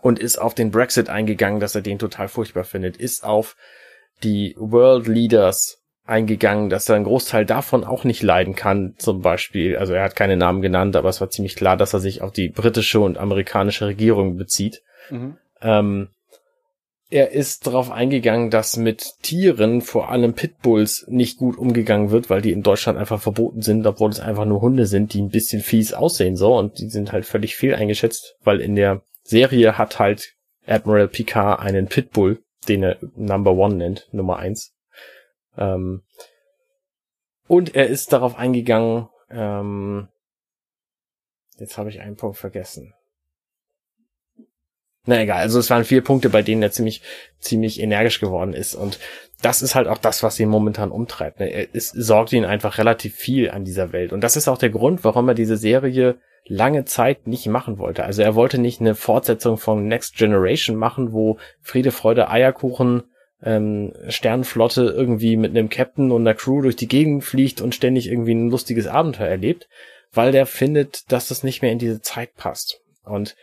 und 0.00 0.18
ist 0.18 0.38
auf 0.38 0.54
den 0.54 0.70
Brexit 0.70 1.08
eingegangen, 1.08 1.60
dass 1.60 1.74
er 1.74 1.82
den 1.82 1.98
total 1.98 2.28
furchtbar 2.28 2.64
findet, 2.64 2.96
ist 2.96 3.24
auf 3.24 3.56
die 4.22 4.54
World 4.58 5.06
Leaders 5.06 5.82
eingegangen, 6.04 6.68
dass 6.68 6.88
er 6.88 6.96
einen 6.96 7.06
Großteil 7.06 7.46
davon 7.46 7.84
auch 7.84 8.04
nicht 8.04 8.22
leiden 8.22 8.54
kann, 8.54 8.94
zum 8.98 9.22
Beispiel. 9.22 9.76
Also 9.76 9.94
er 9.94 10.04
hat 10.04 10.16
keine 10.16 10.36
Namen 10.36 10.60
genannt, 10.60 10.96
aber 10.96 11.08
es 11.08 11.20
war 11.20 11.30
ziemlich 11.30 11.56
klar, 11.56 11.76
dass 11.76 11.94
er 11.94 12.00
sich 12.00 12.20
auf 12.20 12.32
die 12.32 12.50
britische 12.50 13.00
und 13.00 13.16
amerikanische 13.16 13.86
Regierung 13.86 14.36
bezieht. 14.36 14.82
Mhm. 15.08 15.38
Ähm, 15.62 16.08
er 17.14 17.30
ist 17.30 17.68
darauf 17.68 17.92
eingegangen, 17.92 18.50
dass 18.50 18.76
mit 18.76 19.22
Tieren, 19.22 19.82
vor 19.82 20.08
allem 20.08 20.34
Pitbulls, 20.34 21.06
nicht 21.06 21.38
gut 21.38 21.56
umgegangen 21.56 22.10
wird, 22.10 22.28
weil 22.28 22.42
die 22.42 22.50
in 22.50 22.64
Deutschland 22.64 22.98
einfach 22.98 23.22
verboten 23.22 23.62
sind, 23.62 23.86
obwohl 23.86 24.10
es 24.10 24.18
einfach 24.18 24.44
nur 24.46 24.60
Hunde 24.60 24.86
sind, 24.86 25.14
die 25.14 25.22
ein 25.22 25.28
bisschen 25.28 25.62
fies 25.62 25.94
aussehen 25.94 26.36
so 26.36 26.58
und 26.58 26.80
die 26.80 26.88
sind 26.88 27.12
halt 27.12 27.24
völlig 27.24 27.54
fehl 27.54 27.76
eingeschätzt, 27.76 28.34
weil 28.42 28.60
in 28.60 28.74
der 28.74 29.02
Serie 29.22 29.78
hat 29.78 30.00
halt 30.00 30.34
Admiral 30.66 31.06
Picard 31.06 31.60
einen 31.60 31.86
Pitbull, 31.86 32.42
den 32.66 32.82
er 32.82 32.98
Number 33.14 33.52
One 33.52 33.76
nennt, 33.76 34.08
Nummer 34.10 34.38
eins. 34.38 34.74
Ähm, 35.56 36.02
und 37.46 37.76
er 37.76 37.86
ist 37.86 38.12
darauf 38.12 38.36
eingegangen, 38.36 39.08
ähm, 39.30 40.08
jetzt 41.58 41.78
habe 41.78 41.90
ich 41.90 42.00
einen 42.00 42.16
Punkt 42.16 42.38
vergessen. 42.38 42.92
Na 45.06 45.20
egal, 45.20 45.40
also 45.40 45.58
es 45.58 45.68
waren 45.70 45.84
vier 45.84 46.02
Punkte, 46.02 46.30
bei 46.30 46.42
denen 46.42 46.62
er 46.62 46.72
ziemlich, 46.72 47.02
ziemlich 47.38 47.80
energisch 47.80 48.20
geworden 48.20 48.54
ist. 48.54 48.74
Und 48.74 48.98
das 49.42 49.60
ist 49.60 49.74
halt 49.74 49.86
auch 49.88 49.98
das, 49.98 50.22
was 50.22 50.40
ihn 50.40 50.48
momentan 50.48 50.90
umtreibt. 50.90 51.40
Ne? 51.40 51.68
Es 51.74 51.90
sorgt 51.90 52.32
ihn 52.32 52.46
einfach 52.46 52.78
relativ 52.78 53.14
viel 53.14 53.50
an 53.50 53.64
dieser 53.64 53.92
Welt. 53.92 54.12
Und 54.12 54.22
das 54.22 54.36
ist 54.36 54.48
auch 54.48 54.56
der 54.56 54.70
Grund, 54.70 55.04
warum 55.04 55.28
er 55.28 55.34
diese 55.34 55.58
Serie 55.58 56.16
lange 56.46 56.84
Zeit 56.84 57.26
nicht 57.26 57.46
machen 57.46 57.78
wollte. 57.78 58.04
Also 58.04 58.22
er 58.22 58.34
wollte 58.34 58.58
nicht 58.58 58.80
eine 58.80 58.94
Fortsetzung 58.94 59.56
von 59.56 59.86
Next 59.86 60.16
Generation 60.16 60.76
machen, 60.76 61.12
wo 61.12 61.38
Friede, 61.60 61.90
Freude, 61.90 62.30
Eierkuchen, 62.30 63.04
ähm, 63.42 63.92
Sternenflotte 64.08 64.94
irgendwie 64.96 65.36
mit 65.36 65.50
einem 65.50 65.68
Captain 65.68 66.10
und 66.10 66.22
einer 66.22 66.34
Crew 66.34 66.62
durch 66.62 66.76
die 66.76 66.88
Gegend 66.88 67.24
fliegt 67.24 67.60
und 67.60 67.74
ständig 67.74 68.08
irgendwie 68.08 68.34
ein 68.34 68.50
lustiges 68.50 68.86
Abenteuer 68.86 69.28
erlebt, 69.28 69.68
weil 70.12 70.32
der 70.32 70.46
findet, 70.46 71.10
dass 71.12 71.28
das 71.28 71.42
nicht 71.44 71.60
mehr 71.60 71.72
in 71.72 71.78
diese 71.78 72.00
Zeit 72.00 72.34
passt. 72.36 72.80
Und 73.04 73.36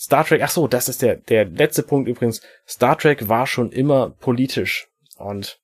Star 0.00 0.24
Trek, 0.24 0.40
ach 0.42 0.50
so, 0.50 0.66
das 0.66 0.88
ist 0.88 1.02
der, 1.02 1.16
der 1.16 1.44
letzte 1.44 1.82
Punkt 1.82 2.08
übrigens. 2.08 2.40
Star 2.66 2.96
Trek 2.96 3.28
war 3.28 3.46
schon 3.46 3.70
immer 3.70 4.08
politisch. 4.08 4.88
Und 5.18 5.60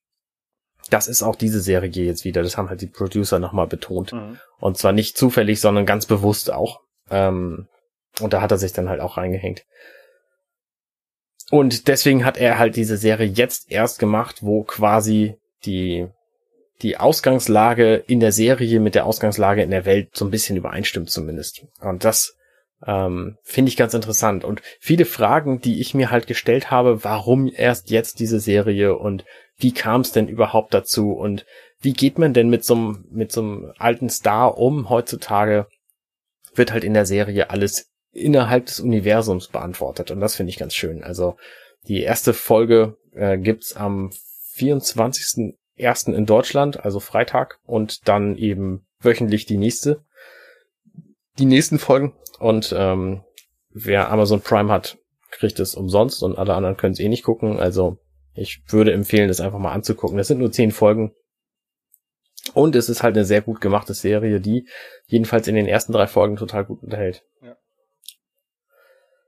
das 0.90 1.08
ist 1.08 1.22
auch 1.22 1.36
diese 1.36 1.60
Serie 1.60 2.04
jetzt 2.04 2.26
wieder. 2.26 2.42
Das 2.42 2.58
haben 2.58 2.68
halt 2.68 2.82
die 2.82 2.86
Producer 2.86 3.38
nochmal 3.38 3.66
betont. 3.66 4.12
Mhm. 4.12 4.38
Und 4.58 4.76
zwar 4.76 4.92
nicht 4.92 5.16
zufällig, 5.16 5.62
sondern 5.62 5.86
ganz 5.86 6.04
bewusst 6.04 6.52
auch. 6.52 6.80
Ähm, 7.10 7.66
und 8.20 8.34
da 8.34 8.42
hat 8.42 8.50
er 8.50 8.58
sich 8.58 8.74
dann 8.74 8.90
halt 8.90 9.00
auch 9.00 9.16
reingehängt. 9.16 9.64
Und 11.50 11.88
deswegen 11.88 12.26
hat 12.26 12.36
er 12.36 12.58
halt 12.58 12.76
diese 12.76 12.98
Serie 12.98 13.28
jetzt 13.28 13.72
erst 13.72 13.98
gemacht, 13.98 14.42
wo 14.42 14.64
quasi 14.64 15.38
die, 15.64 16.08
die 16.82 16.98
Ausgangslage 16.98 17.94
in 18.06 18.20
der 18.20 18.32
Serie 18.32 18.80
mit 18.80 18.94
der 18.94 19.06
Ausgangslage 19.06 19.62
in 19.62 19.70
der 19.70 19.86
Welt 19.86 20.10
so 20.14 20.26
ein 20.26 20.30
bisschen 20.30 20.58
übereinstimmt 20.58 21.08
zumindest. 21.08 21.64
Und 21.80 22.04
das 22.04 22.35
ähm, 22.84 23.38
finde 23.42 23.70
ich 23.70 23.76
ganz 23.76 23.94
interessant. 23.94 24.44
Und 24.44 24.62
viele 24.80 25.04
Fragen, 25.04 25.60
die 25.60 25.80
ich 25.80 25.94
mir 25.94 26.10
halt 26.10 26.26
gestellt 26.26 26.70
habe, 26.70 27.04
warum 27.04 27.50
erst 27.52 27.90
jetzt 27.90 28.20
diese 28.20 28.40
Serie 28.40 28.96
und 28.96 29.24
wie 29.56 29.72
kam 29.72 30.02
es 30.02 30.12
denn 30.12 30.28
überhaupt 30.28 30.74
dazu 30.74 31.12
und 31.12 31.46
wie 31.80 31.92
geht 31.92 32.18
man 32.18 32.34
denn 32.34 32.48
mit 32.48 32.64
so 32.64 32.74
einem 32.74 33.04
mit 33.10 33.32
so 33.32 33.40
einem 33.40 33.72
alten 33.78 34.10
Star 34.10 34.58
um 34.58 34.90
heutzutage, 34.90 35.66
wird 36.54 36.72
halt 36.72 36.84
in 36.84 36.94
der 36.94 37.06
Serie 37.06 37.50
alles 37.50 37.90
innerhalb 38.12 38.66
des 38.66 38.80
Universums 38.80 39.48
beantwortet. 39.48 40.10
Und 40.10 40.20
das 40.20 40.36
finde 40.36 40.50
ich 40.50 40.58
ganz 40.58 40.74
schön. 40.74 41.04
Also 41.04 41.36
die 41.86 42.02
erste 42.02 42.32
Folge 42.34 42.96
äh, 43.12 43.38
gibt's 43.38 43.76
am 43.76 44.10
24.01. 44.56 46.14
in 46.14 46.26
Deutschland, 46.26 46.84
also 46.84 46.98
Freitag, 47.00 47.58
und 47.64 48.08
dann 48.08 48.36
eben 48.36 48.86
wöchentlich 49.00 49.46
die 49.46 49.58
nächste, 49.58 50.02
die 51.38 51.44
nächsten 51.44 51.78
Folgen. 51.78 52.14
Und 52.38 52.74
ähm, 52.76 53.22
wer 53.70 54.10
Amazon 54.10 54.40
Prime 54.40 54.70
hat, 54.72 54.98
kriegt 55.30 55.60
es 55.60 55.74
umsonst 55.74 56.22
und 56.22 56.38
alle 56.38 56.54
anderen 56.54 56.76
können 56.76 56.92
es 56.92 57.00
eh 57.00 57.08
nicht 57.08 57.24
gucken. 57.24 57.58
Also 57.58 57.98
ich 58.34 58.62
würde 58.68 58.92
empfehlen, 58.92 59.28
das 59.28 59.40
einfach 59.40 59.58
mal 59.58 59.72
anzugucken. 59.72 60.18
Das 60.18 60.28
sind 60.28 60.38
nur 60.38 60.52
zehn 60.52 60.70
Folgen. 60.70 61.14
Und 62.54 62.76
es 62.76 62.88
ist 62.88 63.02
halt 63.02 63.16
eine 63.16 63.24
sehr 63.24 63.42
gut 63.42 63.60
gemachte 63.60 63.94
Serie, 63.94 64.40
die 64.40 64.68
jedenfalls 65.06 65.48
in 65.48 65.56
den 65.56 65.66
ersten 65.66 65.92
drei 65.92 66.06
Folgen 66.06 66.36
total 66.36 66.64
gut 66.64 66.82
unterhält. 66.82 67.24
Ja. 67.42 67.56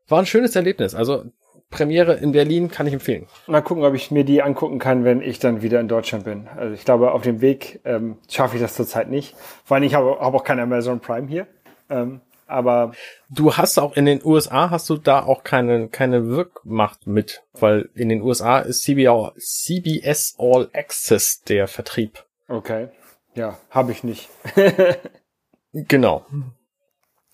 War 0.06 0.20
ein 0.20 0.26
schönes 0.26 0.54
Erlebnis. 0.54 0.94
Also 0.94 1.24
Premiere 1.70 2.14
in 2.14 2.32
Berlin 2.32 2.70
kann 2.70 2.86
ich 2.86 2.94
empfehlen. 2.94 3.26
Mal 3.46 3.61
gucken, 3.61 3.84
ob 3.84 3.94
ich 3.94 4.11
mir 4.11 4.24
die 4.24 4.42
angucken 4.42 4.78
kann, 4.78 5.04
wenn 5.04 5.20
ich 5.20 5.38
dann 5.38 5.61
wieder 5.61 5.80
in 5.80 5.88
Deutschland 5.88 6.24
bin. 6.24 6.48
Also 6.48 6.74
ich 6.74 6.84
glaube, 6.84 7.12
auf 7.12 7.22
dem 7.22 7.40
Weg 7.42 7.80
ähm, 7.84 8.18
schaffe 8.30 8.56
ich 8.56 8.62
das 8.62 8.74
zurzeit 8.74 9.11
nicht. 9.11 9.36
Vor 9.64 9.74
allem, 9.74 9.84
ich 9.84 9.94
habe, 9.94 10.18
habe 10.20 10.36
auch 10.36 10.44
kein 10.44 10.61
Amazon 10.61 11.00
Prime 11.00 11.28
hier. 11.28 11.46
Ähm, 11.90 12.22
aber 12.49 12.92
du 13.28 13.57
hast 13.57 13.78
auch 13.78 13.96
in 13.96 14.07
den 14.07 14.24
USA 14.24 14.70
hast 14.70 14.88
du 14.90 14.96
da 14.96 15.22
auch 15.22 15.44
keine 15.44 15.88
keine 15.88 16.26
Wirkmacht 16.26 17.07
mit, 17.07 17.44
weil 17.53 17.90
in 17.94 18.09
den 18.09 18.22
USA 18.22 18.59
ist 18.59 18.82
CBS 18.82 20.36
All 20.38 20.68
Access 20.72 21.42
der 21.42 21.68
Vertrieb. 21.68 22.24
Okay, 22.49 22.88
ja, 23.34 23.59
habe 23.70 23.92
ich 23.92 24.05
nicht. 24.05 24.28
genau. 25.72 26.26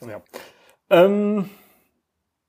Ja. 0.00 0.22
Ähm, 0.90 1.48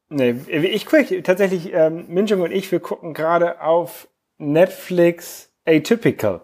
nee, 0.09 0.31
ich 0.47 0.85
gucke 0.85 1.23
tatsächlich, 1.23 1.73
ähm, 1.73 2.05
Minjung 2.07 2.41
und 2.41 2.51
ich, 2.51 2.71
wir 2.71 2.79
gucken 2.79 3.13
gerade 3.13 3.61
auf 3.61 4.07
Netflix 4.37 5.51
Atypical. 5.65 6.41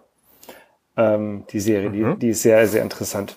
Ähm, 0.96 1.44
die 1.50 1.60
Serie, 1.60 1.90
mhm. 1.90 2.14
die, 2.14 2.18
die 2.18 2.28
ist 2.30 2.42
sehr, 2.42 2.66
sehr 2.66 2.82
interessant. 2.82 3.36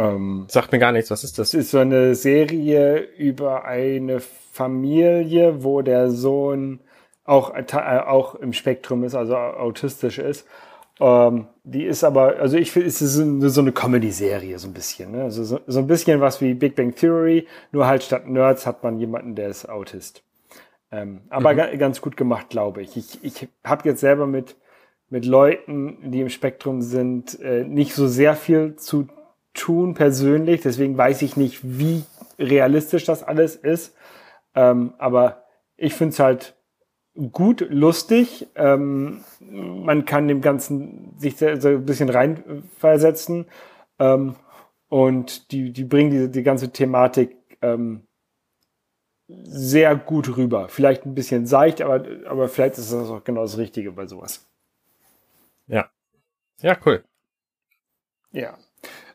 Ähm, 0.00 0.46
Sagt 0.48 0.72
mir 0.72 0.78
gar 0.78 0.92
nichts, 0.92 1.10
was 1.10 1.24
ist 1.24 1.38
das? 1.38 1.52
Ist 1.52 1.70
so 1.70 1.78
eine 1.78 2.14
Serie 2.14 3.00
über 3.18 3.64
eine 3.64 4.20
Familie, 4.20 5.62
wo 5.62 5.82
der 5.82 6.10
Sohn 6.10 6.80
auch, 7.24 7.54
äh, 7.54 7.64
auch 8.06 8.34
im 8.34 8.52
Spektrum 8.52 9.04
ist, 9.04 9.14
also 9.14 9.36
autistisch 9.36 10.18
ist. 10.18 10.46
Ähm, 11.00 11.46
die 11.64 11.84
ist 11.84 12.02
aber, 12.02 12.36
also 12.38 12.56
ich 12.56 12.72
finde, 12.72 12.88
es 12.88 13.02
ist 13.02 13.14
so 13.14 13.60
eine 13.60 13.72
Comedy-Serie, 13.72 14.58
so 14.58 14.68
ein 14.68 14.74
bisschen. 14.74 15.12
Ne? 15.12 15.24
Also 15.24 15.44
so, 15.44 15.60
so 15.66 15.78
ein 15.78 15.86
bisschen 15.86 16.20
was 16.20 16.40
wie 16.40 16.54
Big 16.54 16.76
Bang 16.76 16.94
Theory, 16.94 17.46
nur 17.70 17.86
halt 17.86 18.02
statt 18.02 18.26
Nerds 18.26 18.66
hat 18.66 18.82
man 18.82 18.98
jemanden, 18.98 19.34
der 19.34 19.48
ist 19.48 19.68
Autist. 19.68 20.22
Ähm, 20.92 21.22
aber 21.28 21.52
mhm. 21.52 21.78
ganz 21.78 22.00
gut 22.00 22.16
gemacht, 22.16 22.48
glaube 22.48 22.82
ich. 22.82 22.96
Ich, 22.96 23.22
ich 23.22 23.48
habe 23.64 23.88
jetzt 23.88 24.00
selber 24.00 24.26
mit, 24.26 24.56
mit 25.08 25.24
Leuten, 25.24 26.10
die 26.10 26.20
im 26.20 26.30
Spektrum 26.30 26.82
sind, 26.82 27.38
äh, 27.40 27.64
nicht 27.64 27.94
so 27.94 28.08
sehr 28.08 28.34
viel 28.34 28.76
zu 28.76 29.06
tun 29.54 29.94
persönlich, 29.94 30.60
deswegen 30.62 30.96
weiß 30.96 31.22
ich 31.22 31.36
nicht, 31.36 31.60
wie 31.62 32.04
realistisch 32.38 33.04
das 33.04 33.22
alles 33.22 33.56
ist. 33.56 33.96
Ähm, 34.54 34.94
aber 34.98 35.44
ich 35.76 35.94
finde 35.94 36.12
es 36.12 36.18
halt 36.18 36.56
gut, 37.32 37.66
lustig. 37.68 38.48
Ähm, 38.54 39.24
man 39.40 40.04
kann 40.04 40.28
dem 40.28 40.40
Ganzen 40.40 41.14
sich 41.18 41.36
so 41.36 41.46
ein 41.46 41.84
bisschen 41.84 42.08
reinversetzen. 42.08 43.46
Ähm, 43.98 44.36
und 44.88 45.52
die, 45.52 45.72
die 45.72 45.84
bringen 45.84 46.10
die, 46.10 46.30
die 46.30 46.42
ganze 46.42 46.70
Thematik 46.70 47.36
ähm, 47.62 48.06
sehr 49.28 49.94
gut 49.96 50.36
rüber. 50.36 50.68
Vielleicht 50.68 51.06
ein 51.06 51.14
bisschen 51.14 51.46
seicht, 51.46 51.80
aber, 51.80 52.04
aber 52.26 52.48
vielleicht 52.48 52.78
ist 52.78 52.92
das 52.92 53.08
auch 53.08 53.22
genau 53.22 53.42
das 53.42 53.58
Richtige 53.58 53.92
bei 53.92 54.06
sowas. 54.06 54.48
Ja. 55.66 55.90
Ja, 56.60 56.76
cool. 56.84 57.04
Ja. 58.32 58.58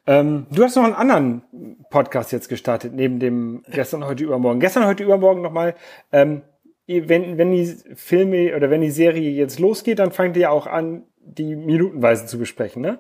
Ähm, 0.08 0.46
du 0.52 0.64
hast 0.64 0.76
noch 0.76 0.84
einen 0.84 0.94
anderen 0.94 1.42
Podcast 1.90 2.32
jetzt 2.32 2.50
gestartet, 2.50 2.94
neben 2.94 3.20
dem 3.20 3.64
gestern, 3.72 4.06
heute, 4.06 4.24
übermorgen. 4.24 4.60
Gestern, 4.60 4.86
heute, 4.86 5.04
übermorgen 5.04 5.42
nochmal. 5.42 5.76
Ähm, 6.12 6.44
wenn, 6.88 7.38
wenn 7.38 7.52
die 7.52 7.66
Filme 7.96 8.56
oder 8.56 8.70
wenn 8.70 8.82
die 8.82 8.92
Serie 8.92 9.32
jetzt 9.32 9.60
losgeht, 9.60 10.00
dann 10.00 10.12
fangt 10.12 10.38
ihr 10.38 10.52
auch 10.52 10.68
an, 10.68 11.04
die 11.18 11.56
minutenweise 11.56 12.28
zu 12.28 12.38
besprechen, 12.38 12.82
ne? 12.82 13.00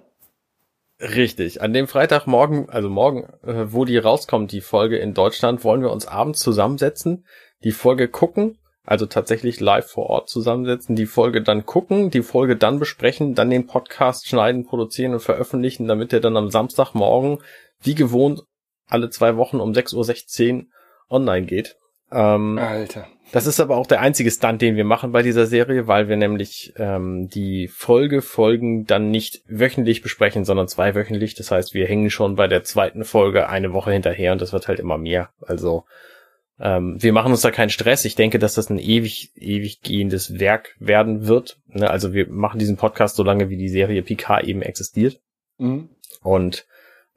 Richtig. 0.99 1.61
An 1.61 1.73
dem 1.73 1.87
Freitagmorgen, 1.87 2.69
also 2.69 2.89
morgen, 2.89 3.25
äh, 3.43 3.71
wo 3.71 3.85
die 3.85 3.97
rauskommt, 3.97 4.51
die 4.51 4.61
Folge 4.61 4.97
in 4.97 5.13
Deutschland, 5.13 5.63
wollen 5.63 5.81
wir 5.81 5.91
uns 5.91 6.07
abends 6.07 6.39
zusammensetzen, 6.39 7.25
die 7.63 7.71
Folge 7.71 8.07
gucken 8.07 8.57
also 8.85 9.05
tatsächlich 9.05 9.59
live 9.59 9.89
vor 9.89 10.09
Ort 10.09 10.29
zusammensetzen, 10.29 10.95
die 10.95 11.05
Folge 11.05 11.41
dann 11.41 11.65
gucken, 11.65 12.09
die 12.11 12.21
Folge 12.21 12.55
dann 12.55 12.79
besprechen, 12.79 13.35
dann 13.35 13.49
den 13.49 13.67
Podcast 13.67 14.27
schneiden, 14.27 14.65
produzieren 14.65 15.13
und 15.13 15.21
veröffentlichen, 15.21 15.87
damit 15.87 16.13
er 16.13 16.19
dann 16.19 16.37
am 16.37 16.51
Samstagmorgen, 16.51 17.39
wie 17.81 17.95
gewohnt, 17.95 18.43
alle 18.87 19.09
zwei 19.09 19.37
Wochen 19.37 19.59
um 19.59 19.71
6.16 19.71 20.57
Uhr 20.57 20.65
online 21.09 21.45
geht. 21.45 21.77
Ähm, 22.11 22.57
Alter. 22.59 23.07
Das 23.31 23.47
ist 23.47 23.59
aber 23.59 23.75
auch 23.75 23.87
der 23.87 24.01
einzige 24.01 24.29
Stunt, 24.29 24.61
den 24.61 24.75
wir 24.75 24.85
machen 24.85 25.11
bei 25.11 25.23
dieser 25.23 25.47
Serie, 25.47 25.87
weil 25.87 26.07
wir 26.07 26.15
nämlich 26.15 26.73
ähm, 26.77 27.27
die 27.27 27.67
Folge-Folgen 27.67 28.85
dann 28.85 29.09
nicht 29.09 29.41
wöchentlich 29.47 30.01
besprechen, 30.01 30.45
sondern 30.45 30.67
zweiwöchentlich. 30.67 31.33
Das 31.33 31.51
heißt, 31.51 31.73
wir 31.73 31.87
hängen 31.87 32.11
schon 32.11 32.35
bei 32.35 32.47
der 32.47 32.63
zweiten 32.63 33.03
Folge 33.03 33.49
eine 33.49 33.73
Woche 33.73 33.91
hinterher 33.91 34.31
und 34.31 34.41
das 34.41 34.53
wird 34.53 34.67
halt 34.67 34.79
immer 34.79 34.97
mehr. 34.97 35.31
Also 35.41 35.85
ähm, 36.59 37.01
wir 37.01 37.11
machen 37.11 37.31
uns 37.31 37.41
da 37.41 37.51
keinen 37.51 37.69
Stress. 37.69 38.05
Ich 38.05 38.15
denke, 38.15 38.39
dass 38.39 38.55
das 38.55 38.69
ein 38.69 38.79
ewig, 38.79 39.31
ewig 39.35 39.81
gehendes 39.81 40.39
Werk 40.39 40.75
werden 40.79 41.27
wird. 41.27 41.57
Ne? 41.67 41.89
Also 41.89 42.13
wir 42.13 42.29
machen 42.29 42.59
diesen 42.59 42.77
Podcast 42.77 43.15
so 43.15 43.23
lange, 43.23 43.49
wie 43.49 43.57
die 43.57 43.69
Serie 43.69 44.01
Picard 44.03 44.45
eben 44.45 44.61
existiert. 44.61 45.19
Mhm. 45.57 45.89
Und 46.21 46.65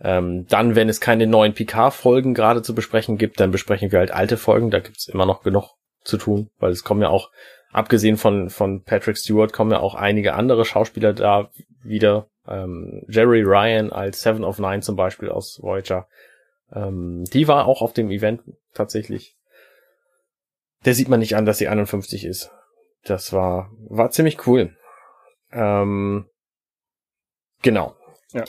ähm, 0.00 0.46
dann, 0.48 0.76
wenn 0.76 0.88
es 0.88 1.00
keine 1.00 1.26
neuen 1.26 1.54
Picard-Folgen 1.54 2.34
gerade 2.34 2.62
zu 2.62 2.74
besprechen 2.74 3.18
gibt, 3.18 3.40
dann 3.40 3.50
besprechen 3.50 3.92
wir 3.92 3.98
halt 4.00 4.10
alte 4.10 4.36
Folgen. 4.36 4.70
Da 4.70 4.80
gibt's 4.80 5.08
immer 5.08 5.26
noch 5.26 5.42
genug 5.42 5.74
zu 6.04 6.16
tun, 6.16 6.50
weil 6.58 6.70
es 6.70 6.84
kommen 6.84 7.02
ja 7.02 7.08
auch, 7.08 7.30
abgesehen 7.72 8.16
von, 8.16 8.50
von 8.50 8.82
Patrick 8.82 9.18
Stewart, 9.18 9.52
kommen 9.52 9.72
ja 9.72 9.80
auch 9.80 9.94
einige 9.94 10.34
andere 10.34 10.64
Schauspieler 10.64 11.12
da 11.12 11.50
wieder. 11.82 12.28
Ähm, 12.46 13.04
Jerry 13.08 13.42
Ryan 13.42 13.92
als 13.92 14.22
Seven 14.22 14.44
of 14.44 14.58
Nine 14.58 14.80
zum 14.80 14.96
Beispiel 14.96 15.28
aus 15.28 15.60
Voyager. 15.62 16.08
Ähm, 16.72 17.24
die 17.24 17.48
war 17.48 17.66
auch 17.66 17.82
auf 17.82 17.92
dem 17.92 18.10
Event 18.10 18.42
tatsächlich. 18.74 19.36
Der 20.84 20.94
sieht 20.94 21.08
man 21.08 21.20
nicht 21.20 21.36
an, 21.36 21.46
dass 21.46 21.58
sie 21.58 21.68
51 21.68 22.24
ist. 22.24 22.50
Das 23.04 23.32
war, 23.32 23.70
war 23.88 24.10
ziemlich 24.10 24.46
cool. 24.46 24.76
Ähm, 25.52 26.26
genau. 27.62 27.96
Ja. 28.32 28.44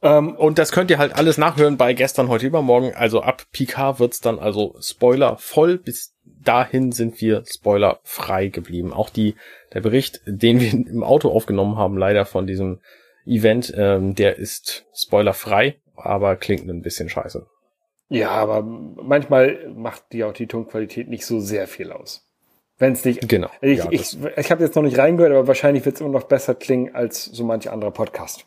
Ähm, 0.00 0.36
und 0.36 0.58
das 0.58 0.70
könnt 0.70 0.90
ihr 0.90 0.98
halt 0.98 1.14
alles 1.14 1.38
nachhören 1.38 1.76
bei 1.76 1.92
gestern, 1.92 2.28
heute, 2.28 2.46
übermorgen. 2.46 2.94
Also 2.94 3.20
ab 3.20 3.44
Picard 3.52 3.98
wird's 3.98 4.20
dann 4.20 4.38
also 4.38 4.76
Spoiler 4.80 5.36
voll. 5.38 5.78
Bis 5.78 6.14
dahin 6.24 6.92
sind 6.92 7.20
wir 7.20 7.44
Spoiler 7.46 7.98
frei 8.04 8.48
geblieben. 8.48 8.92
Auch 8.92 9.10
die, 9.10 9.34
der 9.74 9.80
Bericht, 9.80 10.20
den 10.24 10.60
wir 10.60 10.72
im 10.72 11.02
Auto 11.02 11.30
aufgenommen 11.30 11.76
haben, 11.76 11.96
leider 11.98 12.24
von 12.24 12.46
diesem 12.46 12.80
Event, 13.26 13.72
ähm, 13.76 14.14
der 14.14 14.38
ist 14.38 14.86
spoilerfrei 14.94 15.80
aber 15.98 16.36
klingt 16.36 16.68
ein 16.68 16.82
bisschen 16.82 17.08
scheiße. 17.08 17.46
Ja, 18.08 18.30
aber 18.30 18.62
manchmal 18.62 19.68
macht 19.74 20.04
die 20.12 20.24
auch 20.24 20.32
die 20.32 20.46
Tonqualität 20.46 21.08
nicht 21.08 21.26
so 21.26 21.40
sehr 21.40 21.68
viel 21.68 21.92
aus. 21.92 22.24
Wenn 22.78 22.92
es 22.92 23.04
nicht. 23.04 23.28
Genau. 23.28 23.50
Ich, 23.60 23.78
ja, 23.78 23.88
ich, 23.90 24.16
ich 24.36 24.50
habe 24.50 24.62
jetzt 24.62 24.76
noch 24.76 24.82
nicht 24.82 24.98
reingehört, 24.98 25.32
aber 25.32 25.46
wahrscheinlich 25.46 25.84
wird 25.84 25.96
es 25.96 26.00
immer 26.00 26.10
noch 26.10 26.24
besser 26.24 26.54
klingen 26.54 26.94
als 26.94 27.24
so 27.24 27.44
manche 27.44 27.72
andere 27.72 27.90
Podcast. 27.90 28.46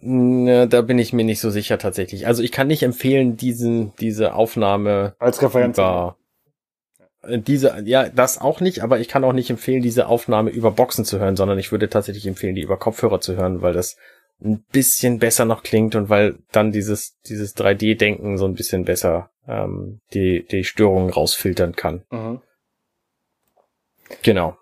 Na, 0.00 0.66
da 0.66 0.82
bin 0.82 0.98
ich 0.98 1.12
mir 1.12 1.24
nicht 1.24 1.40
so 1.40 1.50
sicher 1.50 1.78
tatsächlich. 1.78 2.26
Also 2.26 2.42
ich 2.42 2.52
kann 2.52 2.66
nicht 2.66 2.82
empfehlen, 2.82 3.36
diesen, 3.36 3.94
diese 4.00 4.34
Aufnahme 4.34 5.14
als 5.18 5.40
Referenz. 5.40 5.78
Über, 5.78 6.16
äh, 7.22 7.38
diese, 7.38 7.82
ja, 7.84 8.08
das 8.08 8.40
auch 8.40 8.60
nicht, 8.60 8.82
aber 8.82 8.98
ich 8.98 9.08
kann 9.08 9.24
auch 9.24 9.32
nicht 9.32 9.48
empfehlen, 9.48 9.80
diese 9.80 10.08
Aufnahme 10.08 10.50
über 10.50 10.72
Boxen 10.72 11.04
zu 11.04 11.18
hören, 11.18 11.36
sondern 11.36 11.58
ich 11.58 11.72
würde 11.72 11.88
tatsächlich 11.88 12.26
empfehlen, 12.26 12.54
die 12.54 12.62
über 12.62 12.76
Kopfhörer 12.76 13.20
zu 13.20 13.36
hören, 13.36 13.62
weil 13.62 13.72
das 13.72 13.96
ein 14.44 14.64
bisschen 14.72 15.18
besser 15.18 15.44
noch 15.44 15.62
klingt 15.62 15.94
und 15.94 16.08
weil 16.08 16.38
dann 16.52 16.72
dieses, 16.72 17.18
dieses 17.26 17.56
3D-Denken 17.56 18.38
so 18.38 18.46
ein 18.46 18.54
bisschen 18.54 18.84
besser 18.84 19.30
ähm, 19.46 20.00
die, 20.14 20.44
die 20.44 20.64
Störungen 20.64 21.10
rausfiltern 21.10 21.74
kann. 21.74 22.04
Mhm. 22.10 22.40
Genau. 24.22 24.56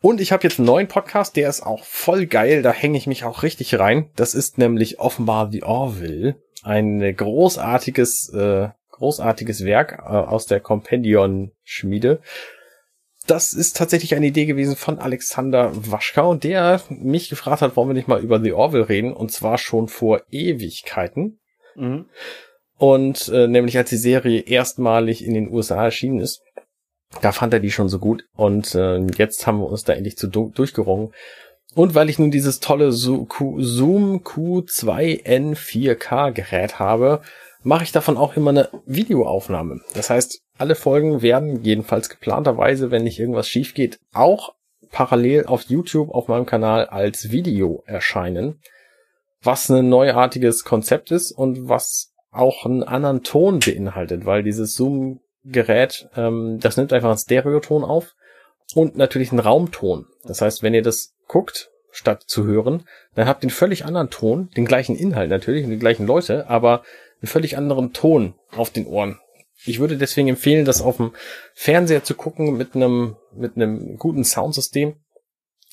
Und 0.00 0.20
ich 0.20 0.32
habe 0.32 0.44
jetzt 0.44 0.58
einen 0.58 0.66
neuen 0.66 0.88
Podcast, 0.88 1.36
der 1.36 1.48
ist 1.48 1.62
auch 1.62 1.84
voll 1.84 2.26
geil, 2.26 2.62
da 2.62 2.72
hänge 2.72 2.96
ich 2.96 3.06
mich 3.06 3.24
auch 3.24 3.42
richtig 3.42 3.78
rein. 3.78 4.10
Das 4.16 4.34
ist 4.34 4.58
nämlich 4.58 4.98
offenbar 4.98 5.50
The 5.50 5.62
Orville, 5.62 6.36
ein 6.62 7.14
großartiges, 7.14 8.32
äh, 8.32 8.68
großartiges 8.92 9.64
Werk 9.64 9.98
äh, 9.98 10.08
aus 10.08 10.46
der 10.46 10.60
Compendion-Schmiede 10.60 12.20
das 13.30 13.52
ist 13.52 13.76
tatsächlich 13.76 14.14
eine 14.14 14.26
Idee 14.26 14.46
gewesen 14.46 14.74
von 14.74 14.98
Alexander 14.98 15.70
Waschka 15.74 16.22
und 16.22 16.42
der 16.42 16.82
mich 16.88 17.28
gefragt 17.28 17.62
hat, 17.62 17.76
wollen 17.76 17.88
wir 17.88 17.94
nicht 17.94 18.08
mal 18.08 18.20
über 18.20 18.40
The 18.40 18.52
Orville 18.52 18.88
reden 18.88 19.12
und 19.12 19.30
zwar 19.30 19.56
schon 19.56 19.86
vor 19.86 20.22
Ewigkeiten. 20.30 21.38
Mhm. 21.76 22.06
Und 22.76 23.28
äh, 23.28 23.46
nämlich 23.46 23.76
als 23.76 23.90
die 23.90 23.96
Serie 23.96 24.40
erstmalig 24.40 25.24
in 25.24 25.34
den 25.34 25.50
USA 25.50 25.84
erschienen 25.84 26.18
ist, 26.18 26.42
da 27.22 27.32
fand 27.32 27.52
er 27.52 27.60
die 27.60 27.70
schon 27.70 27.88
so 27.88 27.98
gut. 27.98 28.24
Und 28.34 28.74
äh, 28.74 28.98
jetzt 29.16 29.46
haben 29.46 29.60
wir 29.60 29.68
uns 29.68 29.84
da 29.84 29.92
endlich 29.92 30.16
zu 30.16 30.26
durchgerungen. 30.26 31.12
Und 31.74 31.94
weil 31.94 32.10
ich 32.10 32.18
nun 32.18 32.30
dieses 32.30 32.58
tolle 32.58 32.90
Zoom 32.90 33.28
Q2N 33.28 35.54
4K 35.54 36.32
Gerät 36.32 36.80
habe, 36.80 37.20
mache 37.62 37.84
ich 37.84 37.92
davon 37.92 38.16
auch 38.16 38.36
immer 38.36 38.50
eine 38.50 38.68
Videoaufnahme. 38.86 39.80
Das 39.94 40.10
heißt, 40.10 40.40
alle 40.58 40.74
Folgen 40.74 41.22
werden 41.22 41.62
jedenfalls 41.62 42.08
geplanterweise, 42.08 42.90
wenn 42.90 43.04
nicht 43.04 43.18
irgendwas 43.18 43.48
schief 43.48 43.74
geht, 43.74 43.98
auch 44.12 44.54
parallel 44.90 45.46
auf 45.46 45.62
YouTube 45.64 46.10
auf 46.10 46.28
meinem 46.28 46.46
Kanal 46.46 46.86
als 46.86 47.30
Video 47.30 47.82
erscheinen, 47.86 48.60
was 49.42 49.70
ein 49.70 49.88
neuartiges 49.88 50.64
Konzept 50.64 51.10
ist 51.10 51.32
und 51.32 51.68
was 51.68 52.12
auch 52.30 52.64
einen 52.64 52.82
anderen 52.82 53.22
Ton 53.22 53.60
beinhaltet, 53.60 54.26
weil 54.26 54.42
dieses 54.42 54.74
Zoom-Gerät, 54.74 56.08
ähm, 56.16 56.58
das 56.60 56.76
nimmt 56.76 56.92
einfach 56.92 57.08
einen 57.08 57.18
Stereoton 57.18 57.84
auf 57.84 58.14
und 58.74 58.96
natürlich 58.96 59.30
einen 59.32 59.40
Raumton. 59.40 60.06
Das 60.24 60.40
heißt, 60.40 60.62
wenn 60.62 60.74
ihr 60.74 60.82
das 60.82 61.14
guckt, 61.26 61.70
statt 61.92 62.22
zu 62.26 62.44
hören, 62.44 62.84
dann 63.14 63.26
habt 63.26 63.42
ihr 63.42 63.48
einen 63.48 63.50
völlig 63.50 63.84
anderen 63.84 64.10
Ton, 64.10 64.50
den 64.56 64.64
gleichen 64.64 64.94
Inhalt 64.94 65.30
natürlich 65.30 65.64
und 65.64 65.70
die 65.70 65.78
gleichen 65.78 66.06
Leute, 66.06 66.48
aber 66.48 66.84
einen 67.20 67.28
völlig 67.28 67.56
anderen 67.56 67.92
Ton 67.92 68.34
auf 68.52 68.70
den 68.70 68.86
Ohren. 68.86 69.18
Ich 69.64 69.78
würde 69.78 69.98
deswegen 69.98 70.28
empfehlen, 70.28 70.64
das 70.64 70.80
auf 70.80 70.96
dem 70.96 71.12
Fernseher 71.54 72.02
zu 72.02 72.14
gucken 72.14 72.56
mit 72.56 72.74
einem, 72.74 73.16
mit 73.34 73.56
einem 73.56 73.98
guten 73.98 74.24
Soundsystem, 74.24 74.96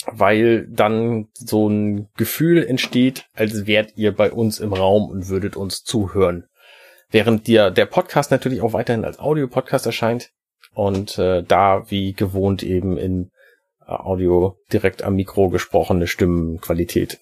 weil 0.05 0.67
dann 0.67 1.29
so 1.33 1.69
ein 1.69 2.09
Gefühl 2.17 2.65
entsteht, 2.65 3.25
als 3.33 3.65
wärt 3.65 3.93
ihr 3.95 4.13
bei 4.13 4.31
uns 4.31 4.59
im 4.59 4.73
Raum 4.73 5.09
und 5.09 5.29
würdet 5.29 5.55
uns 5.55 5.83
zuhören. 5.83 6.47
Während 7.09 7.47
dir 7.47 7.71
der 7.71 7.85
Podcast 7.85 8.31
natürlich 8.31 8.61
auch 8.61 8.73
weiterhin 8.73 9.05
als 9.05 9.19
Audio-Podcast 9.19 9.85
erscheint 9.85 10.31
und 10.73 11.17
äh, 11.17 11.41
da 11.43 11.89
wie 11.89 12.11
gewohnt 12.11 12.63
eben 12.63 12.97
in 12.97 13.31
äh, 13.81 13.91
Audio 13.91 14.57
direkt 14.73 15.03
am 15.03 15.15
Mikro 15.15 15.49
gesprochene 15.49 16.07
Stimmenqualität. 16.07 17.19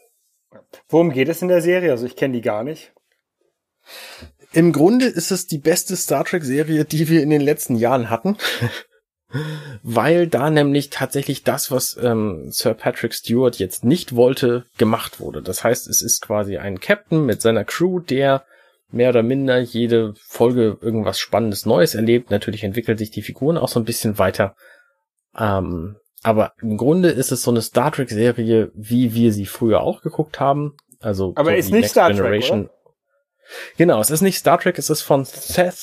Worum 0.90 1.12
geht 1.12 1.30
es 1.30 1.44
in 1.44 1.48
der 1.48 1.62
Serie? 1.62 1.92
Also 1.92 2.08
ich 2.08 2.16
kenne 2.16 2.34
die 2.34 2.42
gar 2.42 2.64
nicht. 2.64 2.94
Im 4.54 4.72
Grunde 4.72 5.06
ist 5.06 5.32
es 5.32 5.48
die 5.48 5.58
beste 5.58 5.96
Star 5.96 6.24
Trek-Serie, 6.24 6.86
die 6.86 7.10
wir 7.10 7.22
in 7.22 7.30
den 7.30 7.42
letzten 7.42 7.76
Jahren 7.76 8.10
hatten. 8.10 8.38
Weil 9.84 10.28
da 10.28 10.50
nämlich 10.50 10.92
tatsächlich 10.92 11.44
das, 11.44 11.72
was 11.72 11.98
ähm, 12.02 12.52
Sir 12.52 12.74
Patrick 12.74 13.14
Stewart 13.14 13.58
jetzt 13.58 13.84
nicht 13.84 14.16
wollte, 14.16 14.66
gemacht 14.78 15.20
wurde. 15.20 15.42
Das 15.42 15.64
heißt, 15.64 15.88
es 15.88 16.02
ist 16.02 16.22
quasi 16.22 16.58
ein 16.58 16.80
Captain 16.80 17.26
mit 17.26 17.42
seiner 17.42 17.66
Crew, 17.66 18.00
der 18.00 18.46
mehr 18.92 19.10
oder 19.10 19.24
minder 19.24 19.60
jede 19.60 20.14
Folge 20.22 20.78
irgendwas 20.80 21.20
Spannendes 21.20 21.66
Neues 21.66 21.96
erlebt. 21.96 22.32
Natürlich 22.32 22.64
entwickelt 22.64 23.00
sich 23.00 23.12
die 23.12 23.24
Figuren 23.24 23.58
auch 23.58 23.68
so 23.68 23.80
ein 23.80 23.86
bisschen 23.86 24.18
weiter. 24.20 24.56
Ähm, 25.38 25.98
aber 26.24 26.54
im 26.62 26.78
Grunde 26.78 27.10
ist 27.10 27.32
es 27.32 27.42
so 27.42 27.52
eine 27.52 27.62
Star 27.62 27.92
Trek 27.92 28.10
Serie, 28.10 28.72
wie 28.74 29.14
wir 29.14 29.34
sie 29.34 29.46
früher 29.46 29.82
auch 29.82 30.02
geguckt 30.02 30.40
haben. 30.40 30.78
Also 31.00 31.34
aber 31.36 31.52
so 31.52 31.58
ist 31.58 31.66
nicht 31.66 31.82
Next 31.82 31.92
Star 31.92 32.14
Generation. 32.14 32.62
Trek, 32.62 32.70
oder? 32.70 32.75
Genau, 33.78 34.00
es 34.00 34.10
ist 34.10 34.22
nicht 34.22 34.38
Star 34.38 34.60
Trek, 34.60 34.78
es 34.78 34.90
ist 34.90 35.02
von 35.02 35.26
Seth, 35.26 35.76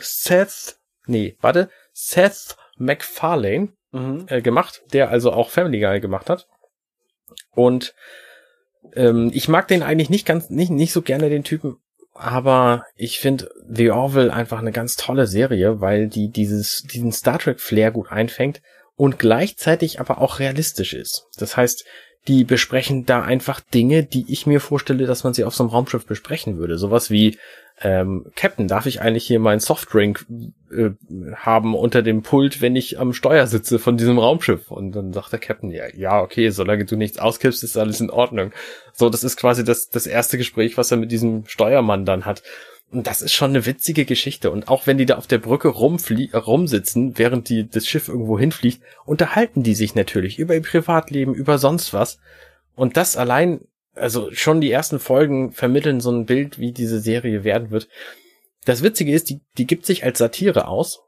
Seth, 0.00 0.76
nee, 1.06 1.36
warte, 1.40 1.70
Seth 1.92 2.56
MacFarlane 2.76 3.72
mhm. 3.92 4.26
äh, 4.28 4.40
gemacht, 4.40 4.82
der 4.92 5.10
also 5.10 5.32
auch 5.32 5.50
Family 5.50 5.80
Guy 5.80 6.00
gemacht 6.00 6.30
hat. 6.30 6.46
Und 7.52 7.94
ähm, 8.94 9.30
ich 9.34 9.48
mag 9.48 9.68
den 9.68 9.82
eigentlich 9.82 10.10
nicht 10.10 10.26
ganz, 10.26 10.50
nicht, 10.50 10.70
nicht 10.70 10.92
so 10.92 11.02
gerne, 11.02 11.28
den 11.28 11.44
Typen, 11.44 11.76
aber 12.14 12.84
ich 12.96 13.20
finde 13.20 13.50
The 13.68 13.90
Orville 13.90 14.32
einfach 14.32 14.58
eine 14.58 14.72
ganz 14.72 14.96
tolle 14.96 15.26
Serie, 15.26 15.80
weil 15.80 16.08
die 16.08 16.30
dieses, 16.30 16.82
diesen 16.82 17.12
Star 17.12 17.38
Trek 17.38 17.60
Flair 17.60 17.90
gut 17.90 18.10
einfängt 18.10 18.60
und 18.96 19.18
gleichzeitig 19.18 20.00
aber 20.00 20.20
auch 20.20 20.40
realistisch 20.40 20.94
ist. 20.94 21.26
Das 21.38 21.56
heißt, 21.56 21.84
die 22.28 22.44
besprechen 22.44 23.06
da 23.06 23.22
einfach 23.22 23.60
Dinge, 23.60 24.04
die 24.04 24.26
ich 24.28 24.46
mir 24.46 24.60
vorstelle, 24.60 25.06
dass 25.06 25.24
man 25.24 25.32
sie 25.32 25.44
auf 25.44 25.54
so 25.54 25.64
einem 25.64 25.70
Raumschiff 25.70 26.06
besprechen 26.06 26.58
würde. 26.58 26.76
Sowas 26.76 27.10
wie, 27.10 27.38
ähm, 27.80 28.26
Captain, 28.36 28.68
darf 28.68 28.84
ich 28.84 29.00
eigentlich 29.00 29.26
hier 29.26 29.40
meinen 29.40 29.60
Softdrink 29.60 30.26
äh, 30.70 30.90
haben 31.36 31.74
unter 31.74 32.02
dem 32.02 32.22
Pult, 32.22 32.60
wenn 32.60 32.76
ich 32.76 33.00
am 33.00 33.14
Steuer 33.14 33.46
sitze 33.46 33.78
von 33.78 33.96
diesem 33.96 34.18
Raumschiff? 34.18 34.70
Und 34.70 34.92
dann 34.92 35.14
sagt 35.14 35.32
der 35.32 35.38
Captain, 35.38 35.70
ja, 35.70 35.84
ja, 35.94 36.20
okay, 36.20 36.50
solange 36.50 36.84
du 36.84 36.96
nichts 36.96 37.18
auskippst, 37.18 37.64
ist 37.64 37.78
alles 37.78 38.00
in 38.00 38.10
Ordnung. 38.10 38.52
So, 38.92 39.08
das 39.08 39.24
ist 39.24 39.36
quasi 39.36 39.64
das, 39.64 39.88
das 39.88 40.06
erste 40.06 40.36
Gespräch, 40.36 40.76
was 40.76 40.90
er 40.90 40.98
mit 40.98 41.10
diesem 41.10 41.46
Steuermann 41.46 42.04
dann 42.04 42.26
hat. 42.26 42.42
Und 42.90 43.06
das 43.06 43.20
ist 43.20 43.32
schon 43.32 43.50
eine 43.50 43.66
witzige 43.66 44.06
Geschichte. 44.06 44.50
Und 44.50 44.68
auch 44.68 44.86
wenn 44.86 44.96
die 44.96 45.04
da 45.04 45.16
auf 45.16 45.26
der 45.26 45.38
Brücke 45.38 45.68
rumflie 45.68 46.34
rumsitzen, 46.34 47.18
während 47.18 47.48
die 47.48 47.68
das 47.68 47.86
Schiff 47.86 48.08
irgendwo 48.08 48.38
hinfliegt, 48.38 48.82
unterhalten 49.04 49.62
die 49.62 49.74
sich 49.74 49.94
natürlich 49.94 50.38
über 50.38 50.54
ihr 50.54 50.62
Privatleben, 50.62 51.34
über 51.34 51.58
sonst 51.58 51.92
was. 51.92 52.18
Und 52.74 52.96
das 52.96 53.16
allein, 53.16 53.60
also 53.94 54.30
schon 54.32 54.60
die 54.60 54.70
ersten 54.70 55.00
Folgen 55.00 55.52
vermitteln 55.52 56.00
so 56.00 56.10
ein 56.10 56.24
Bild, 56.24 56.58
wie 56.58 56.72
diese 56.72 57.00
Serie 57.00 57.44
werden 57.44 57.70
wird. 57.70 57.88
Das 58.64 58.82
Witzige 58.82 59.12
ist, 59.12 59.28
die, 59.28 59.40
die 59.58 59.66
gibt 59.66 59.84
sich 59.84 60.04
als 60.04 60.18
Satire 60.18 60.66
aus. 60.66 61.00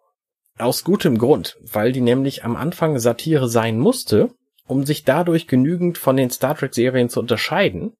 Aus 0.59 0.85
gutem 0.85 1.17
Grund, 1.17 1.57
weil 1.63 1.93
die 1.93 2.03
nämlich 2.03 2.45
am 2.45 2.57
Anfang 2.57 2.99
Satire 2.99 3.49
sein 3.49 3.79
musste, 3.79 4.29
um 4.67 4.85
sich 4.85 5.05
dadurch 5.05 5.47
genügend 5.47 5.97
von 5.97 6.19
den 6.19 6.29
Star 6.29 6.55
Trek 6.55 6.75
Serien 6.75 7.09
zu 7.09 7.21
unterscheiden, 7.21 7.95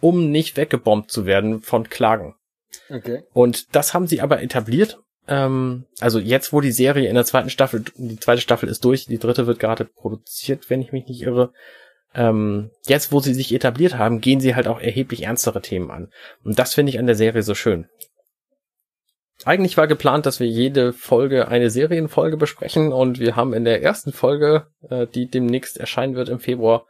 um 0.00 0.32
nicht 0.32 0.56
weggebombt 0.56 1.12
zu 1.12 1.24
werden 1.24 1.60
von 1.60 1.88
Klagen. 1.88 2.34
Okay. 2.90 3.22
Und 3.32 3.74
das 3.74 3.94
haben 3.94 4.06
sie 4.06 4.20
aber 4.20 4.42
etabliert. 4.42 4.98
Ähm, 5.26 5.84
also 6.00 6.18
jetzt, 6.18 6.52
wo 6.52 6.60
die 6.60 6.72
Serie 6.72 7.08
in 7.08 7.14
der 7.14 7.24
zweiten 7.24 7.50
Staffel, 7.50 7.84
die 7.96 8.18
zweite 8.18 8.40
Staffel 8.40 8.68
ist 8.68 8.84
durch, 8.84 9.06
die 9.06 9.18
dritte 9.18 9.46
wird 9.46 9.58
gerade 9.58 9.84
produziert, 9.84 10.70
wenn 10.70 10.80
ich 10.80 10.92
mich 10.92 11.06
nicht 11.06 11.22
irre. 11.22 11.52
Ähm, 12.14 12.70
jetzt, 12.86 13.12
wo 13.12 13.20
sie 13.20 13.34
sich 13.34 13.54
etabliert 13.54 13.98
haben, 13.98 14.20
gehen 14.20 14.40
sie 14.40 14.54
halt 14.54 14.66
auch 14.66 14.80
erheblich 14.80 15.24
ernstere 15.24 15.60
Themen 15.60 15.90
an. 15.90 16.10
Und 16.42 16.58
das 16.58 16.74
finde 16.74 16.90
ich 16.90 16.98
an 16.98 17.06
der 17.06 17.14
Serie 17.14 17.42
so 17.42 17.54
schön. 17.54 17.86
Eigentlich 19.44 19.76
war 19.76 19.86
geplant, 19.86 20.26
dass 20.26 20.40
wir 20.40 20.48
jede 20.48 20.92
Folge 20.92 21.48
eine 21.48 21.70
Serienfolge 21.70 22.36
besprechen 22.36 22.92
und 22.92 23.20
wir 23.20 23.36
haben 23.36 23.52
in 23.52 23.64
der 23.64 23.82
ersten 23.82 24.12
Folge, 24.12 24.66
äh, 24.88 25.06
die 25.06 25.28
demnächst 25.30 25.78
erscheinen 25.78 26.16
wird 26.16 26.28
im 26.28 26.40
Februar, 26.40 26.86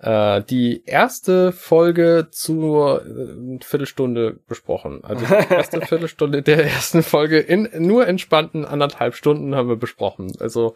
äh, 0.00 0.42
die 0.42 0.84
erste 0.84 1.52
Folge 1.52 2.28
zur 2.30 3.04
äh, 3.04 3.58
Viertelstunde 3.64 4.38
besprochen. 4.46 5.04
Also 5.04 5.26
die 5.26 5.32
erste 5.54 5.80
Viertelstunde 5.80 6.42
der 6.42 6.64
ersten 6.64 7.02
Folge 7.02 7.38
in 7.38 7.68
nur 7.78 8.06
entspannten 8.06 8.64
anderthalb 8.64 9.14
Stunden 9.14 9.54
haben 9.54 9.68
wir 9.68 9.76
besprochen. 9.76 10.32
Also 10.38 10.74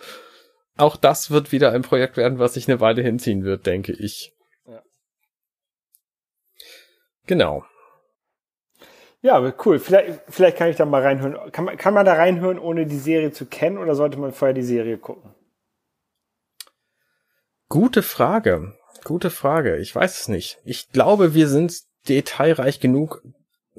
auch 0.77 0.97
das 0.97 1.31
wird 1.31 1.53
wieder 1.53 1.73
ein 1.73 1.83
Projekt 1.83 2.17
werden, 2.17 2.39
was 2.39 2.55
sich 2.55 2.69
eine 2.69 2.81
Weile 2.81 3.03
hinziehen 3.03 3.45
wird, 3.45 3.67
denke 3.67 3.93
ich. 3.93 4.33
Ja. 4.67 4.83
Genau. 7.27 7.65
Ja, 9.21 9.55
cool. 9.65 9.79
Vielleicht, 9.79 10.23
vielleicht 10.29 10.57
kann 10.57 10.69
ich 10.69 10.77
da 10.77 10.85
mal 10.85 11.03
reinhören. 11.03 11.53
Kann 11.53 11.65
man, 11.65 11.77
kann 11.77 11.95
man 11.95 12.05
da 12.05 12.15
reinhören, 12.15 12.59
ohne 12.59 12.87
die 12.87 12.99
Serie 12.99 13.31
zu 13.31 13.47
kennen, 13.47 13.79
oder 13.79 13.95
sollte 13.95 14.19
man 14.19 14.33
vorher 14.33 14.55
die 14.55 14.65
Serie 14.65 14.99
gucken? 14.99 15.33
Gute 17.69 18.03
Frage. 18.03 18.75
Gute 19.05 19.31
Frage. 19.31 19.79
Ich 19.79 19.95
weiß 19.95 20.21
es 20.21 20.29
nicht. 20.29 20.59
Ich 20.65 20.91
glaube, 20.91 21.35
wir 21.35 21.49
sind 21.49 21.83
detailreich 22.09 22.81
genug, 22.81 23.23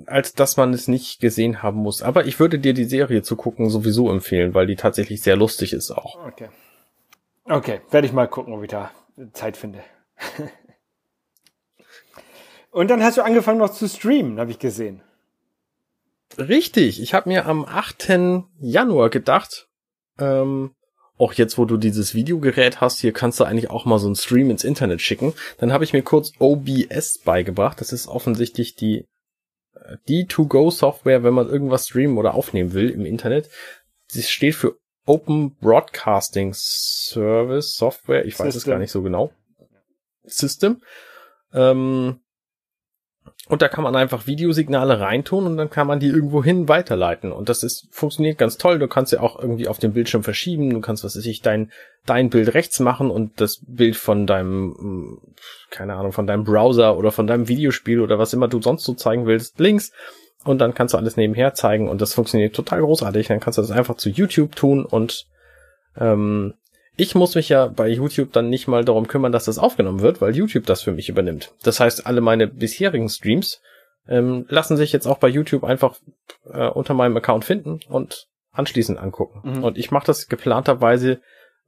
als 0.06 0.34
dass 0.34 0.58
man 0.58 0.74
es 0.74 0.88
nicht 0.88 1.20
gesehen 1.20 1.62
haben 1.62 1.80
muss. 1.80 2.02
Aber 2.02 2.26
ich 2.26 2.40
würde 2.40 2.60
dir 2.60 2.74
die 2.74 2.86
Serie 2.86 3.22
zu 3.22 3.36
gucken 3.36 3.70
sowieso 3.70 4.10
empfehlen, 4.12 4.54
weil 4.54 4.68
die 4.68 4.76
tatsächlich 4.76 5.22
sehr 5.22 5.36
lustig 5.36 5.74
ist 5.74 5.92
auch. 5.92 6.26
Okay. 6.28 6.50
Okay, 7.46 7.82
werde 7.92 8.08
ich 8.08 8.14
mal 8.14 8.28
gucken, 8.28 8.54
ob 8.54 8.64
ich 8.64 8.70
da 8.70 8.92
Zeit 9.34 9.58
finde. 9.58 9.84
Und 12.72 12.90
dann 12.90 13.04
hast 13.04 13.18
du 13.18 13.22
angefangen 13.22 13.60
noch 13.60 13.72
zu 13.72 13.88
streamen, 13.88 14.40
habe 14.40 14.50
ich 14.52 14.60
gesehen. 14.60 15.02
Richtig, 16.38 17.02
ich 17.02 17.14
habe 17.14 17.30
mir 17.30 17.46
am 17.46 17.66
8. 17.66 18.12
Januar 18.60 19.10
gedacht, 19.12 19.68
ähm, 20.18 20.74
auch 21.18 21.34
jetzt, 21.34 21.58
wo 21.58 21.66
du 21.66 21.78
dieses 21.78 22.16
Videogerät 22.16 22.82
hast, 22.82 23.00
hier 23.00 23.14
kannst 23.14 23.40
du 23.40 23.44
eigentlich 23.44 23.70
auch 23.70 23.86
mal 23.86 24.00
so 24.00 24.08
einen 24.08 24.16
Stream 24.16 24.50
ins 24.50 24.64
Internet 24.64 25.02
schicken. 25.02 25.34
Dann 25.58 25.72
habe 25.72 25.84
ich 25.84 25.94
mir 25.94 26.02
kurz 26.02 26.32
OBS 26.40 27.20
beigebracht. 27.20 27.80
Das 27.80 27.94
ist 27.94 28.08
offensichtlich 28.08 28.76
die, 28.76 29.06
äh, 29.76 29.98
die 30.08 30.26
To-Go-Software, 30.26 31.24
wenn 31.24 31.34
man 31.34 31.48
irgendwas 31.50 31.88
streamen 31.88 32.18
oder 32.18 32.34
aufnehmen 32.34 32.74
will 32.74 32.90
im 32.90 33.06
Internet. 33.06 33.50
Sie 34.08 34.24
steht 34.24 34.56
für 34.56 34.78
Open 35.06 35.56
Broadcasting 35.56 36.54
Service 36.56 37.76
Software. 37.76 38.26
Ich 38.26 38.40
weiß 38.40 38.54
System. 38.54 38.60
es 38.60 38.66
gar 38.74 38.80
nicht 38.80 38.92
so 38.92 39.02
genau. 39.02 39.32
System. 40.24 40.82
Ähm, 41.54 42.20
Und 43.50 43.62
da 43.62 43.68
kann 43.68 43.84
man 43.84 43.96
einfach 43.96 44.26
Videosignale 44.26 45.02
reintun 45.02 45.46
und 45.46 45.58
dann 45.58 45.70
kann 45.70 45.86
man 45.86 46.00
die 46.00 46.08
irgendwo 46.08 46.42
hin 46.42 46.70
weiterleiten. 46.70 47.34
Und 47.34 47.50
das 47.50 47.62
ist, 47.62 47.88
funktioniert 47.92 48.38
ganz 48.38 48.58
toll. 48.58 48.80
Du 48.80 48.88
kannst 48.88 49.12
ja 49.12 49.20
auch 49.20 49.38
irgendwie 49.38 49.68
auf 49.68 49.80
dem 49.80 49.92
Bildschirm 49.92 50.24
verschieben. 50.24 50.70
Du 50.70 50.80
kannst, 50.80 51.04
was 51.04 51.18
weiß 51.18 51.26
ich, 51.26 51.42
dein, 51.42 51.70
dein 52.06 52.30
Bild 52.30 52.54
rechts 52.54 52.80
machen 52.80 53.12
und 53.12 53.42
das 53.42 53.62
Bild 53.68 53.98
von 53.98 54.26
deinem, 54.28 54.76
hm, 54.78 55.22
keine 55.70 55.96
Ahnung, 55.96 56.14
von 56.14 56.26
deinem 56.26 56.46
Browser 56.46 56.98
oder 56.98 57.12
von 57.12 57.28
deinem 57.28 57.50
Videospiel 57.50 58.00
oder 58.00 58.18
was 58.18 58.34
immer 58.34 58.48
du 58.48 58.62
sonst 58.62 58.86
so 58.86 58.94
zeigen 58.94 59.26
willst, 59.26 59.60
links. 59.60 59.92
Und 60.46 60.60
dann 60.60 60.74
kannst 60.74 60.94
du 60.94 60.98
alles 60.98 61.18
nebenher 61.18 61.54
zeigen 61.54 61.90
und 61.90 62.02
das 62.02 62.14
funktioniert 62.14 62.56
total 62.56 62.82
großartig. 62.82 63.28
Dann 63.28 63.42
kannst 63.42 63.58
du 63.58 63.62
das 63.62 63.72
einfach 63.72 63.96
zu 63.96 64.10
YouTube 64.10 64.56
tun 64.56 64.86
und 64.86 65.26
ähm, 65.98 66.54
ich 66.96 67.16
muss 67.16 67.36
mich 67.36 67.50
ja 67.50 67.68
bei 67.68 67.88
YouTube 67.88 68.32
dann 68.34 68.50
nicht 68.50 68.68
mal 68.68 68.86
darum 68.86 69.08
kümmern, 69.08 69.32
dass 69.32 69.46
das 69.46 69.58
aufgenommen 69.58 70.02
wird, 70.02 70.22
weil 70.22 70.36
YouTube 70.36 70.66
das 70.66 70.82
für 70.82 70.92
mich 70.92 71.10
übernimmt. 71.10 71.54
Das 71.64 71.80
heißt, 71.80 72.06
alle 72.06 72.22
meine 72.22 72.48
bisherigen 72.48 73.10
Streams 73.10 73.62
ähm, 74.08 74.46
lassen 74.50 74.78
sich 74.78 74.92
jetzt 74.92 75.08
auch 75.08 75.18
bei 75.18 75.28
YouTube 75.28 75.64
einfach 75.64 75.98
äh, 76.52 76.68
unter 76.68 76.94
meinem 76.94 77.18
Account 77.18 77.46
finden 77.46 77.80
und 77.88 78.28
anschließend 78.52 79.00
angucken. 79.00 79.58
Mhm. 79.58 79.64
Und 79.64 79.78
ich 79.78 79.92
mache 79.92 80.06
das 80.06 80.28
geplanterweise 80.28 81.20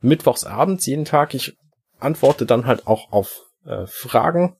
mittwochs 0.01 0.43
abends 0.43 0.85
jeden 0.85 1.05
Tag. 1.05 1.33
Ich 1.33 1.57
antworte 1.99 2.45
dann 2.45 2.65
halt 2.65 2.85
auch 2.85 3.11
auf 3.11 3.41
äh, 3.65 3.87
Fragen. 3.87 4.57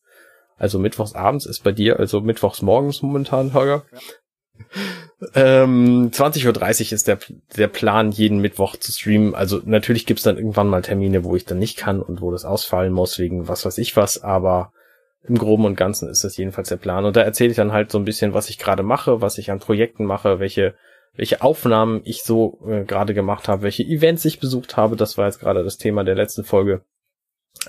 Also 0.57 0.79
mittwochs 0.79 1.13
abends 1.13 1.45
ist 1.45 1.63
bei 1.63 1.73
dir, 1.73 1.99
also 1.99 2.21
mittwochs 2.21 2.61
morgens 2.61 3.01
momentan, 3.01 3.53
Holger. 3.53 3.85
Ja. 3.91 3.99
Ähm, 5.33 6.11
20.30 6.11 6.47
Uhr 6.87 6.93
ist 6.93 7.07
der, 7.07 7.19
der 7.55 7.67
Plan, 7.67 8.11
jeden 8.11 8.39
Mittwoch 8.39 8.75
zu 8.75 8.91
streamen. 8.91 9.33
Also 9.33 9.61
natürlich 9.65 10.05
gibt's 10.05 10.23
dann 10.23 10.37
irgendwann 10.37 10.67
mal 10.67 10.81
Termine, 10.81 11.23
wo 11.23 11.35
ich 11.35 11.45
dann 11.45 11.59
nicht 11.59 11.77
kann 11.77 12.01
und 12.01 12.21
wo 12.21 12.31
das 12.31 12.45
ausfallen 12.45 12.93
muss, 12.93 13.17
wegen 13.19 13.47
was 13.47 13.65
weiß 13.65 13.77
ich 13.77 13.95
was, 13.95 14.23
aber 14.23 14.71
im 15.27 15.37
Groben 15.37 15.65
und 15.65 15.75
Ganzen 15.75 16.09
ist 16.09 16.23
das 16.23 16.37
jedenfalls 16.37 16.69
der 16.69 16.75
Plan. 16.77 17.05
Und 17.05 17.15
da 17.15 17.21
erzähle 17.21 17.49
ich 17.51 17.55
dann 17.55 17.71
halt 17.71 17.91
so 17.91 17.97
ein 17.97 18.05
bisschen, 18.05 18.33
was 18.33 18.49
ich 18.49 18.59
gerade 18.59 18.83
mache, 18.83 19.21
was 19.21 19.37
ich 19.37 19.51
an 19.51 19.59
Projekten 19.59 20.05
mache, 20.05 20.39
welche, 20.39 20.75
welche 21.15 21.41
Aufnahmen 21.41 22.01
ich 22.03 22.23
so 22.23 22.59
äh, 22.67 22.83
gerade 22.83 23.13
gemacht 23.13 23.47
habe, 23.47 23.63
welche 23.63 23.83
Events 23.83 24.25
ich 24.25 24.39
besucht 24.39 24.77
habe. 24.77 24.95
Das 24.95 25.17
war 25.17 25.25
jetzt 25.25 25.39
gerade 25.39 25.63
das 25.63 25.77
Thema 25.77 26.03
der 26.03 26.15
letzten 26.15 26.43
Folge. 26.43 26.83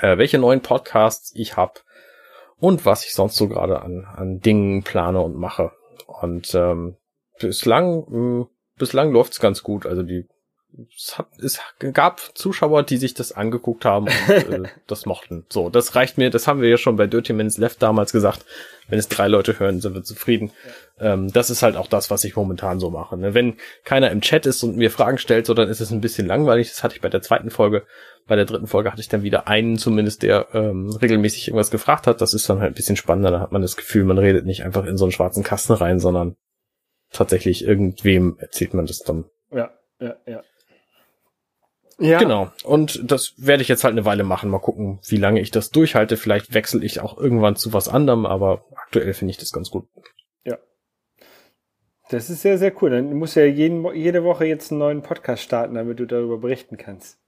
Äh, 0.01 0.18
welche 0.18 0.39
neuen 0.39 0.61
Podcasts 0.61 1.32
ich 1.34 1.57
habe 1.57 1.80
und 2.59 2.84
was 2.84 3.05
ich 3.05 3.14
sonst 3.14 3.37
so 3.37 3.49
gerade 3.49 3.80
an, 3.80 4.05
an 4.05 4.41
Dingen 4.41 4.82
plane 4.82 5.20
und 5.20 5.37
mache. 5.37 5.72
Und 6.07 6.55
ähm, 6.55 6.97
bislang, 7.38 8.05
mh, 8.09 8.42
äh, 8.42 8.47
bislang 8.78 9.12
läuft's 9.12 9.40
ganz 9.40 9.62
gut. 9.62 9.86
Also 9.86 10.03
die 10.03 10.26
es, 10.97 11.18
hat, 11.18 11.29
es 11.39 11.59
gab 11.93 12.20
Zuschauer, 12.35 12.83
die 12.83 12.97
sich 12.97 13.14
das 13.14 13.33
angeguckt 13.33 13.85
haben 13.85 14.07
und 14.07 14.66
äh, 14.66 14.68
das 14.87 15.07
mochten. 15.07 15.45
So, 15.49 15.70
das 15.70 15.95
reicht 15.95 16.18
mir. 16.18 16.31
Das 16.31 16.47
haben 16.47 16.61
wir 16.61 16.68
ja 16.68 16.77
schon 16.77 16.97
bei 16.97 17.07
Dirty 17.07 17.33
Minutes 17.33 17.59
Left 17.59 17.83
damals 17.83 18.12
gesagt. 18.12 18.45
Wenn 18.89 18.99
es 18.99 19.09
drei 19.09 19.27
Leute 19.27 19.59
hören, 19.59 19.81
sind 19.81 19.95
wir 19.95 20.05
zufrieden. 20.05 20.53
Ja. 20.99 21.12
Ähm, 21.12 21.33
das 21.33 21.51
ist 21.51 21.62
halt 21.62 21.77
auch 21.77 21.89
das, 21.89 22.11
was 22.11 22.24
ich 22.24 22.37
momentan 22.37 22.79
so 22.79 22.91
mache. 22.91 23.16
Ne? 23.16 23.35
Wenn 23.35 23.57
keiner 23.85 24.11
im 24.11 24.20
Chat 24.20 24.47
ist 24.47 24.62
und 24.62 24.77
mir 24.77 24.91
Fragen 24.91 25.18
stellt, 25.18 25.47
so 25.47 25.55
dann 25.55 25.68
ist 25.68 25.81
es 25.81 25.91
ein 25.91 26.01
bisschen 26.01 26.27
langweilig. 26.27 26.68
Das 26.68 26.83
hatte 26.83 26.95
ich 26.95 27.01
bei 27.01 27.09
der 27.09 27.22
zweiten 27.22 27.51
Folge. 27.51 27.85
Bei 28.27 28.37
der 28.37 28.45
dritten 28.45 28.66
Folge 28.66 28.91
hatte 28.91 29.01
ich 29.01 29.09
dann 29.09 29.22
wieder 29.22 29.49
einen 29.49 29.79
zumindest, 29.79 30.22
der 30.22 30.49
ähm, 30.53 30.91
regelmäßig 30.91 31.49
irgendwas 31.49 31.70
gefragt 31.70 32.07
hat. 32.07 32.20
Das 32.20 32.35
ist 32.35 32.49
dann 32.49 32.61
halt 32.61 32.72
ein 32.72 32.77
bisschen 32.77 32.97
spannender. 32.97 33.31
Da 33.31 33.41
hat 33.41 33.53
man 33.53 33.62
das 33.62 33.77
Gefühl, 33.77 34.05
man 34.05 34.18
redet 34.18 34.47
nicht 34.47 34.64
einfach 34.64 34.85
in 34.85 34.97
so 34.97 35.05
einen 35.05 35.12
schwarzen 35.12 35.43
Kasten 35.43 35.72
rein, 35.72 36.01
sondern 36.01 36.37
tatsächlich 37.12 37.64
irgendwem 37.64 38.37
erzählt 38.39 38.74
man 38.74 38.87
das 38.87 39.01
dann. 39.01 39.24
Ja, 39.51 39.70
ja, 40.01 40.16
ja. 40.27 40.43
Ja. 41.99 42.18
Genau. 42.18 42.53
Und 42.64 43.11
das 43.11 43.34
werde 43.38 43.62
ich 43.62 43.68
jetzt 43.68 43.84
halt 43.84 43.92
eine 43.92 44.05
Weile 44.05 44.24
machen. 44.24 44.51
Mal 44.51 44.59
gucken, 44.59 44.99
wie 45.07 45.16
lange 45.16 45.40
ich 45.40 45.51
das 45.51 45.70
durchhalte. 45.70 46.16
Vielleicht 46.16 46.53
wechsle 46.53 46.84
ich 46.84 47.01
auch 47.01 47.16
irgendwann 47.16 47.57
zu 47.57 47.72
was 47.72 47.88
anderem, 47.88 48.26
aber 48.26 48.64
aktuell 48.74 49.14
finde 49.14 49.30
ich 49.30 49.38
das 49.38 49.53
ganz 49.53 49.70
gut. 49.70 49.88
Ja. 50.44 50.59
Das 52.11 52.28
ist 52.28 52.42
sehr, 52.42 52.59
sehr 52.59 52.72
cool. 52.82 52.90
Dann 52.90 53.14
musst 53.14 53.36
du 53.36 53.40
ja 53.40 53.47
jeden, 53.47 53.84
jede 53.94 54.24
Woche 54.24 54.44
jetzt 54.44 54.70
einen 54.70 54.80
neuen 54.80 55.03
Podcast 55.03 55.42
starten, 55.42 55.74
damit 55.74 55.99
du 55.99 56.07
darüber 56.07 56.38
berichten 56.38 56.76
kannst. 56.76 57.18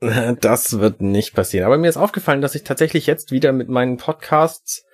Das 0.40 0.78
wird 0.78 1.00
nicht 1.00 1.34
passieren. 1.34 1.64
Aber 1.64 1.78
mir 1.78 1.88
ist 1.88 1.96
aufgefallen, 1.96 2.42
dass 2.42 2.54
ich 2.54 2.64
tatsächlich 2.64 3.06
jetzt 3.06 3.32
wieder 3.32 3.52
mit 3.52 3.70
meinen 3.70 3.96
Podcasts 3.96 4.84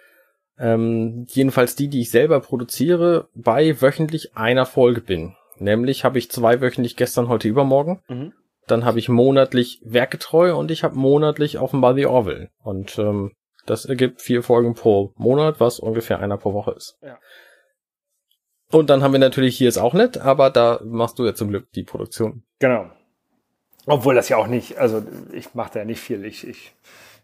ähm, 0.58 1.26
jedenfalls 1.28 1.74
die, 1.74 1.88
die 1.88 2.02
ich 2.02 2.10
selber 2.12 2.38
produziere, 2.40 3.28
bei 3.34 3.80
wöchentlich 3.80 4.36
einer 4.36 4.64
Folge 4.64 5.00
bin. 5.00 5.34
Nämlich 5.58 6.04
habe 6.04 6.18
ich 6.18 6.30
zwei 6.30 6.60
wöchentlich 6.60 6.96
gestern, 6.96 7.28
heute, 7.28 7.48
übermorgen. 7.48 8.00
Mhm. 8.08 8.32
Dann 8.66 8.84
habe 8.84 8.98
ich 8.98 9.08
monatlich 9.08 9.80
Werketreu 9.84 10.56
und 10.56 10.70
ich 10.70 10.84
habe 10.84 10.96
monatlich 10.96 11.58
offenbar 11.58 11.94
The 11.94 12.06
Orville. 12.06 12.50
Und 12.62 12.98
ähm, 12.98 13.32
das 13.66 13.84
ergibt 13.84 14.22
vier 14.22 14.42
Folgen 14.42 14.74
pro 14.74 15.12
Monat, 15.16 15.60
was 15.60 15.80
ungefähr 15.80 16.20
einer 16.20 16.38
pro 16.38 16.52
Woche 16.52 16.72
ist. 16.72 16.98
Ja. 17.02 17.18
Und 18.70 18.88
dann 18.88 19.02
haben 19.02 19.12
wir 19.12 19.20
natürlich 19.20 19.56
hier 19.58 19.68
ist 19.68 19.78
auch 19.78 19.92
nett, 19.92 20.18
aber 20.18 20.50
da 20.50 20.80
machst 20.84 21.18
du 21.18 21.26
ja 21.26 21.34
zum 21.34 21.48
Glück 21.48 21.70
die 21.72 21.82
Produktion. 21.82 22.42
Genau. 22.58 22.90
Obwohl 23.86 24.14
das 24.14 24.28
ja 24.28 24.36
auch 24.36 24.46
nicht, 24.46 24.78
also 24.78 25.02
ich 25.32 25.54
mache 25.54 25.72
da 25.74 25.78
ja 25.80 25.84
nicht 25.84 26.00
viel. 26.00 26.24
Ich, 26.24 26.46
ich 26.46 26.74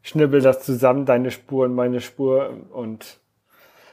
schnibbel 0.03 0.43
das 0.43 0.62
zusammen, 0.64 1.07
deine 1.07 1.30
Spur 1.30 1.64
und 1.64 1.74
meine 1.74 2.01
Spur. 2.01 2.55
Und 2.72 3.18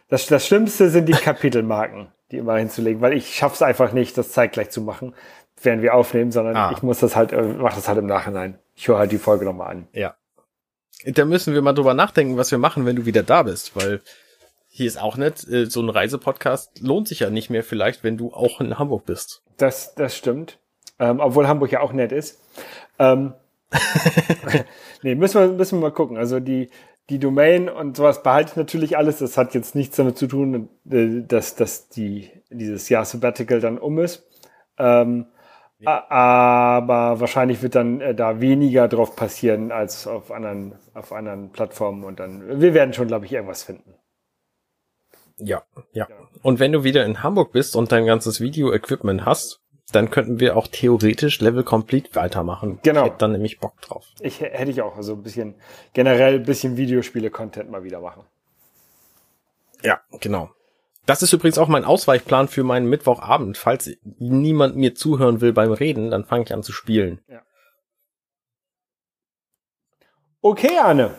das, 0.10 0.26
das 0.28 0.46
Schlimmste 0.46 0.90
sind 0.90 1.08
die 1.08 1.14
Kapitelmarken, 1.14 2.12
die 2.32 2.38
immer 2.38 2.58
hinzulegen, 2.58 3.02
weil 3.02 3.14
ich 3.14 3.36
schaff's 3.36 3.62
einfach 3.62 3.94
nicht, 3.94 4.18
das 4.18 4.32
zeitgleich 4.32 4.70
zu 4.72 4.82
machen, 4.82 5.16
während 5.62 5.82
wir 5.82 5.94
aufnehmen, 5.94 6.32
sondern 6.32 6.56
ah. 6.56 6.72
ich 6.74 6.84
muss 6.84 7.00
das 7.00 7.16
halt, 7.16 7.32
äh, 7.32 7.42
mach 7.42 7.76
das 7.76 7.88
halt 7.88 7.98
im 7.98 8.06
Nachhinein. 8.06 8.60
Ich 8.76 8.88
höre 8.88 8.98
halt 8.98 9.12
die 9.12 9.18
Folge 9.18 9.46
nochmal 9.46 9.72
an. 9.72 9.88
Ja. 9.94 10.16
Da 11.06 11.26
müssen 11.26 11.54
wir 11.54 11.62
mal 11.62 11.74
drüber 11.74 11.94
nachdenken, 11.94 12.38
was 12.38 12.52
wir 12.52 12.58
machen, 12.58 12.86
wenn 12.86 12.96
du 12.96 13.06
wieder 13.06 13.24
da 13.24 13.44
bist, 13.44 13.76
weil 13.76 14.02
hier 14.68 14.88
ist 14.88 15.02
auch 15.02 15.18
nett, 15.18 15.48
äh, 15.48 15.66
so 15.66 15.82
ein 15.82 15.90
Reisepodcast 15.90 16.82
lohnt 16.82 17.08
sich 17.08 17.22
ja 17.22 17.30
nicht 17.30 17.50
mehr 17.50 17.64
vielleicht, 17.64 18.04
wenn 18.04 18.18
du 18.18 18.34
auch 18.34 18.60
in 18.60 18.78
Hamburg 18.78 19.06
bist. 19.06 19.44
Das, 19.58 19.96
das 19.96 20.16
stimmt. 20.18 20.60
Ähm, 21.00 21.20
obwohl 21.20 21.48
Hamburg 21.48 21.72
ja 21.72 21.82
auch 21.82 21.94
nett 21.94 22.12
ist. 22.12 22.42
Ähm, 23.00 23.34
nee, 25.02 25.16
müssen 25.16 25.40
wir, 25.40 25.48
müssen 25.50 25.80
wir 25.80 25.90
mal 25.90 25.94
gucken. 25.94 26.18
Also 26.18 26.40
die, 26.40 26.70
die 27.10 27.20
Domain 27.20 27.70
und 27.70 27.98
sowas 27.98 28.24
behalte 28.24 28.52
ich 28.52 28.58
natürlich 28.58 28.98
alles. 28.98 29.20
Das 29.20 29.38
hat 29.38 29.54
jetzt 29.54 29.76
nichts 29.76 29.98
damit 29.98 30.18
zu 30.18 30.28
tun, 30.28 30.70
äh, 30.90 31.22
dass, 31.26 31.56
dass 31.56 31.90
die, 31.90 32.32
dieses 32.50 32.90
Jahr 32.90 33.06
Sabbatical 33.06 33.60
dann 33.60 33.78
um 33.78 34.00
ist. 34.00 34.28
Ähm. 34.78 35.28
Aber 35.84 37.20
wahrscheinlich 37.20 37.62
wird 37.62 37.76
dann 37.76 38.00
äh, 38.00 38.16
da 38.16 38.40
weniger 38.40 38.88
drauf 38.88 39.16
passieren 39.16 39.72
als 39.72 40.08
auf 40.08 40.32
anderen, 40.32 40.76
auf 40.94 41.12
anderen 41.12 41.52
Plattformen 41.52 42.04
und 42.04 42.20
dann, 42.20 42.62
wir 42.62 42.74
werden 42.74 42.94
schon, 42.94 43.08
glaube 43.08 43.26
ich, 43.26 43.34
irgendwas 43.34 43.64
finden. 43.64 43.94
Ja, 45.38 45.64
ja. 45.92 46.08
Und 46.44 46.60
wenn 46.60 46.72
du 46.72 46.84
wieder 46.84 47.06
in 47.06 47.24
Hamburg 47.24 47.52
bist 47.52 47.76
und 47.76 47.92
dein 47.92 48.06
ganzes 48.06 48.40
Video-Equipment 48.40 49.26
hast, 49.26 49.62
dann 49.92 50.10
könnten 50.10 50.40
wir 50.40 50.56
auch 50.56 50.68
theoretisch 50.68 51.42
Level 51.42 51.64
Complete 51.64 52.16
weitermachen. 52.16 52.80
Genau. 52.84 53.02
Ich 53.02 53.08
hätte 53.08 53.18
dann 53.20 53.34
nämlich 53.34 53.60
Bock 53.60 53.80
drauf. 53.82 54.08
Ich 54.22 54.40
hätte 54.42 54.72
ich 54.72 54.82
auch. 54.82 54.96
Also 54.96 55.14
ein 55.14 55.24
bisschen, 55.24 55.56
generell 55.94 56.36
ein 56.36 56.44
bisschen 56.44 56.78
Videospiele-Content 56.78 57.70
mal 57.70 57.84
wieder 57.84 58.00
machen. 58.00 58.24
Ja, 59.84 60.02
genau. 60.22 60.50
Das 61.06 61.22
ist 61.22 61.34
übrigens 61.34 61.58
auch 61.58 61.68
mein 61.68 61.86
Ausweichplan 61.86 62.48
für 62.48 62.64
meinen 62.64 62.90
Mittwochabend. 62.90 63.58
Falls 63.58 63.90
niemand 64.18 64.76
mir 64.76 64.96
zuhören 64.96 65.42
will 65.42 65.54
beim 65.54 65.72
Reden, 65.72 66.10
dann 66.10 66.26
fange 66.26 66.46
ich 66.46 66.54
an 66.54 66.64
zu 66.64 66.72
spielen. 66.72 67.20
Ja. 67.28 67.42
Okay, 70.42 70.78
Anne. 70.82 71.12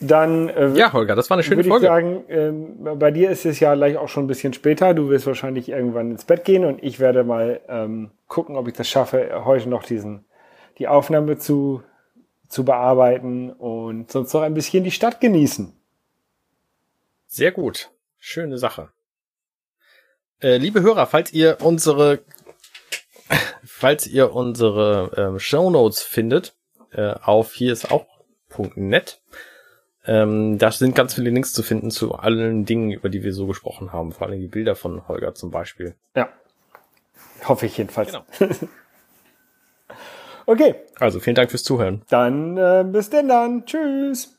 Dann 0.00 0.48
äh, 0.48 0.74
ja, 0.74 0.92
Holger, 0.92 1.16
das 1.16 1.28
war 1.28 1.36
eine 1.36 1.42
schöne 1.42 1.64
Folge. 1.64 1.86
Ich 1.86 1.90
sagen, 1.90 2.24
ähm, 2.28 2.98
bei 2.98 3.10
dir 3.10 3.30
ist 3.30 3.44
es 3.44 3.58
ja 3.58 3.74
gleich 3.74 3.96
auch 3.96 4.08
schon 4.08 4.24
ein 4.24 4.28
bisschen 4.28 4.52
später. 4.52 4.94
Du 4.94 5.08
wirst 5.08 5.26
wahrscheinlich 5.26 5.68
irgendwann 5.68 6.12
ins 6.12 6.24
Bett 6.24 6.44
gehen 6.44 6.64
und 6.64 6.82
ich 6.82 7.00
werde 7.00 7.24
mal 7.24 7.60
ähm, 7.68 8.10
gucken, 8.28 8.56
ob 8.56 8.68
ich 8.68 8.74
das 8.74 8.88
schaffe, 8.88 9.42
heute 9.44 9.68
noch 9.68 9.82
diesen 9.82 10.24
die 10.78 10.86
Aufnahme 10.86 11.38
zu 11.38 11.82
zu 12.48 12.64
bearbeiten 12.64 13.50
und 13.50 14.10
sonst 14.10 14.32
noch 14.32 14.42
ein 14.42 14.54
bisschen 14.54 14.84
die 14.84 14.90
Stadt 14.90 15.20
genießen. 15.20 15.72
Sehr 17.26 17.52
gut, 17.52 17.90
schöne 18.18 18.56
Sache. 18.56 18.90
Äh, 20.40 20.58
liebe 20.58 20.82
Hörer, 20.82 21.06
falls 21.06 21.32
ihr 21.32 21.58
unsere 21.60 22.20
falls 23.64 24.06
ihr 24.06 24.32
unsere 24.32 25.12
ähm, 25.16 25.38
Show 25.38 25.70
Notes 25.70 26.02
findet 26.02 26.54
äh, 26.92 27.12
auf 27.12 27.52
hier 27.52 27.72
ist 27.72 27.90
auch 27.90 28.06
.net 28.74 29.20
ähm, 30.08 30.56
da 30.56 30.72
sind 30.72 30.94
ganz 30.94 31.14
viele 31.14 31.28
Links 31.28 31.52
zu 31.52 31.62
finden 31.62 31.90
zu 31.90 32.14
allen 32.14 32.64
Dingen, 32.64 32.90
über 32.90 33.10
die 33.10 33.22
wir 33.22 33.34
so 33.34 33.46
gesprochen 33.46 33.92
haben. 33.92 34.12
Vor 34.12 34.26
allem 34.26 34.40
die 34.40 34.48
Bilder 34.48 34.74
von 34.74 35.06
Holger 35.06 35.34
zum 35.34 35.50
Beispiel. 35.50 35.96
Ja. 36.16 36.30
Hoffe 37.46 37.66
ich 37.66 37.76
jedenfalls. 37.76 38.12
Genau. 38.12 38.24
okay. 40.46 40.76
Also 40.98 41.20
vielen 41.20 41.36
Dank 41.36 41.50
fürs 41.50 41.62
Zuhören. 41.62 42.02
Dann 42.08 42.56
äh, 42.56 42.86
bis 42.90 43.10
denn 43.10 43.28
dann. 43.28 43.66
Tschüss. 43.66 44.34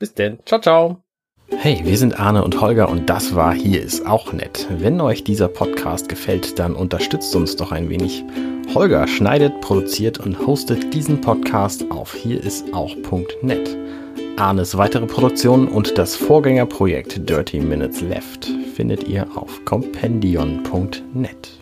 Bis 0.00 0.12
denn. 0.12 0.40
Ciao, 0.44 0.60
ciao. 0.60 1.04
Hey, 1.48 1.80
wir 1.84 1.96
sind 1.96 2.18
Arne 2.18 2.42
und 2.42 2.60
Holger 2.60 2.88
und 2.88 3.08
das 3.08 3.36
war 3.36 3.54
Hier 3.54 3.82
ist 3.82 4.04
auch 4.04 4.32
nett. 4.32 4.66
Wenn 4.70 5.00
euch 5.00 5.22
dieser 5.22 5.46
Podcast 5.46 6.08
gefällt, 6.08 6.58
dann 6.58 6.74
unterstützt 6.74 7.36
uns 7.36 7.54
doch 7.54 7.70
ein 7.70 7.88
wenig. 7.88 8.24
Holger 8.74 9.06
schneidet, 9.06 9.60
produziert 9.60 10.18
und 10.18 10.44
hostet 10.44 10.92
diesen 10.92 11.20
Podcast 11.20 11.84
auf 11.90 12.14
hier 12.14 12.42
ist 12.42 12.72
auch.net. 12.74 13.76
Arnes 14.36 14.76
weitere 14.76 15.06
Produktionen 15.06 15.68
und 15.68 15.98
das 15.98 16.16
Vorgängerprojekt 16.16 17.28
Dirty 17.28 17.60
Minutes 17.60 18.00
Left 18.00 18.50
findet 18.74 19.06
ihr 19.06 19.28
auf 19.36 19.64
compendion.net. 19.64 21.61